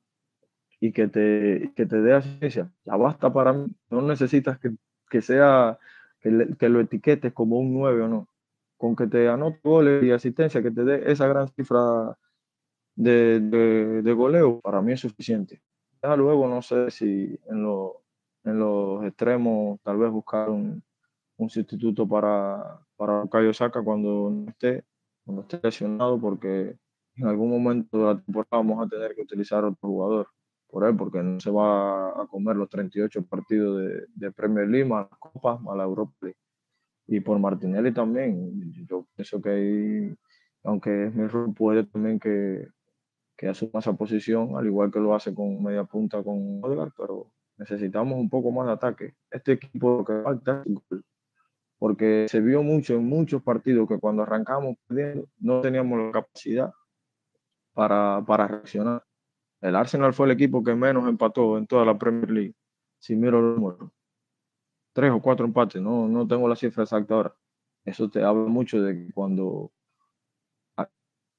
y 0.80 0.92
que 0.92 1.08
te, 1.08 1.72
que 1.74 1.86
te 1.86 2.02
dé 2.02 2.12
asistencia, 2.12 2.70
ya 2.84 2.96
basta 2.96 3.32
para 3.32 3.54
mí. 3.54 3.66
No 3.90 4.02
necesitas 4.02 4.58
que, 4.58 4.74
que 5.08 5.22
sea, 5.22 5.78
que, 6.20 6.48
que, 6.58 6.68
lo 6.68 6.80
etiquetes 6.80 7.32
como 7.32 7.58
un 7.58 7.72
9 7.72 8.02
o 8.02 8.08
no 8.08 8.28
con 8.78 8.96
que 8.96 9.06
te 9.08 9.28
anote 9.28 9.60
goles 9.62 10.04
y 10.04 10.12
asistencia, 10.12 10.62
que 10.62 10.70
te 10.70 10.84
dé 10.84 11.12
esa 11.12 11.26
gran 11.26 11.48
cifra 11.48 12.16
de, 12.94 14.14
goleo, 14.16 14.60
para 14.60 14.80
mí 14.80 14.92
es 14.92 15.00
suficiente. 15.00 15.60
Ya 16.02 16.16
luego 16.16 16.48
no 16.48 16.62
sé 16.62 16.90
si 16.90 17.38
en, 17.48 17.62
lo, 17.62 18.02
en 18.44 18.58
los 18.58 19.04
extremos 19.04 19.80
tal 19.82 19.98
vez 19.98 20.10
buscar 20.10 20.48
un, 20.48 20.82
un 21.36 21.50
sustituto 21.50 22.08
para, 22.08 22.80
para 22.96 23.26
Cayo 23.28 23.52
Saca 23.52 23.82
cuando 23.82 24.30
no 24.30 24.48
esté, 24.50 24.84
cuando 25.24 25.42
esté 25.42 25.60
lesionado, 25.62 26.20
porque 26.20 26.76
en 27.16 27.26
algún 27.26 27.50
momento 27.50 27.98
de 27.98 28.04
la 28.04 28.20
temporada 28.20 28.48
vamos 28.52 28.86
a 28.86 28.88
tener 28.88 29.14
que 29.14 29.22
utilizar 29.22 29.64
otro 29.64 29.88
jugador 29.88 30.28
por 30.68 30.84
él, 30.86 30.96
porque 30.96 31.20
no 31.22 31.40
se 31.40 31.50
va 31.50 32.10
a 32.10 32.26
comer 32.28 32.54
los 32.54 32.68
38 32.68 33.26
partidos 33.26 33.80
de, 33.80 34.06
de 34.14 34.32
Premier 34.32 34.68
League, 34.68 34.88
más 34.88 35.08
las 35.10 35.18
copas, 35.18 35.60
más 35.60 35.76
la 35.76 35.84
Europa 35.84 36.14
League 36.20 36.38
y 37.08 37.20
por 37.20 37.38
Martinelli 37.38 37.92
también. 37.92 38.72
Yo 38.86 39.06
pienso 39.16 39.40
que 39.40 39.50
ahí, 39.50 40.14
aunque 40.62 41.10
rol 41.28 41.54
puede 41.54 41.84
también 41.84 42.20
que, 42.20 42.68
que 43.36 43.48
asuma 43.48 43.80
esa 43.80 43.94
posición, 43.94 44.56
al 44.56 44.66
igual 44.66 44.92
que 44.92 45.00
lo 45.00 45.14
hace 45.14 45.34
con 45.34 45.62
media 45.62 45.84
punta 45.84 46.22
con 46.22 46.60
Odegaard, 46.62 46.92
pero 46.96 47.32
necesitamos 47.56 48.18
un 48.18 48.28
poco 48.28 48.52
más 48.52 48.66
de 48.66 48.72
ataque. 48.72 49.14
Este 49.30 49.52
equipo 49.52 50.04
que 50.04 50.20
falta 50.22 50.62
porque 51.78 52.26
se 52.28 52.40
vio 52.40 52.62
mucho 52.62 52.94
en 52.94 53.06
muchos 53.06 53.42
partidos 53.42 53.88
que 53.88 53.98
cuando 53.98 54.22
arrancamos 54.24 54.76
perdiendo 54.86 55.28
no 55.38 55.60
teníamos 55.60 55.98
la 55.98 56.12
capacidad 56.12 56.72
para, 57.72 58.22
para 58.26 58.48
reaccionar. 58.48 59.02
El 59.60 59.76
Arsenal 59.76 60.12
fue 60.12 60.26
el 60.26 60.32
equipo 60.32 60.62
que 60.62 60.74
menos 60.74 61.08
empató 61.08 61.56
en 61.56 61.66
toda 61.66 61.84
la 61.84 61.96
Premier 61.96 62.30
League, 62.30 62.54
si 62.98 63.16
miro 63.16 63.40
los 63.40 63.58
números 63.58 63.90
tres 64.98 65.12
o 65.12 65.22
cuatro 65.22 65.46
empates, 65.46 65.80
no, 65.80 66.08
no 66.08 66.26
tengo 66.26 66.48
la 66.48 66.56
cifra 66.56 66.82
exacta 66.82 67.14
ahora. 67.14 67.32
Eso 67.84 68.10
te 68.10 68.24
habla 68.24 68.48
mucho 68.48 68.82
de 68.82 68.94
que 68.94 69.12
cuando 69.12 69.70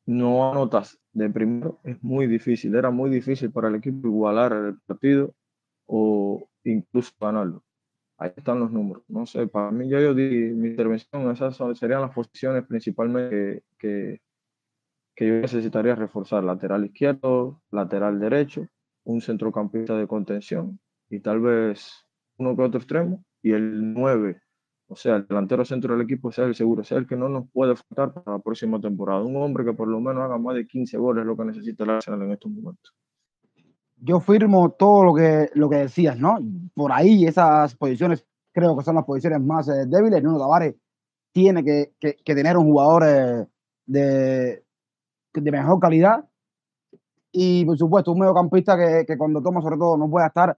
no 0.05 0.49
anotas 0.49 0.97
de 1.11 1.29
primero 1.29 1.81
es 1.83 2.01
muy 2.01 2.25
difícil, 2.25 2.73
era 2.73 2.89
muy 2.89 3.09
difícil 3.09 3.51
para 3.51 3.67
el 3.67 3.75
equipo 3.75 4.07
igualar 4.07 4.53
el 4.53 4.79
partido 4.79 5.35
o 5.87 6.47
incluso 6.63 7.11
ganarlo. 7.19 7.61
Ahí 8.17 8.31
están 8.33 8.61
los 8.61 8.71
números. 8.71 9.03
No 9.09 9.25
sé, 9.25 9.45
para 9.47 9.71
mí 9.71 9.89
ya 9.89 9.99
yo 9.99 10.13
di 10.13 10.53
mi 10.53 10.69
intervención, 10.69 11.29
esas 11.29 11.57
serían 11.77 12.01
las 12.01 12.11
posiciones 12.11 12.65
principalmente 12.65 13.65
que, 13.77 14.21
que 15.15 15.27
yo 15.27 15.33
necesitaría 15.41 15.95
reforzar. 15.95 16.45
Lateral 16.45 16.85
izquierdo, 16.85 17.61
lateral 17.71 18.21
derecho, 18.21 18.67
un 19.03 19.19
centrocampista 19.19 19.97
de 19.97 20.07
contención 20.07 20.79
y 21.09 21.19
tal 21.19 21.41
vez 21.41 22.07
uno 22.37 22.55
que 22.55 22.61
otro 22.61 22.79
extremo 22.79 23.25
y 23.41 23.51
el 23.51 23.93
9, 23.93 24.41
o 24.87 24.95
sea, 24.95 25.17
el 25.17 25.27
delantero 25.27 25.63
centro 25.63 25.93
del 25.93 26.03
equipo 26.03 26.31
sea 26.31 26.45
el 26.45 26.55
seguro, 26.55 26.83
sea 26.83 26.97
el 26.97 27.07
que 27.07 27.15
no 27.15 27.29
nos 27.29 27.49
puede 27.51 27.75
faltar 27.75 28.11
para 28.11 28.37
la 28.37 28.43
próxima 28.43 28.81
temporada. 28.81 29.21
Un 29.23 29.35
hombre 29.37 29.63
que 29.63 29.73
por 29.73 29.87
lo 29.87 29.99
menos 29.99 30.23
haga 30.23 30.39
más 30.39 30.55
de 30.55 30.65
15 30.65 30.97
goles 30.97 31.21
es 31.21 31.27
lo 31.27 31.37
que 31.37 31.45
necesita 31.45 31.83
el 31.83 31.91
Arsenal 31.91 32.23
en 32.23 32.31
estos 32.31 32.51
momentos. 32.51 32.93
Yo 33.97 34.19
firmo 34.19 34.71
todo 34.71 35.03
lo 35.03 35.13
que, 35.13 35.49
lo 35.53 35.69
que 35.69 35.75
decías, 35.75 36.17
¿no? 36.17 36.39
Por 36.73 36.91
ahí 36.91 37.25
esas 37.25 37.75
posiciones 37.75 38.25
creo 38.51 38.75
que 38.75 38.83
son 38.83 38.95
las 38.95 39.05
posiciones 39.05 39.41
más 39.41 39.67
eh, 39.67 39.85
débiles. 39.85 40.23
Nuno 40.23 40.39
Tavares 40.39 40.75
tiene 41.31 41.63
que, 41.63 41.93
que, 41.99 42.35
tener 42.35 42.57
un 42.57 42.65
jugador 42.65 43.03
eh, 43.05 43.45
de, 43.85 44.63
de 45.33 45.51
mejor 45.51 45.79
calidad 45.79 46.25
y 47.31 47.63
por 47.65 47.77
supuesto 47.77 48.11
un 48.11 48.19
mediocampista 48.19 48.75
que, 48.75 49.05
que 49.05 49.17
cuando 49.17 49.41
toma 49.41 49.61
sobre 49.61 49.77
todo 49.77 49.97
no 49.97 50.09
pueda 50.09 50.27
estar, 50.27 50.57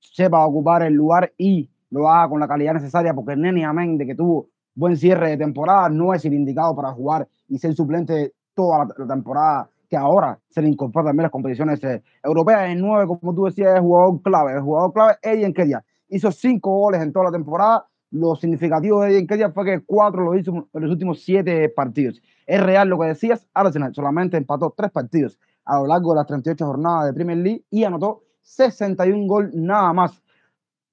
sepa 0.00 0.44
ocupar 0.44 0.82
el 0.82 0.94
lugar 0.94 1.32
y 1.38 1.70
lo 1.90 2.08
haga 2.08 2.28
con 2.28 2.40
la 2.40 2.48
calidad 2.48 2.74
necesaria, 2.74 3.14
porque 3.14 3.36
Neni 3.36 3.64
Amén, 3.64 3.96
de 3.96 4.06
que 4.06 4.14
tuvo 4.14 4.48
buen 4.74 4.96
cierre 4.96 5.30
de 5.30 5.36
temporada, 5.36 5.88
no 5.88 6.14
es 6.14 6.24
el 6.24 6.34
indicado 6.34 6.74
para 6.74 6.92
jugar 6.92 7.28
y 7.48 7.58
ser 7.58 7.74
suplente 7.74 8.34
toda 8.54 8.86
la, 8.96 9.06
temporada 9.06 9.70
que 9.88 9.96
ahora 9.96 10.38
se 10.50 10.62
le 10.62 10.68
incorpora 10.68 11.06
también 11.06 11.22
las 11.22 11.32
competiciones 11.32 11.82
eh, 11.82 12.02
europeas. 12.22 12.70
En 12.70 12.80
nueve, 12.80 13.06
como 13.06 13.34
tú 13.34 13.44
decías, 13.44 13.74
es 13.74 13.80
jugador 13.80 14.22
clave. 14.22 14.52
El 14.52 14.60
jugador 14.60 14.92
clave, 14.92 15.14
Eddie 15.22 15.46
Enkedia. 15.46 15.84
Hizo 16.08 16.30
cinco 16.30 16.70
goles 16.70 17.02
en 17.02 17.12
toda 17.12 17.26
la 17.26 17.32
temporada. 17.32 17.86
Lo 18.10 18.36
significativo 18.36 19.00
de 19.00 19.10
Eddie 19.10 19.20
Enkedia 19.20 19.50
fue 19.50 19.64
que 19.64 19.80
cuatro 19.84 20.24
lo 20.24 20.38
hizo 20.38 20.52
en 20.52 20.82
los 20.82 20.90
últimos 20.90 21.22
siete 21.22 21.68
partidos. 21.70 22.20
Es 22.46 22.62
real 22.62 22.88
lo 22.88 22.98
que 22.98 23.06
decías. 23.08 23.46
Arsenal 23.54 23.94
solamente 23.94 24.36
empató 24.36 24.74
tres 24.76 24.90
partidos 24.90 25.38
a 25.64 25.78
lo 25.80 25.86
largo 25.86 26.12
de 26.12 26.16
las 26.16 26.26
38 26.26 26.66
jornadas 26.66 27.06
de 27.06 27.12
Premier 27.12 27.38
League 27.38 27.64
y 27.70 27.84
anotó 27.84 28.22
61 28.42 29.26
gol 29.26 29.50
nada 29.54 29.92
más. 29.92 30.22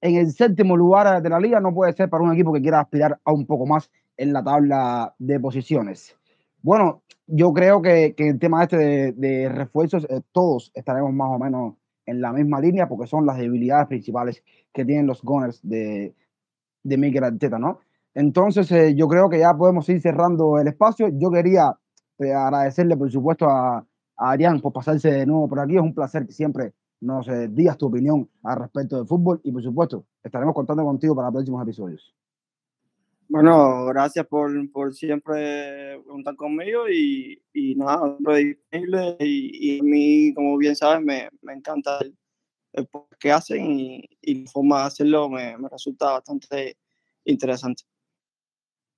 En 0.00 0.16
el 0.16 0.30
séptimo 0.32 0.76
lugar 0.76 1.22
de 1.22 1.28
la 1.28 1.40
liga 1.40 1.60
no 1.60 1.74
puede 1.74 1.92
ser 1.92 2.10
para 2.10 2.22
un 2.22 2.32
equipo 2.32 2.52
que 2.52 2.60
quiera 2.60 2.80
aspirar 2.80 3.18
a 3.24 3.32
un 3.32 3.46
poco 3.46 3.66
más 3.66 3.90
en 4.16 4.32
la 4.32 4.42
tabla 4.42 5.14
de 5.18 5.40
posiciones. 5.40 6.16
Bueno, 6.62 7.02
yo 7.26 7.52
creo 7.52 7.82
que, 7.82 8.14
que 8.16 8.28
el 8.28 8.38
tema 8.38 8.62
este 8.62 9.12
de, 9.12 9.48
refuerzos, 9.48 10.06
eh, 10.10 10.20
todos 10.32 10.70
estaremos 10.74 11.12
más 11.12 11.28
o 11.30 11.38
menos 11.38 11.74
en 12.04 12.20
la 12.20 12.32
misma 12.32 12.60
línea 12.60 12.88
porque 12.88 13.06
son 13.06 13.26
las 13.26 13.38
debilidades 13.38 13.88
principales 13.88 14.42
que 14.72 14.84
tienen 14.84 15.06
los 15.06 15.22
Gunners 15.22 15.60
de, 15.62 16.14
de 16.82 16.98
Miguel 16.98 17.24
Arteta, 17.24 17.58
¿no? 17.58 17.80
Entonces, 18.14 18.70
eh, 18.72 18.94
yo 18.94 19.08
creo 19.08 19.28
que 19.28 19.38
ya 19.38 19.54
podemos 19.54 19.88
ir 19.88 20.00
cerrando 20.00 20.58
el 20.58 20.68
espacio. 20.68 21.08
Yo 21.12 21.30
quería 21.30 21.76
eh, 22.18 22.32
agradecerle, 22.32 22.96
por 22.96 23.10
supuesto, 23.10 23.48
a, 23.48 23.78
a 23.78 24.30
Adrián 24.30 24.60
por 24.60 24.72
pasarse 24.72 25.10
de 25.10 25.26
nuevo 25.26 25.48
por 25.48 25.60
aquí. 25.60 25.76
Es 25.76 25.82
un 25.82 25.94
placer 25.94 26.26
siempre 26.32 26.72
nos 27.06 27.28
eh, 27.28 27.48
digas 27.48 27.78
tu 27.78 27.86
opinión 27.86 28.28
al 28.42 28.58
respecto 28.58 28.96
del 28.96 29.06
fútbol 29.06 29.40
y 29.44 29.52
por 29.52 29.62
supuesto 29.62 30.04
estaremos 30.22 30.54
contando 30.54 30.84
contigo 30.84 31.14
para 31.14 31.30
próximos 31.30 31.62
episodios. 31.62 32.14
Bueno, 33.28 33.86
gracias 33.86 34.26
por, 34.26 34.50
por 34.70 34.94
siempre 34.94 36.00
contar 36.06 36.36
conmigo 36.36 36.88
y, 36.88 37.42
y 37.52 37.74
nada, 37.74 38.16
disponible 38.18 39.16
y, 39.20 39.76
y, 39.76 39.80
a 39.80 39.82
mí, 39.82 40.34
como 40.34 40.56
bien 40.56 40.76
sabes, 40.76 41.04
me, 41.04 41.28
me 41.42 41.54
encanta 41.54 41.98
el, 42.00 42.16
el 42.72 42.88
que 43.18 43.32
hacen 43.32 43.64
y, 43.64 44.04
y, 44.20 44.44
la 44.44 44.50
forma 44.50 44.80
de 44.80 44.86
hacerlo 44.86 45.28
me, 45.28 45.56
me 45.58 45.68
resulta 45.68 46.12
bastante 46.12 46.76
interesante. 47.24 47.82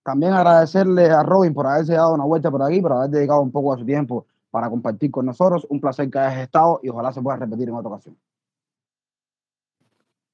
También 0.05 0.33
agradecerle 0.33 1.07
a 1.07 1.23
Robin 1.23 1.55
por 1.55 1.67
haberse 1.67 1.95
dado 1.95 2.15
una 2.15 2.25
vuelta 2.25 2.51
por 2.51 2.63
aquí, 2.63 2.81
por 2.81 2.93
haber 2.93 3.11
dedicado 3.11 3.41
un 3.41 3.53
poco 3.53 3.75
de 3.75 3.81
su 3.81 3.87
tiempo 3.87 4.27
para 4.51 4.70
compartir 4.70 5.11
con 5.11 5.26
nosotros. 5.26 5.66
Un 5.70 5.80
placer 5.80 6.11
que 6.11 6.18
hayas 6.18 6.42
estado 6.42 6.80
y 6.82 6.88
ojalá 6.88 7.12
se 7.12 7.22
pueda 7.22 7.36
repetir 7.36 7.68
en 7.68 7.74
otra 7.74 7.90
ocasión. 7.90 8.16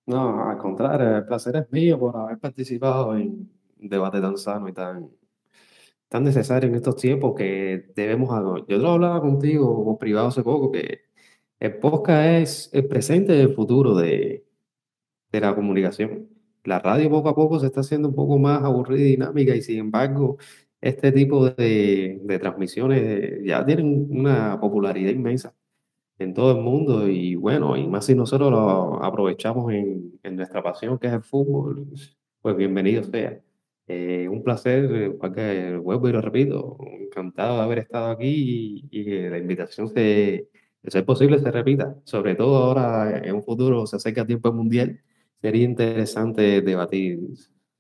No, 0.07 0.45
al 0.49 0.59
contrario, 0.59 1.17
el 1.17 1.25
placer 1.25 1.57
es 1.57 1.73
mío 1.73 1.99
por 1.99 2.17
haber 2.17 2.39
participado 2.39 3.17
en 3.17 3.51
un 3.81 3.89
debate 3.89 4.21
tan 4.21 4.37
sano 4.37 4.69
y 4.69 4.73
tan, 4.73 5.11
tan 6.09 6.25
necesario 6.25 6.69
en 6.69 6.75
estos 6.75 6.97
tiempos 6.97 7.35
que 7.35 7.91
debemos... 7.97 8.31
Yo 8.69 8.79
lo 8.79 8.91
hablaba 8.91 9.21
contigo 9.21 9.75
como 9.75 9.99
privado 9.99 10.29
hace 10.29 10.43
poco, 10.43 10.71
que 10.71 11.05
el 11.59 11.79
podcast 11.79 12.27
es 12.27 12.71
el 12.75 12.87
presente 12.87 13.35
y 13.37 13.41
el 13.41 13.55
futuro 13.55 13.95
de, 13.95 14.47
de 15.33 15.41
la 15.41 15.55
comunicación. 15.55 16.29
La 16.65 16.79
radio 16.79 17.11
poco 17.11 17.29
a 17.31 17.35
poco 17.35 17.59
se 17.61 17.67
está 17.67 17.81
haciendo 17.81 18.09
un 18.09 18.15
poco 18.15 18.39
más 18.39 18.63
aburrida 18.63 19.01
y 19.01 19.11
dinámica 19.13 19.55
y 19.55 19.63
sin 19.63 19.79
embargo 19.79 20.39
este 20.85 21.13
tipo 21.13 21.49
de, 21.51 22.21
de 22.23 22.39
transmisiones 22.39 23.43
ya 23.45 23.65
tienen 23.65 24.07
una 24.11 24.61
popularidad 24.61 25.11
inmensa 25.13 25.55
en 26.19 26.35
todo 26.35 26.53
el 26.53 26.63
mundo 26.63 27.09
y 27.09 27.35
bueno, 27.37 27.77
y 27.77 27.87
más 27.89 28.07
si 28.07 28.15
nosotros 28.15 28.51
lo 28.51 29.03
aprovechamos 29.03 29.73
en, 29.73 30.21
en 30.23 30.37
nuestra 30.37 30.63
pasión 30.63 30.99
que 30.99 31.09
es 31.09 31.15
el 31.15 31.23
fútbol, 31.23 31.89
pues 32.43 32.57
bienvenido 32.57 33.03
sea. 33.05 33.41
Eh, 33.87 34.29
un 34.31 34.43
placer, 34.43 35.17
porque 35.21 35.77
vuelvo 35.77 36.09
y 36.09 36.13
lo 36.13 36.21
repito, 36.23 36.79
encantado 36.81 37.59
de 37.59 37.63
haber 37.65 37.79
estado 37.81 38.11
aquí 38.11 38.89
y, 38.91 39.01
y 39.01 39.05
que 39.05 39.31
la 39.31 39.39
invitación 39.39 39.89
se, 39.89 40.49
de 40.83 40.91
ser 40.91 41.05
posible 41.07 41.39
se 41.39 41.51
repita, 41.51 41.97
sobre 42.05 42.35
todo 42.35 42.57
ahora 42.65 43.19
en 43.25 43.35
un 43.35 43.43
futuro 43.43 43.87
se 43.87 43.97
acerca 43.97 44.27
tiempo 44.27 44.53
mundial, 44.53 45.01
sería 45.41 45.65
interesante 45.65 46.63
debatir 46.63 47.21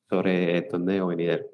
sobre 0.08 0.58
el 0.58 0.68
torneo 0.68 1.08
venidero. 1.08 1.53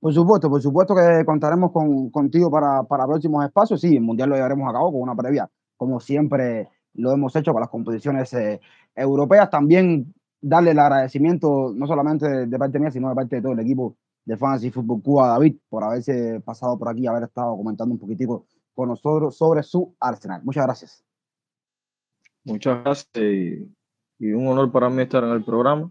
Por 0.00 0.14
supuesto, 0.14 0.48
por 0.48 0.62
supuesto 0.62 0.94
que 0.94 1.24
contaremos 1.26 1.70
con, 1.72 2.10
contigo 2.10 2.50
para, 2.50 2.82
para 2.84 3.06
próximos 3.06 3.44
espacios. 3.44 3.80
Sí, 3.80 3.96
el 3.96 4.02
Mundial 4.02 4.30
lo 4.30 4.36
llevaremos 4.36 4.68
a 4.68 4.72
cabo 4.72 4.92
con 4.92 5.02
una 5.02 5.14
previa, 5.14 5.48
como 5.76 6.00
siempre 6.00 6.68
lo 6.94 7.12
hemos 7.12 7.36
hecho 7.36 7.52
con 7.52 7.60
las 7.60 7.68
competiciones 7.68 8.32
eh, 8.32 8.60
europeas. 8.94 9.50
También 9.50 10.14
darle 10.40 10.70
el 10.70 10.78
agradecimiento, 10.78 11.72
no 11.74 11.86
solamente 11.86 12.46
de, 12.46 12.58
parte 12.58 12.78
mía, 12.78 12.90
sino 12.90 13.10
de 13.10 13.14
parte 13.14 13.36
de 13.36 13.42
todo 13.42 13.52
el 13.52 13.60
equipo 13.60 13.96
de 14.24 14.36
Fantasy 14.36 14.70
Football 14.70 15.02
Cuba, 15.02 15.28
David, 15.28 15.56
por 15.68 15.84
haberse 15.84 16.40
pasado 16.40 16.78
por 16.78 16.88
aquí, 16.88 17.06
haber 17.06 17.24
estado 17.24 17.56
comentando 17.56 17.92
un 17.92 18.00
poquitico 18.00 18.46
con 18.74 18.88
nosotros 18.88 19.36
sobre 19.36 19.62
su 19.62 19.94
Arsenal. 20.00 20.42
Muchas 20.42 20.64
gracias. 20.64 21.04
Muchas 22.44 22.82
gracias 22.82 23.08
y 24.20 24.32
un 24.32 24.46
honor 24.46 24.70
para 24.70 24.88
mí 24.90 25.02
estar 25.02 25.24
en 25.24 25.30
el 25.30 25.44
programa. 25.44 25.90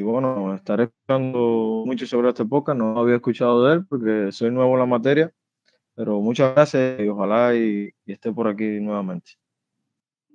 Y 0.00 0.02
bueno, 0.02 0.54
estaré 0.54 0.84
escuchando 0.84 1.82
mucho 1.84 2.06
sobre 2.06 2.30
esta 2.30 2.44
época, 2.44 2.72
no 2.72 2.98
había 2.98 3.16
escuchado 3.16 3.66
de 3.66 3.74
él 3.74 3.86
porque 3.86 4.32
soy 4.32 4.50
nuevo 4.50 4.72
en 4.72 4.78
la 4.78 4.86
materia, 4.86 5.30
pero 5.94 6.22
muchas 6.22 6.54
gracias 6.54 7.00
y 7.00 7.06
ojalá 7.06 7.54
y, 7.54 7.90
esté 8.06 8.32
por 8.32 8.48
aquí 8.48 8.80
nuevamente. 8.80 9.32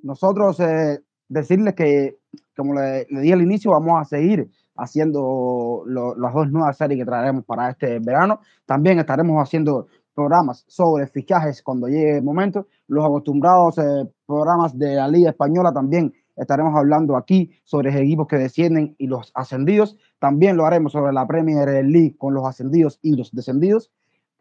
Nosotros 0.03 0.59
eh, 0.59 0.99
decirles 1.27 1.73
que, 1.73 2.15
como 2.55 2.75
le, 2.75 3.07
le, 3.09 3.21
di 3.21 3.31
al 3.31 3.41
inicio, 3.41 3.71
vamos 3.71 3.99
a 3.99 4.05
seguir 4.05 4.47
haciendo 4.75 5.81
lo, 5.87 6.15
las 6.15 6.31
dos 6.31 6.51
nuevas 6.51 6.77
series 6.77 6.99
que 6.99 7.05
traeremos 7.05 7.43
para 7.43 7.71
este 7.71 7.97
verano. 7.97 8.41
También 8.67 8.99
estaremos 8.99 9.41
haciendo 9.41 9.87
programas 10.13 10.63
sobre 10.67 11.07
fichajes 11.07 11.63
cuando 11.63 11.87
llegue 11.87 12.17
el 12.17 12.23
momento. 12.23 12.67
Los 12.87 13.03
acostumbrados 13.03 13.79
eh, 13.79 14.07
programas 14.27 14.77
de 14.77 14.93
la 14.93 15.07
Liga 15.07 15.31
Española 15.31 15.73
también 15.73 16.13
estaremos 16.35 16.75
hablando 16.75 17.17
aquí 17.17 17.51
sobre 17.63 17.97
equipos 17.97 18.27
que 18.27 18.37
descienden 18.37 18.95
y 18.97 19.07
los 19.07 19.31
ascendidos. 19.35 19.97
También 20.19 20.57
lo 20.57 20.65
haremos 20.65 20.91
sobre 20.91 21.13
la 21.13 21.27
Premier 21.27 21.67
League 21.85 22.15
con 22.17 22.33
los 22.33 22.45
ascendidos 22.45 22.99
y 23.01 23.15
los 23.15 23.31
descendidos. 23.31 23.91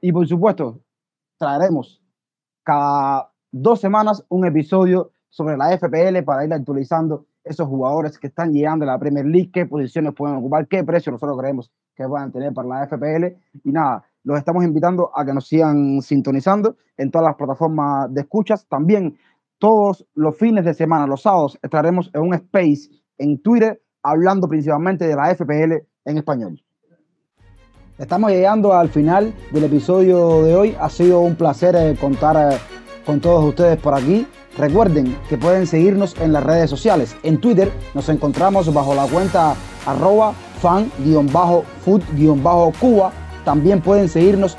Y 0.01 0.13
por 0.13 0.27
supuesto, 0.27 0.81
traeremos 1.39 2.03
cada 2.63 3.31
dos 3.53 3.81
semanas 3.81 4.25
un 4.29 4.47
episodio 4.47 5.13
sobre 5.29 5.57
la 5.57 5.77
FPL 5.77 6.23
para 6.25 6.45
ir 6.45 6.53
actualizando 6.53 7.27
esos 7.45 7.69
jugadores 7.69 8.19
que 8.19 8.29
están 8.29 8.53
llegando 8.53 8.85
a 8.85 8.89
la 8.89 8.99
Premier 8.99 9.27
League, 9.27 9.51
qué 9.53 9.67
posiciones 9.67 10.15
pueden 10.15 10.37
ocupar, 10.37 10.67
qué 10.67 10.83
precio 10.83 11.13
nosotros 11.13 11.39
creemos 11.39 11.71
que 11.95 12.09
puedan 12.09 12.33
tener 12.33 12.53
para 12.53 12.69
la 12.69 12.87
FPL. 12.87 13.37
Y 13.63 13.71
nada, 13.71 14.05
los 14.25 14.39
estamos 14.39 14.65
invitando 14.65 15.11
a 15.15 15.25
que 15.25 15.35
nos 15.35 15.47
sigan 15.47 16.01
sintonizando 16.01 16.77
en 16.97 17.11
todas 17.11 17.27
las 17.27 17.37
plataformas 17.37 18.13
de 18.13 18.23
escuchas. 18.23 18.67
También 18.67 19.19
todos 19.65 20.05
los 20.15 20.37
fines 20.37 20.67
de 20.67 20.75
semana, 20.75 21.07
los 21.07 21.23
sábados, 21.23 21.59
estaremos 21.63 22.11
en 22.13 22.21
un 22.21 22.35
space 22.35 22.91
en 23.17 23.41
Twitter 23.41 23.81
hablando 24.03 24.47
principalmente 24.47 25.09
de 25.09 25.17
la 25.17 25.35
FPL 25.35 25.87
en 26.05 26.19
español. 26.19 26.63
Estamos 27.97 28.31
llegando 28.31 28.75
al 28.75 28.91
final 28.91 29.33
del 29.53 29.65
episodio 29.65 30.43
de 30.43 30.55
hoy. 30.55 30.77
Ha 30.79 30.91
sido 30.91 31.21
un 31.21 31.35
placer 31.35 31.75
eh, 31.77 31.97
contar 31.99 32.37
eh, 32.37 32.59
con 33.07 33.23
todos 33.23 33.43
ustedes 33.43 33.79
por 33.79 33.95
aquí. 33.95 34.27
Recuerden 34.59 35.17
que 35.31 35.39
pueden 35.39 35.67
seguirnos 35.67 36.15
en 36.21 36.35
las 36.35 36.45
redes 36.45 36.69
sociales. 36.69 37.17
En 37.23 37.41
Twitter 37.41 37.73
nos 37.95 38.11
encontramos 38.11 38.71
bajo 38.75 38.95
la 38.95 39.07
cuenta 39.07 39.55
arroba 39.87 40.35
fan-food-cuba. 40.61 43.13
También 43.47 43.81
pueden 43.81 44.11
seguirnos 44.11 44.59